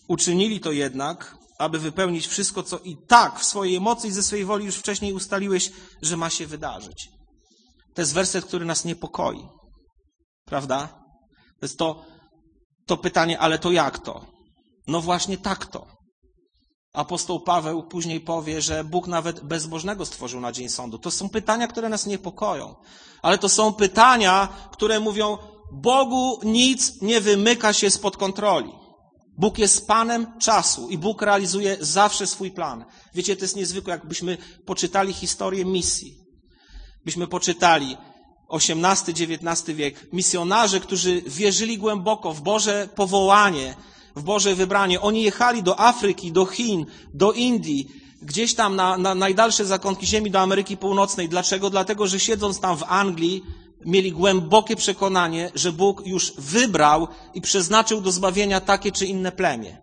Uczynili 0.07 0.59
to 0.59 0.71
jednak, 0.71 1.37
aby 1.59 1.79
wypełnić 1.79 2.27
wszystko, 2.27 2.63
co 2.63 2.79
i 2.79 2.97
tak 3.07 3.39
w 3.39 3.45
swojej 3.45 3.81
mocy 3.81 4.07
i 4.07 4.11
ze 4.11 4.23
swojej 4.23 4.45
woli 4.45 4.65
już 4.65 4.75
wcześniej 4.75 5.13
ustaliłeś, 5.13 5.71
że 6.01 6.17
ma 6.17 6.29
się 6.29 6.47
wydarzyć. 6.47 7.09
To 7.95 8.01
jest 8.01 8.13
werset, 8.13 8.45
który 8.45 8.65
nas 8.65 8.85
niepokoi. 8.85 9.47
Prawda? 10.45 10.87
To 11.59 11.65
jest 11.65 11.77
to, 11.77 12.05
to 12.85 12.97
pytanie, 12.97 13.39
ale 13.39 13.59
to 13.59 13.71
jak 13.71 13.99
to? 13.99 14.25
No 14.87 15.01
właśnie 15.01 15.37
tak 15.37 15.65
to. 15.65 15.87
Apostoł 16.93 17.39
Paweł 17.39 17.83
później 17.83 18.19
powie, 18.19 18.61
że 18.61 18.83
Bóg 18.83 19.07
nawet 19.07 19.39
bezbożnego 19.39 20.05
stworzył 20.05 20.39
na 20.39 20.51
dzień 20.51 20.69
sądu. 20.69 20.97
To 20.99 21.11
są 21.11 21.29
pytania, 21.29 21.67
które 21.67 21.89
nas 21.89 22.05
niepokoją. 22.05 22.75
Ale 23.21 23.37
to 23.37 23.49
są 23.49 23.73
pytania, 23.73 24.47
które 24.71 24.99
mówią, 24.99 25.37
Bogu 25.73 26.39
nic 26.43 27.01
nie 27.01 27.21
wymyka 27.21 27.73
się 27.73 27.89
spod 27.91 28.17
kontroli. 28.17 28.71
Bóg 29.37 29.57
jest 29.57 29.87
Panem 29.87 30.39
czasu 30.39 30.89
i 30.89 30.97
Bóg 30.97 31.21
realizuje 31.21 31.77
zawsze 31.79 32.27
swój 32.27 32.51
plan. 32.51 32.85
Wiecie, 33.13 33.35
to 33.35 33.41
jest 33.41 33.55
niezwykłe, 33.55 33.91
jakbyśmy 33.91 34.37
poczytali 34.65 35.13
historię 35.13 35.65
misji. 35.65 36.20
Byśmy 37.05 37.27
poczytali 37.27 37.97
XVIII-XIX 38.49 39.75
wiek. 39.75 40.13
Misjonarze, 40.13 40.79
którzy 40.79 41.21
wierzyli 41.21 41.77
głęboko 41.77 42.33
w 42.33 42.41
Boże 42.41 42.89
powołanie, 42.95 43.75
w 44.15 44.23
Boże 44.23 44.55
wybranie. 44.55 45.01
Oni 45.01 45.23
jechali 45.23 45.63
do 45.63 45.79
Afryki, 45.79 46.31
do 46.31 46.45
Chin, 46.45 46.85
do 47.13 47.31
Indii, 47.31 47.87
gdzieś 48.21 48.55
tam 48.55 48.75
na, 48.75 48.97
na 48.97 49.15
najdalsze 49.15 49.65
zakątki 49.65 50.07
ziemi, 50.07 50.31
do 50.31 50.39
Ameryki 50.39 50.77
Północnej. 50.77 51.29
Dlaczego? 51.29 51.69
Dlatego, 51.69 52.07
że 52.07 52.19
siedząc 52.19 52.59
tam 52.59 52.77
w 52.77 52.83
Anglii, 52.83 53.43
mieli 53.85 54.11
głębokie 54.11 54.75
przekonanie, 54.75 55.51
że 55.55 55.71
Bóg 55.71 56.07
już 56.07 56.33
wybrał 56.37 57.07
i 57.33 57.41
przeznaczył 57.41 58.01
do 58.01 58.11
zbawienia 58.11 58.61
takie 58.61 58.91
czy 58.91 59.05
inne 59.05 59.31
plemię. 59.31 59.81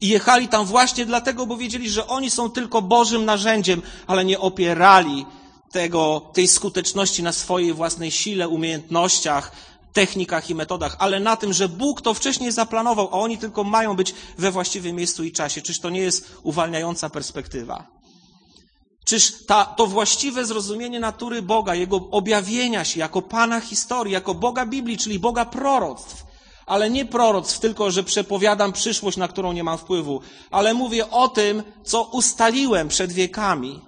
I 0.00 0.08
jechali 0.08 0.48
tam 0.48 0.66
właśnie 0.66 1.06
dlatego, 1.06 1.46
bo 1.46 1.56
wiedzieli, 1.56 1.90
że 1.90 2.06
oni 2.06 2.30
są 2.30 2.50
tylko 2.50 2.82
Bożym 2.82 3.24
narzędziem, 3.24 3.82
ale 4.06 4.24
nie 4.24 4.40
opierali 4.40 5.26
tego, 5.72 6.30
tej 6.32 6.48
skuteczności 6.48 7.22
na 7.22 7.32
swojej 7.32 7.72
własnej 7.72 8.10
sile, 8.10 8.48
umiejętnościach, 8.48 9.52
technikach 9.92 10.50
i 10.50 10.54
metodach, 10.54 10.96
ale 10.98 11.20
na 11.20 11.36
tym, 11.36 11.52
że 11.52 11.68
Bóg 11.68 12.00
to 12.00 12.14
wcześniej 12.14 12.52
zaplanował, 12.52 13.08
a 13.08 13.12
oni 13.12 13.38
tylko 13.38 13.64
mają 13.64 13.96
być 13.96 14.14
we 14.38 14.50
właściwym 14.50 14.96
miejscu 14.96 15.24
i 15.24 15.32
czasie. 15.32 15.62
Czyż 15.62 15.80
to 15.80 15.90
nie 15.90 16.00
jest 16.00 16.36
uwalniająca 16.42 17.10
perspektywa? 17.10 17.86
Czyż 19.04 19.46
ta, 19.46 19.64
to 19.64 19.86
właściwe 19.86 20.46
zrozumienie 20.46 21.00
natury 21.00 21.42
Boga, 21.42 21.74
Jego 21.74 21.96
objawienia 22.10 22.84
się 22.84 23.00
jako 23.00 23.22
Pana 23.22 23.60
historii, 23.60 24.12
jako 24.12 24.34
Boga 24.34 24.66
Biblii, 24.66 24.98
czyli 24.98 25.18
Boga 25.18 25.44
proroctw, 25.44 26.26
ale 26.66 26.90
nie 26.90 27.04
proroctw 27.04 27.58
tylko, 27.60 27.90
że 27.90 28.04
przepowiadam 28.04 28.72
przyszłość, 28.72 29.16
na 29.16 29.28
którą 29.28 29.52
nie 29.52 29.64
mam 29.64 29.78
wpływu, 29.78 30.20
ale 30.50 30.74
mówię 30.74 31.10
o 31.10 31.28
tym, 31.28 31.62
co 31.84 32.02
ustaliłem 32.02 32.88
przed 32.88 33.12
wiekami. 33.12 33.85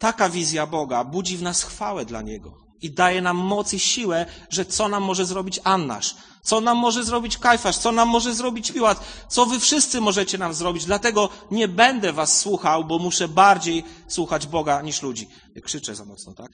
Taka 0.00 0.28
wizja 0.28 0.66
Boga 0.66 1.04
budzi 1.04 1.36
w 1.36 1.42
nas 1.42 1.62
chwałę 1.62 2.04
dla 2.04 2.22
Niego 2.22 2.54
i 2.82 2.90
daje 2.90 3.22
nam 3.22 3.36
moc 3.36 3.72
i 3.72 3.78
siłę, 3.78 4.26
że 4.50 4.64
co 4.64 4.88
nam 4.88 5.02
może 5.02 5.26
zrobić 5.26 5.60
Annasz, 5.64 6.14
co 6.42 6.60
nam 6.60 6.78
może 6.78 7.04
zrobić 7.04 7.38
Kajfasz, 7.38 7.78
co 7.78 7.92
nam 7.92 8.08
może 8.08 8.34
zrobić 8.34 8.72
Piłat, 8.72 9.00
co 9.28 9.46
wy 9.46 9.60
wszyscy 9.60 10.00
możecie 10.00 10.38
nam 10.38 10.54
zrobić. 10.54 10.84
Dlatego 10.84 11.28
nie 11.50 11.68
będę 11.68 12.12
was 12.12 12.40
słuchał, 12.40 12.84
bo 12.84 12.98
muszę 12.98 13.28
bardziej 13.28 13.84
słuchać 14.08 14.46
Boga 14.46 14.82
niż 14.82 15.02
ludzi. 15.02 15.28
Krzyczę 15.64 15.94
za 15.94 16.04
mocno, 16.04 16.34
tak? 16.34 16.50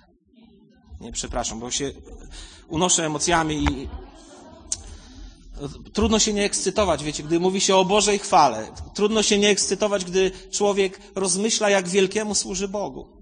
Nie, 1.01 1.12
przepraszam, 1.12 1.61
bo 1.61 1.70
się 1.70 1.92
unoszę 2.68 3.07
emocjami 3.07 3.64
i 3.64 3.88
Trudno 5.92 6.18
się 6.18 6.32
nie 6.32 6.44
ekscytować, 6.44 7.05
wiecie, 7.05 7.22
gdy 7.22 7.40
mówi 7.40 7.61
się 7.61 7.76
o 7.76 7.84
Bożej 7.84 8.18
chwale. 8.18 8.72
Trudno 8.94 9.22
się 9.22 9.38
nie 9.38 9.49
ekscytować, 9.49 10.05
gdy 10.05 10.30
człowiek 10.51 11.01
rozmyśla, 11.14 11.70
jak 11.70 11.88
wielkiemu 11.88 12.34
służy 12.34 12.68
Bogu. 12.68 13.15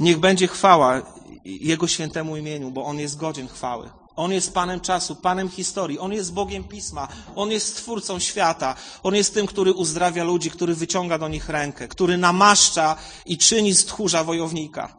Niech 0.00 0.18
będzie 0.18 0.46
chwała 0.46 1.02
Jego 1.44 1.88
świętemu 1.88 2.36
imieniu, 2.36 2.70
bo 2.70 2.84
On 2.84 2.98
jest 2.98 3.16
godzien 3.16 3.48
chwały. 3.48 3.90
On 4.16 4.32
jest 4.32 4.54
Panem 4.54 4.80
czasu, 4.80 5.16
Panem 5.16 5.48
historii, 5.48 5.98
On 5.98 6.12
jest 6.12 6.32
Bogiem 6.32 6.64
Pisma, 6.64 7.08
On 7.36 7.50
jest 7.50 7.66
Stwórcą 7.66 8.18
świata, 8.18 8.74
On 9.02 9.14
jest 9.14 9.34
tym, 9.34 9.46
który 9.46 9.72
uzdrawia 9.72 10.24
ludzi, 10.24 10.50
który 10.50 10.74
wyciąga 10.74 11.18
do 11.18 11.28
nich 11.28 11.48
rękę, 11.48 11.88
który 11.88 12.18
namaszcza 12.18 12.96
i 13.26 13.38
czyni 13.38 13.74
z 13.74 13.84
tchórza 13.84 14.24
wojownika. 14.24 14.98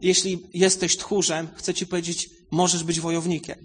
Jeśli 0.00 0.46
jesteś 0.54 0.96
tchórzem, 0.96 1.48
chcę 1.54 1.74
Ci 1.74 1.86
powiedzieć, 1.86 2.30
możesz 2.50 2.84
być 2.84 3.00
wojownikiem. 3.00 3.58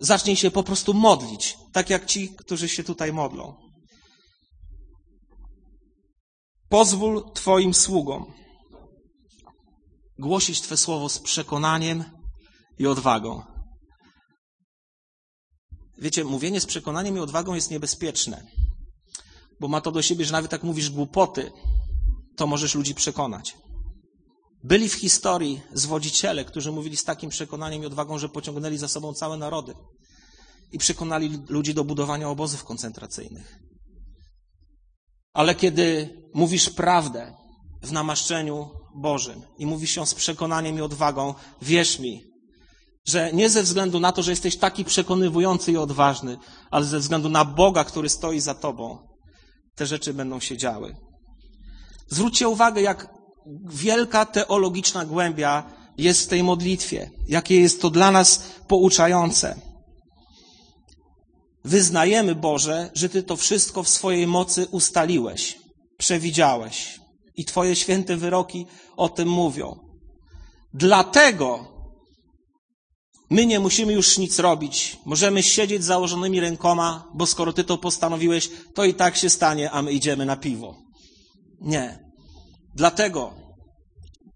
Zacznij 0.00 0.36
się 0.36 0.50
po 0.50 0.62
prostu 0.62 0.94
modlić, 0.94 1.56
tak 1.72 1.90
jak 1.90 2.06
ci, 2.06 2.28
którzy 2.28 2.68
się 2.68 2.84
tutaj 2.84 3.12
modlą. 3.12 3.54
Pozwól 6.68 7.32
Twoim 7.34 7.74
sługom 7.74 8.43
głosić 10.18 10.60
Twe 10.60 10.76
słowo 10.76 11.08
z 11.08 11.18
przekonaniem 11.18 12.04
i 12.78 12.86
odwagą. 12.86 13.42
Wiecie, 15.98 16.24
mówienie 16.24 16.60
z 16.60 16.66
przekonaniem 16.66 17.16
i 17.16 17.20
odwagą 17.20 17.54
jest 17.54 17.70
niebezpieczne, 17.70 18.46
bo 19.60 19.68
ma 19.68 19.80
to 19.80 19.92
do 19.92 20.02
siebie, 20.02 20.24
że 20.24 20.32
nawet 20.32 20.52
jak 20.52 20.62
mówisz 20.62 20.90
głupoty, 20.90 21.52
to 22.36 22.46
możesz 22.46 22.74
ludzi 22.74 22.94
przekonać. 22.94 23.56
Byli 24.64 24.88
w 24.88 24.94
historii 24.94 25.60
zwodziciele, 25.72 26.44
którzy 26.44 26.72
mówili 26.72 26.96
z 26.96 27.04
takim 27.04 27.30
przekonaniem 27.30 27.82
i 27.82 27.86
odwagą, 27.86 28.18
że 28.18 28.28
pociągnęli 28.28 28.78
za 28.78 28.88
sobą 28.88 29.14
całe 29.14 29.36
narody 29.36 29.74
i 30.72 30.78
przekonali 30.78 31.42
ludzi 31.48 31.74
do 31.74 31.84
budowania 31.84 32.28
obozów 32.28 32.64
koncentracyjnych. 32.64 33.58
Ale 35.32 35.54
kiedy 35.54 36.16
mówisz 36.34 36.70
prawdę 36.70 37.36
w 37.82 37.92
namaszczeniu 37.92 38.70
Bożym 38.94 39.42
i 39.58 39.66
mówisz 39.66 39.96
ją 39.96 40.06
z 40.06 40.14
przekonaniem 40.14 40.78
i 40.78 40.80
odwagą, 40.80 41.34
wierz 41.62 41.98
mi, 41.98 42.24
że 43.04 43.32
nie 43.32 43.50
ze 43.50 43.62
względu 43.62 44.00
na 44.00 44.12
to, 44.12 44.22
że 44.22 44.30
jesteś 44.30 44.56
taki 44.56 44.84
przekonywujący 44.84 45.72
i 45.72 45.76
odważny, 45.76 46.38
ale 46.70 46.84
ze 46.84 46.98
względu 46.98 47.28
na 47.28 47.44
Boga, 47.44 47.84
który 47.84 48.08
stoi 48.08 48.40
za 48.40 48.54
tobą, 48.54 48.98
te 49.74 49.86
rzeczy 49.86 50.14
będą 50.14 50.40
się 50.40 50.56
działy. 50.56 50.96
Zwróćcie 52.08 52.48
uwagę, 52.48 52.82
jak 52.82 53.14
wielka 53.64 54.26
teologiczna 54.26 55.04
głębia 55.04 55.72
jest 55.98 56.24
w 56.24 56.28
tej 56.28 56.42
modlitwie, 56.42 57.10
jakie 57.28 57.60
jest 57.60 57.80
to 57.80 57.90
dla 57.90 58.10
nas 58.10 58.42
pouczające. 58.68 59.60
Wyznajemy, 61.64 62.34
Boże, 62.34 62.90
że 62.94 63.08
Ty 63.08 63.22
to 63.22 63.36
wszystko 63.36 63.82
w 63.82 63.88
swojej 63.88 64.26
mocy 64.26 64.66
ustaliłeś, 64.70 65.58
przewidziałeś 65.98 67.03
i 67.34 67.44
Twoje 67.44 67.76
święte 67.76 68.16
wyroki 68.16 68.66
o 68.96 69.08
tym 69.08 69.28
mówią. 69.28 69.78
Dlatego 70.74 71.74
my 73.30 73.46
nie 73.46 73.60
musimy 73.60 73.92
już 73.92 74.18
nic 74.18 74.38
robić. 74.38 74.98
Możemy 75.04 75.42
siedzieć 75.42 75.82
z 75.82 75.86
założonymi 75.86 76.40
rękoma, 76.40 77.08
bo 77.14 77.26
skoro 77.26 77.52
Ty 77.52 77.64
to 77.64 77.78
postanowiłeś, 77.78 78.50
to 78.74 78.84
i 78.84 78.94
tak 78.94 79.16
się 79.16 79.30
stanie, 79.30 79.70
a 79.70 79.82
my 79.82 79.92
idziemy 79.92 80.26
na 80.26 80.36
piwo. 80.36 80.74
Nie. 81.60 81.98
Dlatego, 82.74 83.34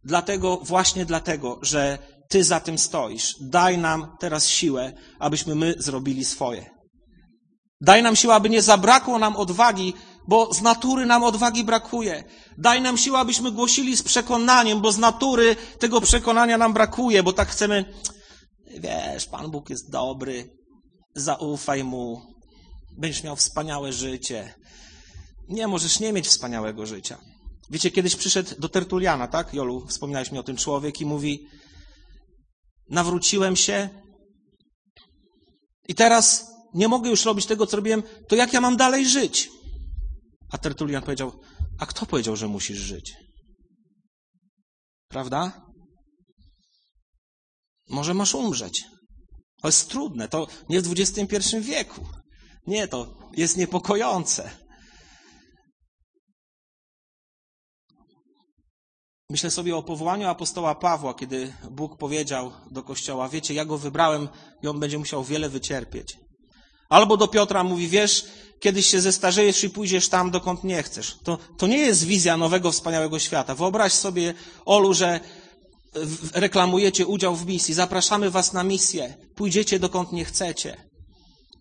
dlatego, 0.04 0.56
właśnie 0.62 1.04
dlatego, 1.04 1.58
że 1.62 1.98
Ty 2.28 2.44
za 2.44 2.60
tym 2.60 2.78
stoisz, 2.78 3.34
daj 3.40 3.78
nam 3.78 4.16
teraz 4.20 4.48
siłę, 4.48 4.92
abyśmy 5.18 5.54
my 5.54 5.74
zrobili 5.78 6.24
swoje. 6.24 6.70
Daj 7.80 8.02
nam 8.02 8.16
siłę, 8.16 8.34
aby 8.34 8.48
nie 8.50 8.62
zabrakło 8.62 9.18
nam 9.18 9.36
odwagi, 9.36 9.94
bo 10.28 10.54
z 10.54 10.62
natury 10.62 11.06
nam 11.06 11.22
odwagi 11.22 11.64
brakuje. 11.64 12.24
Daj 12.58 12.80
nam 12.80 12.98
siłę, 12.98 13.18
abyśmy 13.18 13.52
głosili 13.52 13.96
z 13.96 14.02
przekonaniem, 14.02 14.80
bo 14.80 14.92
z 14.92 14.98
natury 14.98 15.56
tego 15.78 16.00
przekonania 16.00 16.58
nam 16.58 16.72
brakuje, 16.72 17.22
bo 17.22 17.32
tak 17.32 17.48
chcemy, 17.48 17.84
wiesz, 18.78 19.26
Pan 19.26 19.50
Bóg 19.50 19.70
jest 19.70 19.90
dobry, 19.90 20.50
zaufaj 21.14 21.84
Mu, 21.84 22.22
będziesz 22.98 23.22
miał 23.22 23.36
wspaniałe 23.36 23.92
życie. 23.92 24.54
Nie, 25.48 25.68
możesz 25.68 26.00
nie 26.00 26.12
mieć 26.12 26.28
wspaniałego 26.28 26.86
życia. 26.86 27.18
Wiecie, 27.70 27.90
kiedyś 27.90 28.16
przyszedł 28.16 28.50
do 28.58 28.68
Tertuliana, 28.68 29.28
tak? 29.28 29.54
Jolu, 29.54 29.86
wspominałeś 29.86 30.32
mi 30.32 30.38
o 30.38 30.42
tym 30.42 30.56
człowiek 30.56 31.00
i 31.00 31.06
mówi, 31.06 31.46
nawróciłem 32.90 33.56
się 33.56 33.88
i 35.88 35.94
teraz 35.94 36.50
nie 36.74 36.88
mogę 36.88 37.10
już 37.10 37.24
robić 37.24 37.46
tego, 37.46 37.66
co 37.66 37.76
robiłem, 37.76 38.02
to 38.28 38.36
jak 38.36 38.52
ja 38.52 38.60
mam 38.60 38.76
dalej 38.76 39.06
żyć? 39.06 39.57
A 40.50 40.58
Tertulian 40.58 41.02
powiedział, 41.02 41.40
a 41.78 41.86
kto 41.86 42.06
powiedział, 42.06 42.36
że 42.36 42.48
musisz 42.48 42.78
żyć? 42.78 43.16
Prawda? 45.08 45.66
Może 47.88 48.14
masz 48.14 48.34
umrzeć. 48.34 48.84
To 49.62 49.68
jest 49.68 49.88
trudne, 49.88 50.28
to 50.28 50.46
nie 50.68 50.82
w 50.82 50.92
XXI 50.92 51.60
wieku. 51.60 52.06
Nie, 52.66 52.88
to 52.88 53.30
jest 53.32 53.56
niepokojące. 53.56 54.50
Myślę 59.30 59.50
sobie 59.50 59.76
o 59.76 59.82
powołaniu 59.82 60.28
apostoła 60.28 60.74
Pawła, 60.74 61.14
kiedy 61.14 61.52
Bóg 61.70 61.98
powiedział 61.98 62.52
do 62.70 62.82
kościoła: 62.82 63.28
Wiecie, 63.28 63.54
ja 63.54 63.64
go 63.64 63.78
wybrałem 63.78 64.28
i 64.62 64.68
on 64.68 64.80
będzie 64.80 64.98
musiał 64.98 65.24
wiele 65.24 65.48
wycierpieć. 65.48 66.18
Albo 66.88 67.16
do 67.16 67.28
Piotra 67.28 67.64
mówi: 67.64 67.88
Wiesz, 67.88 68.24
kiedyś 68.60 68.86
się 68.86 69.00
zestarzejesz 69.00 69.64
i 69.64 69.70
pójdziesz 69.70 70.08
tam, 70.08 70.30
dokąd 70.30 70.64
nie 70.64 70.82
chcesz. 70.82 71.16
To, 71.24 71.38
to 71.58 71.66
nie 71.66 71.78
jest 71.78 72.04
wizja 72.04 72.36
nowego, 72.36 72.72
wspaniałego 72.72 73.18
świata. 73.18 73.54
Wyobraź 73.54 73.92
sobie, 73.92 74.34
Olu, 74.64 74.94
że 74.94 75.20
reklamujecie 76.34 77.06
udział 77.06 77.36
w 77.36 77.46
misji, 77.46 77.74
zapraszamy 77.74 78.30
was 78.30 78.52
na 78.52 78.64
misję, 78.64 79.14
pójdziecie 79.34 79.78
dokąd 79.78 80.12
nie 80.12 80.24
chcecie. 80.24 80.88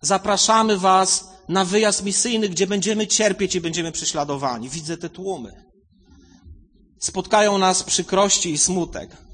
Zapraszamy 0.02 0.78
was 0.78 1.28
na 1.48 1.64
wyjazd 1.64 2.04
misyjny, 2.04 2.48
gdzie 2.48 2.66
będziemy 2.66 3.06
cierpieć 3.06 3.54
i 3.54 3.60
będziemy 3.60 3.92
prześladowani. 3.92 4.68
Widzę 4.68 4.96
te 4.96 5.08
tłumy. 5.08 5.52
Spotkają 7.00 7.58
nas 7.58 7.82
przykrości 7.82 8.52
i 8.52 8.58
smutek. 8.58 9.27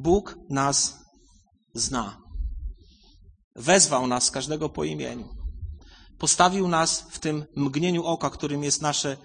Bóg 0.00 0.38
nas 0.48 0.98
zna. 1.74 2.22
Wezwał 3.56 4.06
nas 4.06 4.30
każdego 4.30 4.68
po 4.68 4.84
imieniu. 4.84 5.28
Postawił 6.18 6.68
nas 6.68 7.06
w 7.10 7.18
tym 7.18 7.44
mgnieniu 7.56 8.04
oka, 8.04 8.30
którym 8.30 8.64
jest 8.64 8.82
nasze, 8.82 9.16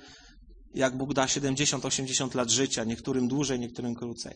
jak 0.73 0.97
Bóg 0.97 1.13
da, 1.13 1.25
70-80 1.25 2.35
lat 2.35 2.49
życia, 2.49 2.83
niektórym 2.83 3.27
dłużej, 3.27 3.59
niektórym 3.59 3.95
krócej. 3.95 4.33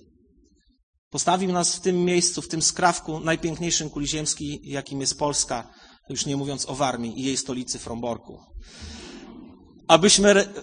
Postawił 1.10 1.52
nas 1.52 1.76
w 1.76 1.80
tym 1.80 2.06
miejscu, 2.06 2.42
w 2.42 2.48
tym 2.48 2.62
skrawku 2.62 3.20
najpiękniejszym 3.20 3.90
kuli 3.90 4.08
ziemski, 4.08 4.60
jakim 4.64 5.02
jest 5.02 5.20
Polska, 5.20 5.74
już 6.10 6.26
nie 6.26 6.38
mówiąc 6.38 6.70
o 6.70 6.76
Warmii 6.76 7.20
i 7.20 7.24
jej 7.24 7.38
stolicy 7.38 7.80
Fromborku. 7.80 8.40
Abyśmy 9.88 10.54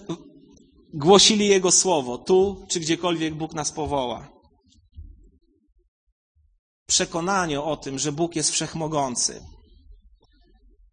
głosili 0.93 1.47
Jego 1.47 1.71
słowo 1.71 2.17
tu, 2.17 2.65
czy 2.69 2.79
gdziekolwiek 2.79 3.35
Bóg 3.35 3.53
nas 3.53 3.71
powoła 3.71 4.36
przekonanie 6.87 7.61
o 7.61 7.77
tym, 7.77 7.99
że 7.99 8.11
Bóg 8.11 8.35
jest 8.35 8.51
wszechmogący 8.51 9.43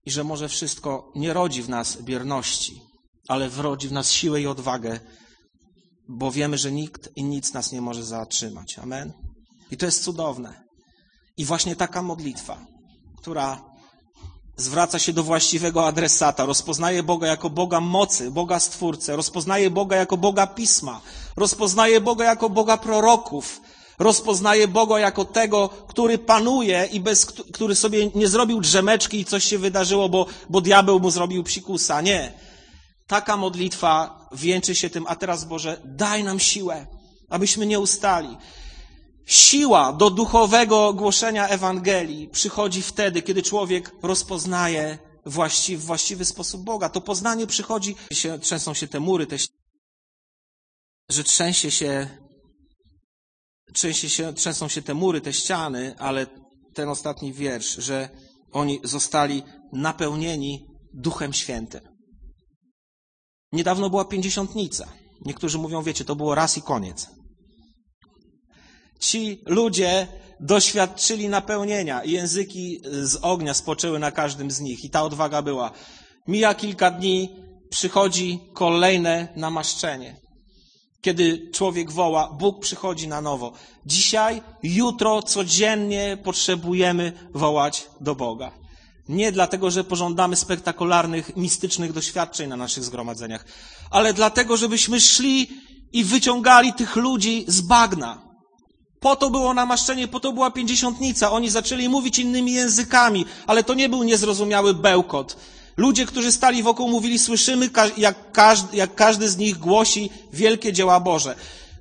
i 0.06 0.10
że 0.10 0.24
może 0.24 0.48
wszystko 0.48 1.12
nie 1.14 1.32
rodzi 1.32 1.62
w 1.62 1.68
nas 1.68 2.02
bierności, 2.02 2.82
ale 3.28 3.48
wrodzi 3.48 3.88
w 3.88 3.92
nas 3.92 4.12
siłę 4.12 4.40
i 4.40 4.46
odwagę, 4.46 5.00
bo 6.08 6.30
wiemy, 6.30 6.58
że 6.58 6.72
nikt 6.72 7.08
i 7.16 7.24
nic 7.24 7.52
nas 7.52 7.72
nie 7.72 7.80
może 7.80 8.04
zatrzymać. 8.04 8.78
Amen. 8.78 9.12
I 9.70 9.76
to 9.76 9.86
jest 9.86 10.04
cudowne. 10.04 10.64
I 11.36 11.44
właśnie 11.44 11.76
taka 11.76 12.02
modlitwa, 12.02 12.66
która 13.18 13.64
zwraca 14.56 14.98
się 14.98 15.12
do 15.12 15.22
właściwego 15.22 15.86
adresata, 15.86 16.44
rozpoznaje 16.46 17.02
Boga 17.02 17.26
jako 17.26 17.50
Boga 17.50 17.80
mocy, 17.80 18.30
Boga 18.30 18.60
Stwórcę, 18.60 19.16
rozpoznaje 19.16 19.70
Boga 19.70 19.96
jako 19.96 20.16
Boga 20.16 20.46
Pisma, 20.46 21.00
rozpoznaje 21.36 22.00
Boga 22.00 22.24
jako 22.24 22.50
Boga 22.50 22.76
proroków, 22.76 23.60
Rozpoznaje 23.98 24.68
Boga 24.68 24.98
jako 24.98 25.24
tego, 25.24 25.68
który 25.68 26.18
panuje 26.18 26.88
i 26.92 27.00
bez, 27.00 27.26
który 27.26 27.74
sobie 27.74 28.10
nie 28.14 28.28
zrobił 28.28 28.60
drzemeczki 28.60 29.20
i 29.20 29.24
coś 29.24 29.44
się 29.44 29.58
wydarzyło, 29.58 30.08
bo, 30.08 30.26
bo 30.50 30.60
diabeł 30.60 31.00
mu 31.00 31.10
zrobił 31.10 31.42
psikusa. 31.42 32.00
Nie. 32.00 32.32
Taka 33.06 33.36
modlitwa 33.36 34.20
wieńczy 34.32 34.74
się 34.74 34.90
tym, 34.90 35.04
a 35.08 35.16
teraz 35.16 35.44
Boże, 35.44 35.80
daj 35.84 36.24
nam 36.24 36.40
siłę, 36.40 36.86
abyśmy 37.28 37.66
nie 37.66 37.80
ustali. 37.80 38.36
Siła 39.26 39.92
do 39.92 40.10
duchowego 40.10 40.92
głoszenia 40.92 41.48
Ewangelii 41.48 42.28
przychodzi 42.28 42.82
wtedy, 42.82 43.22
kiedy 43.22 43.42
człowiek 43.42 43.92
rozpoznaje 44.02 44.98
właściwy, 45.26 45.86
właściwy 45.86 46.24
sposób 46.24 46.62
Boga. 46.62 46.88
To 46.88 47.00
poznanie 47.00 47.46
przychodzi, 47.46 47.96
się, 48.12 48.38
trzęsą 48.38 48.74
się 48.74 48.88
te 48.88 49.00
mury, 49.00 49.26
te, 49.26 49.36
że 51.08 51.24
trzęsie 51.24 51.70
się 51.70 52.23
trzęsie 53.74 54.08
się, 54.08 54.34
trzęsą 54.34 54.68
się 54.68 54.82
te 54.82 54.94
mury, 54.94 55.20
te 55.20 55.32
ściany, 55.32 55.94
ale 55.98 56.26
ten 56.74 56.88
ostatni 56.88 57.32
wiersz, 57.32 57.76
że 57.76 58.08
oni 58.52 58.80
zostali 58.84 59.42
napełnieni 59.72 60.66
Duchem 60.94 61.32
Świętym. 61.32 61.80
Niedawno 63.52 63.90
była 63.90 64.04
pięćdziesiątnica. 64.04 64.88
Niektórzy 65.24 65.58
mówią, 65.58 65.82
wiecie, 65.82 66.04
to 66.04 66.16
było 66.16 66.34
raz 66.34 66.58
i 66.58 66.62
koniec. 66.62 67.10
Ci 69.00 69.42
ludzie 69.46 70.06
doświadczyli 70.40 71.28
napełnienia 71.28 72.04
i 72.04 72.10
języki 72.10 72.80
z 73.02 73.18
ognia 73.22 73.54
spoczęły 73.54 73.98
na 73.98 74.10
każdym 74.10 74.50
z 74.50 74.60
nich. 74.60 74.84
I 74.84 74.90
ta 74.90 75.02
odwaga 75.02 75.42
była. 75.42 75.72
Mija 76.28 76.54
kilka 76.54 76.90
dni, 76.90 77.36
przychodzi 77.70 78.40
kolejne 78.54 79.28
namaszczenie. 79.36 80.23
Kiedy 81.04 81.50
człowiek 81.52 81.90
woła, 81.90 82.28
Bóg 82.32 82.60
przychodzi 82.60 83.08
na 83.08 83.20
nowo. 83.20 83.52
Dzisiaj, 83.86 84.42
jutro, 84.62 85.22
codziennie 85.22 86.18
potrzebujemy 86.24 87.12
wołać 87.34 87.86
do 88.00 88.14
Boga. 88.14 88.50
Nie 89.08 89.32
dlatego, 89.32 89.70
że 89.70 89.84
pożądamy 89.84 90.36
spektakularnych, 90.36 91.36
mistycznych 91.36 91.92
doświadczeń 91.92 92.48
na 92.48 92.56
naszych 92.56 92.84
zgromadzeniach, 92.84 93.44
ale 93.90 94.14
dlatego, 94.14 94.56
żebyśmy 94.56 95.00
szli 95.00 95.48
i 95.92 96.04
wyciągali 96.04 96.72
tych 96.72 96.96
ludzi 96.96 97.44
z 97.48 97.60
bagna. 97.60 98.22
Po 99.00 99.16
to 99.16 99.30
było 99.30 99.54
namaszczenie, 99.54 100.08
po 100.08 100.20
to 100.20 100.32
była 100.32 100.50
pięćdziesiątnica. 100.50 101.32
Oni 101.32 101.50
zaczęli 101.50 101.88
mówić 101.88 102.18
innymi 102.18 102.52
językami, 102.52 103.24
ale 103.46 103.62
to 103.64 103.74
nie 103.74 103.88
był 103.88 104.02
niezrozumiały 104.02 104.74
bełkot. 104.74 105.36
Ludzie, 105.76 106.06
którzy 106.06 106.32
stali 106.32 106.62
wokół, 106.62 106.88
mówili, 106.88 107.18
słyszymy, 107.18 107.70
jak 107.96 108.32
każdy, 108.32 108.76
jak 108.76 108.94
każdy 108.94 109.28
z 109.28 109.36
nich 109.36 109.58
głosi 109.58 110.10
wielkie 110.32 110.72
dzieła 110.72 111.00
Boże. 111.00 111.36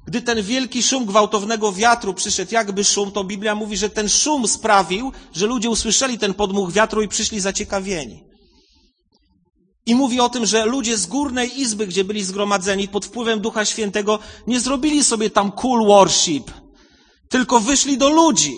Gdy 0.06 0.22
ten 0.22 0.42
wielki 0.42 0.84
szum 0.84 1.06
gwałtownego 1.06 1.74
wiatru 1.74 2.14
przyszedł, 2.14 2.54
jakby 2.54 2.84
szum, 2.84 3.12
to 3.12 3.24
Biblia 3.24 3.56
mówi, 3.56 3.78
że 3.78 3.90
ten 3.90 4.10
szum 4.10 4.48
sprawił, 4.48 5.12
że 5.34 5.46
ludzie 5.46 5.70
usłyszeli 5.70 6.20
ten 6.20 6.34
podmuch 6.34 6.72
wiatru 6.72 7.02
i 7.02 7.08
przyszli 7.08 7.40
zaciekawieni. 7.40 8.24
I 9.86 9.96
mówi 9.96 10.20
o 10.20 10.30
tym, 10.30 10.46
że 10.46 10.66
ludzie 10.66 10.98
z 10.98 11.06
górnej 11.06 11.62
izby, 11.62 11.88
gdzie 11.88 12.04
byli 12.04 12.24
zgromadzeni 12.24 12.88
pod 12.88 13.06
wpływem 13.06 13.40
Ducha 13.40 13.66
Świętego, 13.66 14.20
nie 14.48 14.60
zrobili 14.60 15.04
sobie 15.04 15.30
tam 15.30 15.52
cool 15.52 15.86
worship, 15.88 16.52
tylko 17.30 17.60
wyszli 17.60 17.98
do 17.98 18.10
ludzi 18.10 18.56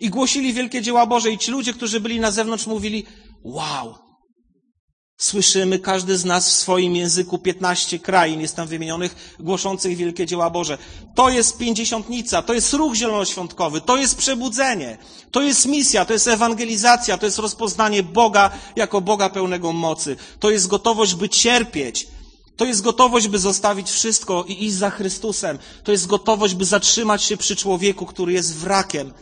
i 0.00 0.10
głosili 0.10 0.52
wielkie 0.52 0.82
dzieła 0.82 1.06
Boże. 1.06 1.30
I 1.30 1.38
ci 1.38 1.50
ludzie, 1.50 1.72
którzy 1.72 2.00
byli 2.00 2.20
na 2.20 2.30
zewnątrz, 2.30 2.66
mówili: 2.66 3.06
Wow, 3.44 3.94
Słyszymy, 5.18 5.78
każdy 5.78 6.18
z 6.18 6.24
nas 6.24 6.48
w 6.48 6.52
swoim 6.52 6.96
języku, 6.96 7.38
15 7.38 7.98
krain 7.98 8.40
jest 8.40 8.56
tam 8.56 8.68
wymienionych, 8.68 9.36
głoszących 9.40 9.96
wielkie 9.96 10.26
dzieła 10.26 10.50
Boże. 10.50 10.78
To 11.14 11.28
jest 11.30 11.58
pięćdziesiątnica, 11.58 12.42
to 12.42 12.54
jest 12.54 12.72
ruch 12.72 12.94
zielonoświątkowy, 12.94 13.80
to 13.80 13.96
jest 13.96 14.16
przebudzenie, 14.16 14.98
to 15.30 15.42
jest 15.42 15.66
misja, 15.66 16.04
to 16.04 16.12
jest 16.12 16.28
ewangelizacja, 16.28 17.18
to 17.18 17.26
jest 17.26 17.38
rozpoznanie 17.38 18.02
Boga 18.02 18.50
jako 18.76 19.00
Boga 19.00 19.30
pełnego 19.30 19.72
mocy, 19.72 20.16
to 20.40 20.50
jest 20.50 20.66
gotowość, 20.66 21.14
by 21.14 21.28
cierpieć, 21.28 22.06
to 22.56 22.64
jest 22.64 22.82
gotowość, 22.82 23.28
by 23.28 23.38
zostawić 23.38 23.90
wszystko 23.90 24.44
i 24.48 24.64
iść 24.64 24.74
za 24.74 24.90
Chrystusem, 24.90 25.58
to 25.84 25.92
jest 25.92 26.06
gotowość, 26.06 26.54
by 26.54 26.64
zatrzymać 26.64 27.22
się 27.22 27.36
przy 27.36 27.56
człowieku, 27.56 28.06
który 28.06 28.32
jest 28.32 28.54
wrakiem, 28.56 29.12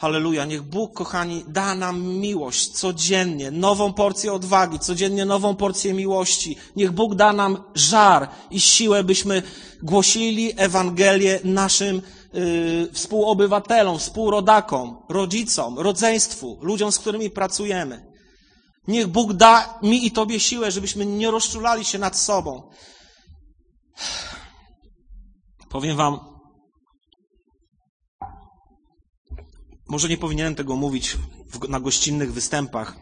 Halleluja. 0.00 0.44
Niech 0.44 0.62
Bóg, 0.62 0.94
kochani, 0.94 1.44
da 1.48 1.74
nam 1.74 2.02
miłość 2.02 2.70
codziennie, 2.70 3.50
nową 3.50 3.92
porcję 3.92 4.32
odwagi, 4.32 4.78
codziennie 4.78 5.24
nową 5.24 5.56
porcję 5.56 5.94
miłości. 5.94 6.56
Niech 6.76 6.92
Bóg 6.92 7.14
da 7.14 7.32
nam 7.32 7.62
żar 7.74 8.28
i 8.50 8.60
siłę, 8.60 9.04
byśmy 9.04 9.42
głosili 9.82 10.52
Ewangelię 10.56 11.40
naszym 11.44 12.02
yy, 12.32 12.88
współobywatelom, 12.92 13.98
współrodakom, 13.98 14.96
rodzicom, 15.08 15.78
rodzeństwu, 15.78 16.58
ludziom, 16.62 16.92
z 16.92 16.98
którymi 16.98 17.30
pracujemy. 17.30 18.06
Niech 18.88 19.06
Bóg 19.06 19.32
da 19.32 19.78
mi 19.82 20.06
i 20.06 20.10
Tobie 20.10 20.40
siłę, 20.40 20.70
żebyśmy 20.70 21.06
nie 21.06 21.30
rozczulali 21.30 21.84
się 21.84 21.98
nad 21.98 22.18
sobą. 22.18 22.70
Powiem 25.70 25.96
Wam, 25.96 26.39
Może 29.90 30.08
nie 30.08 30.18
powinienem 30.18 30.54
tego 30.54 30.76
mówić 30.76 31.16
w, 31.52 31.68
na 31.68 31.80
gościnnych 31.80 32.32
występach, 32.32 32.96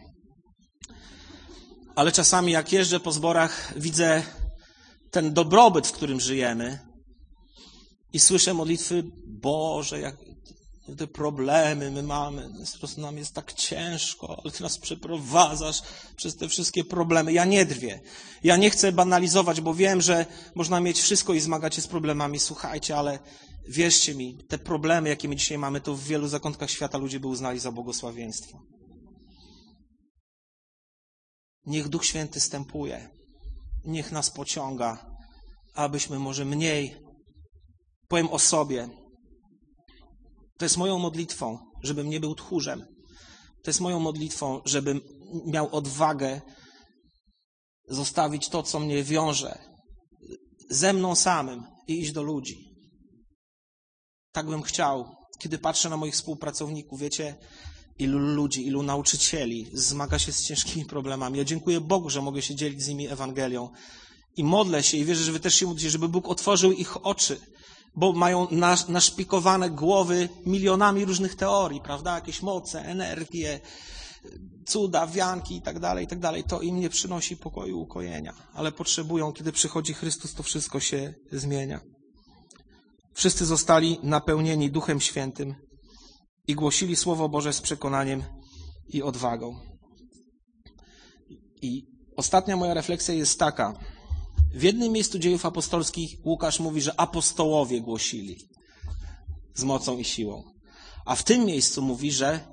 ale 1.95 2.11
czasami 2.11 2.51
jak 2.51 2.71
jeżdżę 2.71 2.99
po 2.99 3.11
zborach, 3.11 3.73
widzę 3.75 4.23
ten 5.11 5.33
dobrobyt, 5.33 5.87
w 5.87 5.91
którym 5.91 6.19
żyjemy 6.19 6.79
i 8.13 8.19
słyszę 8.19 8.53
modlitwy, 8.53 9.03
Boże, 9.25 9.99
jak 9.99 10.15
te 10.97 11.07
problemy 11.07 11.91
my 11.91 12.03
mamy, 12.03 12.49
po 12.73 12.79
prostu 12.79 13.01
nam 13.01 13.17
jest 13.17 13.33
tak 13.33 13.53
ciężko, 13.53 14.39
ale 14.43 14.51
Ty 14.51 14.63
nas 14.63 14.77
przeprowadzasz 14.77 15.81
przez 16.15 16.35
te 16.35 16.49
wszystkie 16.49 16.83
problemy. 16.83 17.33
Ja 17.33 17.45
nie 17.45 17.65
drwię. 17.65 17.99
Ja 18.43 18.57
nie 18.57 18.69
chcę 18.69 18.91
banalizować, 18.91 19.61
bo 19.61 19.73
wiem, 19.73 20.01
że 20.01 20.25
można 20.55 20.79
mieć 20.79 21.01
wszystko 21.01 21.33
i 21.33 21.39
zmagać 21.39 21.75
się 21.75 21.81
z 21.81 21.87
problemami. 21.87 22.39
Słuchajcie, 22.39 22.97
ale 22.97 23.19
Wierzcie 23.71 24.15
mi, 24.15 24.37
te 24.47 24.57
problemy, 24.57 25.09
jakie 25.09 25.29
my 25.29 25.35
dzisiaj 25.35 25.57
mamy, 25.57 25.81
to 25.81 25.95
w 25.95 26.03
wielu 26.03 26.27
zakątkach 26.27 26.71
świata 26.71 26.97
ludzie 26.97 27.19
by 27.19 27.27
uznali 27.27 27.59
za 27.59 27.71
błogosławieństwo. 27.71 28.61
Niech 31.65 31.87
Duch 31.87 32.05
Święty 32.05 32.39
stępuje, 32.39 33.09
niech 33.85 34.11
nas 34.11 34.29
pociąga, 34.29 35.15
abyśmy 35.73 36.19
może 36.19 36.45
mniej, 36.45 36.95
powiem 38.07 38.27
o 38.29 38.39
sobie, 38.39 38.89
to 40.57 40.65
jest 40.65 40.77
moją 40.77 40.99
modlitwą, 40.99 41.57
żebym 41.83 42.09
nie 42.09 42.19
był 42.19 42.35
tchórzem. 42.35 42.85
To 43.63 43.69
jest 43.69 43.81
moją 43.81 43.99
modlitwą, 43.99 44.61
żebym 44.65 45.01
miał 45.45 45.75
odwagę 45.75 46.41
zostawić 47.87 48.49
to, 48.49 48.63
co 48.63 48.79
mnie 48.79 49.03
wiąże 49.03 49.59
ze 50.69 50.93
mną 50.93 51.15
samym 51.15 51.63
i 51.87 51.99
iść 51.99 52.11
do 52.11 52.23
ludzi. 52.23 52.68
Tak 54.31 54.47
bym 54.47 54.61
chciał, 54.61 55.15
kiedy 55.39 55.57
patrzę 55.57 55.89
na 55.89 55.97
moich 55.97 56.13
współpracowników, 56.13 56.99
wiecie, 56.99 57.35
ilu 57.99 58.19
ludzi, 58.19 58.67
ilu 58.67 58.83
nauczycieli 58.83 59.67
zmaga 59.73 60.19
się 60.19 60.31
z 60.31 60.43
ciężkimi 60.43 60.85
problemami. 60.85 61.37
Ja 61.37 61.43
dziękuję 61.43 61.81
Bogu, 61.81 62.09
że 62.09 62.21
mogę 62.21 62.41
się 62.41 62.55
dzielić 62.55 62.83
z 62.83 62.87
nimi 62.87 63.07
Ewangelią. 63.07 63.69
I 64.37 64.43
modlę 64.43 64.83
się 64.83 64.97
i 64.97 65.05
wierzę, 65.05 65.23
że 65.23 65.31
wy 65.31 65.39
też 65.39 65.55
się 65.55 65.65
modlicie, 65.65 65.89
żeby 65.89 66.09
Bóg 66.09 66.27
otworzył 66.27 66.71
ich 66.71 67.05
oczy, 67.05 67.39
bo 67.95 68.13
mają 68.13 68.47
naszpikowane 68.87 69.69
głowy 69.69 70.29
milionami 70.45 71.05
różnych 71.05 71.35
teorii, 71.35 71.81
prawda? 71.81 72.15
Jakieś 72.15 72.41
moce, 72.41 72.81
energie, 72.81 73.59
cuda, 74.67 75.07
wianki 75.07 75.55
i 75.55 75.61
tak 75.61 75.79
dalej, 75.79 76.05
i 76.05 76.07
tak 76.07 76.19
dalej. 76.19 76.43
To 76.43 76.61
im 76.61 76.79
nie 76.79 76.89
przynosi 76.89 77.37
pokoju, 77.37 77.79
ukojenia, 77.79 78.33
ale 78.53 78.71
potrzebują, 78.71 79.33
kiedy 79.33 79.51
przychodzi 79.51 79.93
Chrystus, 79.93 80.33
to 80.33 80.43
wszystko 80.43 80.79
się 80.79 81.13
zmienia. 81.31 81.79
Wszyscy 83.13 83.45
zostali 83.45 83.99
napełnieni 84.03 84.71
Duchem 84.71 84.99
Świętym 85.01 85.55
i 86.47 86.55
głosili 86.55 86.95
Słowo 86.95 87.29
Boże 87.29 87.53
z 87.53 87.61
przekonaniem 87.61 88.23
i 88.87 89.03
odwagą. 89.03 89.59
I 91.61 91.83
ostatnia 92.15 92.57
moja 92.57 92.73
refleksja 92.73 93.13
jest 93.13 93.39
taka. 93.39 93.79
W 94.53 94.63
jednym 94.63 94.91
miejscu 94.91 95.19
dziejów 95.19 95.45
apostolskich 95.45 96.25
Łukasz 96.25 96.59
mówi, 96.59 96.81
że 96.81 96.99
apostołowie 96.99 97.81
głosili 97.81 98.37
z 99.55 99.63
mocą 99.63 99.97
i 99.97 100.03
siłą. 100.03 100.43
A 101.05 101.15
w 101.15 101.23
tym 101.23 101.45
miejscu 101.45 101.81
mówi, 101.81 102.11
że 102.11 102.47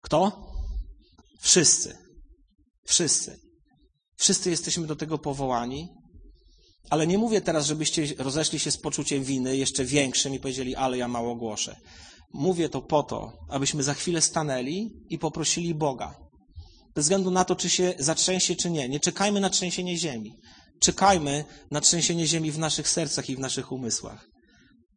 kto? 0.00 0.46
Wszyscy. 1.40 1.98
Wszyscy. 2.84 3.40
Wszyscy 4.16 4.50
jesteśmy 4.50 4.86
do 4.86 4.96
tego 4.96 5.18
powołani 5.18 5.88
ale 6.90 7.06
nie 7.06 7.18
mówię 7.18 7.40
teraz, 7.40 7.66
żebyście 7.66 8.06
rozeszli 8.18 8.58
się 8.58 8.70
z 8.70 8.76
poczuciem 8.76 9.24
winy 9.24 9.56
jeszcze 9.56 9.84
większym 9.84 10.34
i 10.34 10.40
powiedzieli, 10.40 10.76
ale 10.76 10.98
ja 10.98 11.08
mało 11.08 11.36
głoszę. 11.36 11.76
Mówię 12.32 12.68
to 12.68 12.82
po 12.82 13.02
to, 13.02 13.32
abyśmy 13.48 13.82
za 13.82 13.94
chwilę 13.94 14.20
stanęli 14.20 14.90
i 15.08 15.18
poprosili 15.18 15.74
Boga. 15.74 16.14
Bez 16.94 17.04
względu 17.04 17.30
na 17.30 17.44
to, 17.44 17.56
czy 17.56 17.70
się 17.70 17.94
zatrzęsie, 17.98 18.56
czy 18.56 18.70
nie. 18.70 18.88
Nie 18.88 19.00
czekajmy 19.00 19.40
na 19.40 19.50
trzęsienie 19.50 19.96
ziemi. 19.96 20.32
Czekajmy 20.80 21.44
na 21.70 21.80
trzęsienie 21.80 22.26
ziemi 22.26 22.50
w 22.50 22.58
naszych 22.58 22.88
sercach 22.88 23.30
i 23.30 23.36
w 23.36 23.38
naszych 23.38 23.72
umysłach. 23.72 24.28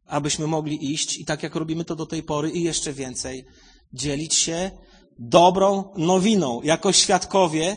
Abyśmy 0.06 0.46
mogli 0.46 0.92
iść 0.92 1.18
i 1.18 1.24
tak 1.24 1.42
jak 1.42 1.54
robimy 1.54 1.84
to 1.84 1.96
do 1.96 2.06
tej 2.06 2.22
pory 2.22 2.50
i 2.50 2.62
jeszcze 2.62 2.92
więcej, 2.92 3.44
dzielić 3.92 4.34
się 4.34 4.70
dobrą 5.18 5.94
nowiną 5.96 6.62
jako 6.62 6.92
świadkowie 6.92 7.76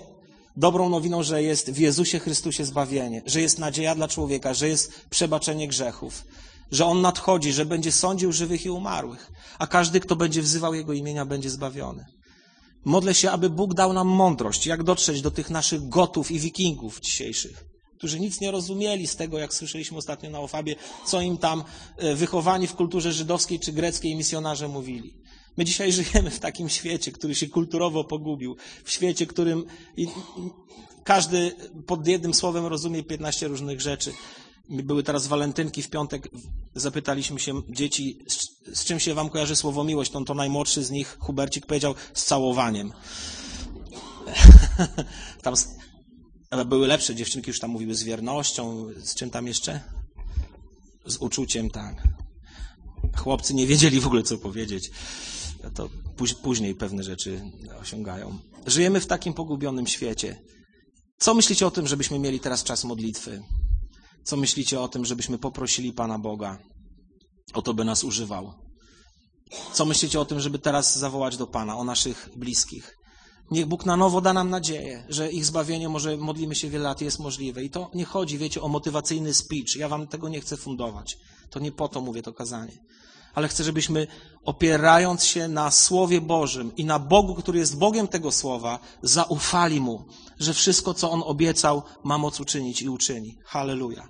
dobrą 0.59 0.89
nowiną, 0.89 1.23
że 1.23 1.43
jest 1.43 1.71
w 1.71 1.77
Jezusie 1.77 2.19
Chrystusie 2.19 2.65
zbawienie, 2.65 3.21
że 3.25 3.41
jest 3.41 3.59
nadzieja 3.59 3.95
dla 3.95 4.07
człowieka, 4.07 4.53
że 4.53 4.69
jest 4.69 5.05
przebaczenie 5.09 5.67
grzechów, 5.67 6.25
że 6.71 6.85
On 6.85 7.01
nadchodzi, 7.01 7.53
że 7.53 7.65
będzie 7.65 7.91
sądził 7.91 8.31
żywych 8.31 8.65
i 8.65 8.69
umarłych, 8.69 9.31
a 9.59 9.67
każdy, 9.67 9.99
kto 9.99 10.15
będzie 10.15 10.41
wzywał 10.41 10.73
Jego 10.73 10.93
imienia, 10.93 11.25
będzie 11.25 11.49
zbawiony. 11.49 12.05
Modlę 12.85 13.13
się, 13.13 13.31
aby 13.31 13.49
Bóg 13.49 13.73
dał 13.73 13.93
nam 13.93 14.07
mądrość, 14.07 14.65
jak 14.65 14.83
dotrzeć 14.83 15.21
do 15.21 15.31
tych 15.31 15.49
naszych 15.49 15.89
gotów 15.89 16.31
i 16.31 16.39
wikingów 16.39 16.99
dzisiejszych, 16.99 17.65
którzy 17.97 18.19
nic 18.19 18.41
nie 18.41 18.51
rozumieli 18.51 19.07
z 19.07 19.15
tego, 19.15 19.39
jak 19.39 19.53
słyszeliśmy 19.53 19.97
ostatnio 19.97 20.29
na 20.29 20.39
Ofabie, 20.39 20.75
co 21.05 21.21
im 21.21 21.37
tam 21.37 21.63
e, 21.97 22.15
wychowani 22.15 22.67
w 22.67 22.75
kulturze 22.75 23.13
żydowskiej 23.13 23.59
czy 23.59 23.73
greckiej 23.73 24.15
misjonarze 24.15 24.67
mówili. 24.67 25.13
My 25.59 25.65
dzisiaj 25.65 25.91
żyjemy 25.91 26.29
w 26.31 26.39
takim 26.39 26.69
świecie, 26.69 27.11
który 27.11 27.35
się 27.35 27.47
kulturowo 27.47 28.03
pogubił, 28.03 28.57
w 28.83 28.91
świecie, 28.91 29.27
którym 29.27 29.65
każdy 31.03 31.55
pod 31.85 32.07
jednym 32.07 32.33
słowem 32.33 32.65
rozumie 32.65 33.03
15 33.03 33.47
różnych 33.47 33.81
rzeczy. 33.81 34.13
Były 34.69 35.03
teraz 35.03 35.27
walentynki 35.27 35.83
w 35.83 35.89
piątek, 35.89 36.29
zapytaliśmy 36.75 37.39
się 37.39 37.61
dzieci, 37.69 38.19
z, 38.73 38.85
czym 38.85 38.99
się 38.99 39.13
wam 39.13 39.29
kojarzy 39.29 39.55
słowo 39.55 39.83
miłość? 39.83 40.11
To, 40.11 40.21
to 40.21 40.33
najmłodszy 40.33 40.83
z 40.83 40.91
nich, 40.91 41.17
Hubercik, 41.19 41.65
powiedział 41.65 41.95
z 42.13 42.25
całowaniem. 42.25 42.93
tam, 45.43 45.53
były 46.65 46.87
lepsze, 46.87 47.15
dziewczynki 47.15 47.49
już 47.49 47.59
tam 47.59 47.71
mówiły 47.71 47.95
z 47.95 48.03
wiernością, 48.03 48.87
z 49.03 49.15
czym 49.15 49.29
tam 49.29 49.47
jeszcze? 49.47 49.79
Z 51.05 51.17
uczuciem, 51.17 51.69
tak. 51.69 52.03
Chłopcy 53.17 53.53
nie 53.53 53.67
wiedzieli 53.67 53.99
w 53.99 54.07
ogóle, 54.07 54.23
co 54.23 54.37
powiedzieć. 54.37 54.91
To 55.75 55.89
później 56.43 56.75
pewne 56.75 57.03
rzeczy 57.03 57.41
osiągają. 57.81 58.39
Żyjemy 58.67 58.99
w 58.99 59.07
takim 59.07 59.33
pogubionym 59.33 59.87
świecie. 59.87 60.41
Co 61.17 61.33
myślicie 61.33 61.67
o 61.67 61.71
tym, 61.71 61.87
żebyśmy 61.87 62.19
mieli 62.19 62.39
teraz 62.39 62.63
czas 62.63 62.83
modlitwy? 62.83 63.43
Co 64.23 64.37
myślicie 64.37 64.81
o 64.81 64.87
tym, 64.87 65.05
żebyśmy 65.05 65.37
poprosili 65.37 65.93
Pana 65.93 66.19
Boga 66.19 66.59
o 67.53 67.61
to, 67.61 67.73
by 67.73 67.85
nas 67.85 68.03
używał? 68.03 68.53
Co 69.73 69.85
myślicie 69.85 70.19
o 70.19 70.25
tym, 70.25 70.39
żeby 70.39 70.59
teraz 70.59 70.97
zawołać 70.97 71.37
do 71.37 71.47
Pana, 71.47 71.77
o 71.77 71.83
naszych 71.83 72.29
bliskich? 72.35 72.95
Niech 73.51 73.65
Bóg 73.65 73.85
na 73.85 73.97
nowo 73.97 74.21
da 74.21 74.33
nam 74.33 74.49
nadzieję, 74.49 75.05
że 75.09 75.31
ich 75.31 75.45
zbawienie, 75.45 75.89
może 75.89 76.17
modlimy 76.17 76.55
się 76.55 76.69
wiele 76.69 76.83
lat, 76.83 77.01
jest 77.01 77.19
możliwe. 77.19 77.63
I 77.63 77.69
to 77.69 77.91
nie 77.93 78.05
chodzi, 78.05 78.37
wiecie, 78.37 78.61
o 78.61 78.67
motywacyjny 78.67 79.33
speech. 79.33 79.75
Ja 79.75 79.87
wam 79.87 80.07
tego 80.07 80.29
nie 80.29 80.41
chcę 80.41 80.57
fundować. 80.57 81.17
To 81.49 81.59
nie 81.59 81.71
po 81.71 81.87
to 81.87 82.01
mówię 82.01 82.21
to 82.21 82.33
kazanie. 82.33 82.77
Ale 83.39 83.47
chcę, 83.47 83.63
żebyśmy 83.63 84.07
opierając 84.45 85.23
się 85.23 85.47
na 85.47 85.71
Słowie 85.71 86.21
Bożym 86.21 86.75
i 86.75 86.85
na 86.85 86.99
Bogu, 86.99 87.35
który 87.35 87.59
jest 87.59 87.77
Bogiem 87.77 88.07
tego 88.07 88.31
Słowa, 88.31 88.79
zaufali 89.03 89.81
Mu, 89.81 90.05
że 90.39 90.53
wszystko, 90.53 90.93
co 90.93 91.11
On 91.11 91.23
obiecał, 91.25 91.83
ma 92.03 92.17
moc 92.17 92.39
uczynić 92.39 92.81
i 92.81 92.89
uczyni. 92.89 93.37
Halleluja. 93.45 94.07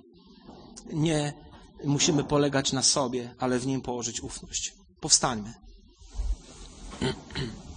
Nie 0.92 1.32
musimy 1.84 2.24
polegać 2.24 2.72
na 2.72 2.82
sobie, 2.82 3.34
ale 3.38 3.58
w 3.58 3.66
Nim 3.66 3.80
położyć 3.80 4.20
ufność. 4.20 4.74
Powstańmy. 5.00 5.54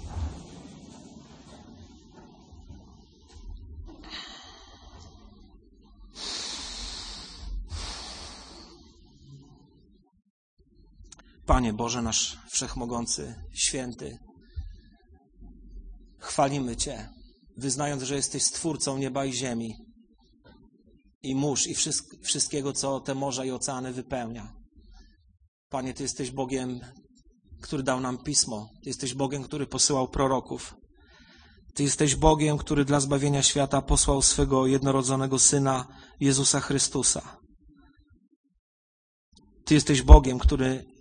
Panie 11.45 11.73
Boże, 11.73 12.01
nasz 12.01 12.37
wszechmogący, 12.51 13.35
święty, 13.53 14.19
chwalimy 16.19 16.75
Cię, 16.75 17.09
wyznając, 17.57 18.03
że 18.03 18.15
jesteś 18.15 18.43
Stwórcą 18.43 18.97
nieba 18.97 19.25
i 19.25 19.33
ziemi, 19.33 19.73
i 21.23 21.35
mórz, 21.35 21.67
i 21.67 21.75
wszystkiego, 22.23 22.73
co 22.73 22.99
te 22.99 23.15
morza 23.15 23.45
i 23.45 23.51
oceany 23.51 23.93
wypełnia. 23.93 24.53
Panie, 25.69 25.93
Ty 25.93 26.03
jesteś 26.03 26.31
Bogiem, 26.31 26.79
który 27.61 27.83
dał 27.83 27.99
nam 27.99 28.17
pismo. 28.23 28.69
Ty 28.83 28.89
jesteś 28.89 29.13
Bogiem, 29.13 29.43
który 29.43 29.67
posyłał 29.67 30.07
proroków. 30.07 30.75
Ty 31.73 31.83
jesteś 31.83 32.15
Bogiem, 32.15 32.57
który 32.57 32.85
dla 32.85 32.99
zbawienia 32.99 33.43
świata 33.43 33.81
posłał 33.81 34.21
swego 34.21 34.67
jednorodzonego 34.67 35.39
Syna, 35.39 35.87
Jezusa 36.19 36.59
Chrystusa. 36.59 37.37
Ty 39.65 39.73
jesteś 39.73 40.01
Bogiem, 40.01 40.39
który 40.39 40.92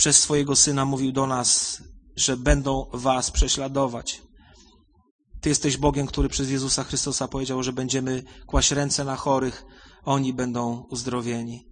przez 0.00 0.18
swojego 0.18 0.56
Syna 0.56 0.84
mówił 0.84 1.12
do 1.12 1.26
nas, 1.26 1.82
że 2.16 2.36
będą 2.36 2.86
was 2.92 3.30
prześladować. 3.30 4.22
Ty 5.40 5.48
jesteś 5.48 5.76
Bogiem, 5.76 6.06
który 6.06 6.28
przez 6.28 6.50
Jezusa 6.50 6.84
Chrystusa 6.84 7.28
powiedział, 7.28 7.62
że 7.62 7.72
będziemy 7.72 8.22
kłaść 8.46 8.70
ręce 8.70 9.04
na 9.04 9.16
chorych, 9.16 9.64
oni 10.04 10.32
będą 10.32 10.86
uzdrowieni. 10.90 11.66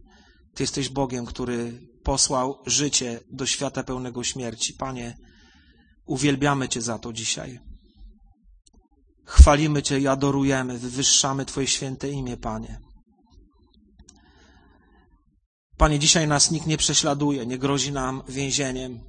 Ty 0.55 0.63
jesteś 0.63 0.89
Bogiem, 0.89 1.27
który 1.27 1.89
posłał 2.03 2.63
życie 2.67 3.21
do 3.31 3.47
świata 3.47 3.83
pełnego 3.83 4.25
śmierci. 4.25 4.75
Panie, 4.75 5.17
uwielbiamy 6.07 6.69
Cię 6.69 6.83
za 6.83 6.99
to 6.99 7.13
dzisiaj. 7.13 7.61
Chwalimy 9.25 9.83
Cię 9.83 10.01
i 10.01 10.07
adorujemy, 10.07 10.79
wywyższamy 10.79 11.45
Twoje 11.45 11.67
święte 11.67 12.11
imię, 12.11 12.37
Panie. 12.37 12.88
Panie, 15.79 15.99
dzisiaj 15.99 16.29
nas 16.29 16.51
nikt 16.51 16.67
nie 16.67 16.77
prześladuje, 16.77 17.47
nie 17.47 17.59
grozi 17.59 17.93
nam 17.93 18.23
więzieniem, 18.29 19.01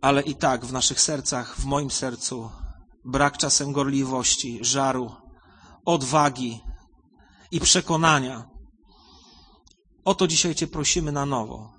ale 0.00 0.22
i 0.22 0.34
tak 0.34 0.66
w 0.66 0.72
naszych 0.72 1.00
sercach, 1.00 1.56
w 1.56 1.64
moim 1.64 1.90
sercu, 1.90 2.50
brak 3.04 3.38
czasem 3.38 3.72
gorliwości, 3.72 4.58
żaru, 4.60 5.10
odwagi 5.84 6.60
i 7.50 7.60
przekonania. 7.60 8.50
O 10.04 10.14
to 10.14 10.26
dzisiaj 10.26 10.54
Cię 10.54 10.66
prosimy 10.66 11.12
na 11.12 11.26
nowo. 11.26 11.72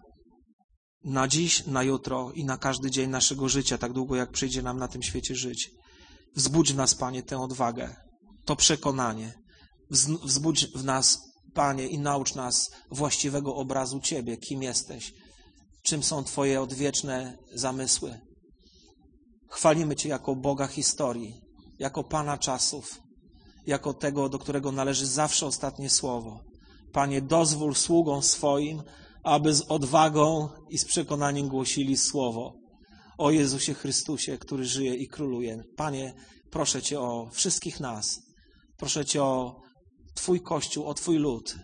Na 1.04 1.28
dziś, 1.28 1.66
na 1.66 1.84
jutro 1.84 2.32
i 2.32 2.45
na 2.45 2.58
każdy 2.58 2.91
dzień 2.91 3.10
naszego 3.10 3.49
życia, 3.49 3.78
tak 3.78 3.93
długo 3.93 4.16
jak 4.16 4.32
przyjdzie 4.32 4.62
nam 4.62 4.78
na 4.78 4.88
tym 4.88 5.04
świecie 5.04 5.36
żyć. 5.36 5.72
Wzbudź 6.36 6.74
w 6.74 6.76
nas, 6.76 6.95
Panie, 6.95 7.24
tę 7.24 7.39
odwagę, 7.39 7.95
to 8.45 8.56
przekonanie. 8.56 9.34
Wzbudź 10.24 10.68
w 10.68 10.84
nas 10.84 11.30
Panie, 11.54 11.88
i 11.88 11.99
naucz 11.99 12.36
nas 12.36 12.72
właściwego 12.91 13.56
obrazu 13.56 13.99
Ciebie, 13.99 14.38
kim 14.38 14.64
jesteś, 14.64 15.14
czym 15.84 16.04
są 16.04 16.24
Twoje 16.24 16.62
odwieczne 16.62 17.38
zamysły. 17.54 18.20
Chwalimy 19.49 19.95
Cię 19.95 20.10
jako 20.10 20.36
Boga 20.36 20.68
historii, 20.68 21.41
jako 21.80 22.04
Pana 22.04 22.38
czasów, 22.38 23.02
jako 23.68 23.93
tego, 23.93 24.30
do 24.30 24.39
którego 24.39 24.72
należy 24.72 25.06
zawsze 25.06 25.45
ostatnie 25.45 25.89
słowo. 25.89 26.39
Panie, 26.93 27.22
dozwól 27.22 27.76
sługom 27.76 28.24
swoim, 28.24 28.84
aby 29.24 29.54
z 29.54 29.62
odwagą 29.62 30.49
i 30.70 30.78
z 30.78 30.86
przekonaniem 30.86 31.47
głosili 31.47 31.97
słowo 31.97 32.54
o 33.18 33.32
Jezusie 33.32 33.74
Chrystusie, 33.74 34.38
który 34.38 34.66
żyje 34.66 34.95
i 34.95 35.08
króluje. 35.08 35.64
Panie, 35.76 36.14
proszę 36.52 36.82
Cię 36.82 36.99
o 36.99 37.30
wszystkich 37.32 37.80
nas. 37.80 38.20
Proszę 38.78 39.06
Cię 39.06 39.24
o 39.24 39.62
Twój 40.14 40.41
Kościół, 40.41 40.86
o 40.86 40.93
Twój 40.93 41.18
lud, 41.18 41.55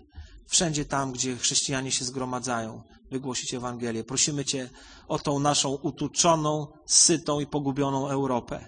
wszędzie 0.47 0.85
tam, 0.85 1.11
gdzie 1.11 1.37
chrześcijanie 1.37 1.91
się 1.91 2.05
zgromadzają, 2.05 2.83
wygłosić 3.11 3.53
Ewangelię. 3.53 4.03
Prosimy 4.03 4.45
Cię 4.45 4.69
o 5.07 5.19
tą 5.19 5.39
naszą 5.39 5.69
utuczoną, 5.73 6.67
sytą 6.85 7.39
i 7.39 7.47
pogubioną 7.47 8.07
Europę. 8.09 8.67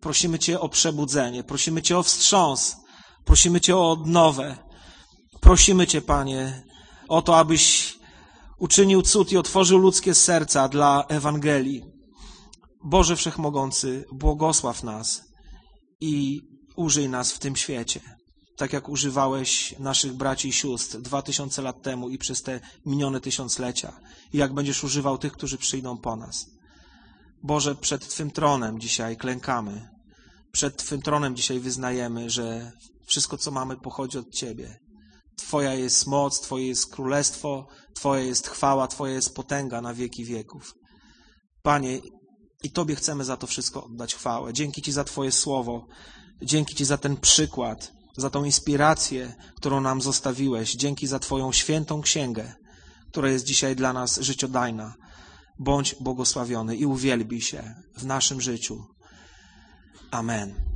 Prosimy 0.00 0.38
Cię 0.38 0.60
o 0.60 0.68
przebudzenie, 0.68 1.44
prosimy 1.44 1.82
Cię 1.82 1.98
o 1.98 2.02
wstrząs, 2.02 2.76
prosimy 3.24 3.60
Cię 3.60 3.76
o 3.76 3.90
odnowę. 3.90 4.56
Prosimy 5.40 5.86
Cię, 5.86 6.02
Panie, 6.02 6.62
o 7.08 7.22
to, 7.22 7.38
abyś 7.38 7.94
uczynił 8.58 9.02
cud 9.02 9.32
i 9.32 9.36
otworzył 9.36 9.78
ludzkie 9.78 10.14
serca 10.14 10.68
dla 10.68 11.04
Ewangelii. 11.08 11.82
Boże 12.84 13.16
Wszechmogący, 13.16 14.04
błogosław 14.12 14.82
nas 14.82 15.22
i 16.00 16.40
użyj 16.76 17.08
nas 17.08 17.32
w 17.32 17.38
tym 17.38 17.56
świecie 17.56 18.19
tak 18.60 18.72
jak 18.72 18.88
używałeś 18.88 19.74
naszych 19.78 20.12
braci 20.12 20.48
i 20.48 20.52
sióstr 20.52 20.98
dwa 20.98 21.22
tysiące 21.22 21.62
lat 21.62 21.82
temu 21.82 22.08
i 22.08 22.18
przez 22.18 22.42
te 22.42 22.60
minione 22.86 23.20
tysiąclecia, 23.20 24.00
i 24.32 24.38
jak 24.38 24.54
będziesz 24.54 24.84
używał 24.84 25.18
tych, 25.18 25.32
którzy 25.32 25.58
przyjdą 25.58 25.98
po 25.98 26.16
nas. 26.16 26.46
Boże, 27.42 27.74
przed 27.74 28.08
Twym 28.08 28.30
tronem 28.30 28.80
dzisiaj 28.80 29.16
klękamy. 29.16 29.88
Przed 30.52 30.76
Twym 30.76 31.02
tronem 31.02 31.36
dzisiaj 31.36 31.60
wyznajemy, 31.60 32.30
że 32.30 32.72
wszystko, 33.06 33.38
co 33.38 33.50
mamy, 33.50 33.76
pochodzi 33.76 34.18
od 34.18 34.30
Ciebie. 34.30 34.78
Twoja 35.36 35.74
jest 35.74 36.06
moc, 36.06 36.40
Twoje 36.40 36.66
jest 36.66 36.92
królestwo, 36.92 37.68
Twoja 37.94 38.22
jest 38.22 38.48
chwała, 38.48 38.88
Twoja 38.88 39.14
jest 39.14 39.34
potęga 39.34 39.80
na 39.80 39.94
wieki 39.94 40.24
wieków. 40.24 40.74
Panie, 41.62 42.00
i 42.62 42.70
Tobie 42.70 42.94
chcemy 42.96 43.24
za 43.24 43.36
to 43.36 43.46
wszystko 43.46 43.84
oddać 43.84 44.14
chwałę. 44.14 44.52
Dzięki 44.52 44.82
Ci 44.82 44.92
za 44.92 45.04
Twoje 45.04 45.32
słowo. 45.32 45.86
Dzięki 46.42 46.74
Ci 46.74 46.84
za 46.84 46.98
ten 46.98 47.16
przykład 47.16 47.99
za 48.16 48.30
tą 48.30 48.44
inspirację, 48.44 49.34
którą 49.56 49.80
nam 49.80 50.02
zostawiłeś. 50.02 50.74
Dzięki 50.74 51.06
za 51.06 51.18
Twoją 51.18 51.52
świętą 51.52 52.00
księgę, 52.02 52.54
która 53.10 53.28
jest 53.30 53.44
dzisiaj 53.44 53.76
dla 53.76 53.92
nas 53.92 54.20
życiodajna. 54.20 54.94
Bądź 55.58 55.94
błogosławiony 56.00 56.76
i 56.76 56.86
uwielbij 56.86 57.40
się 57.40 57.74
w 57.96 58.06
naszym 58.06 58.40
życiu. 58.40 58.84
Amen. 60.10 60.69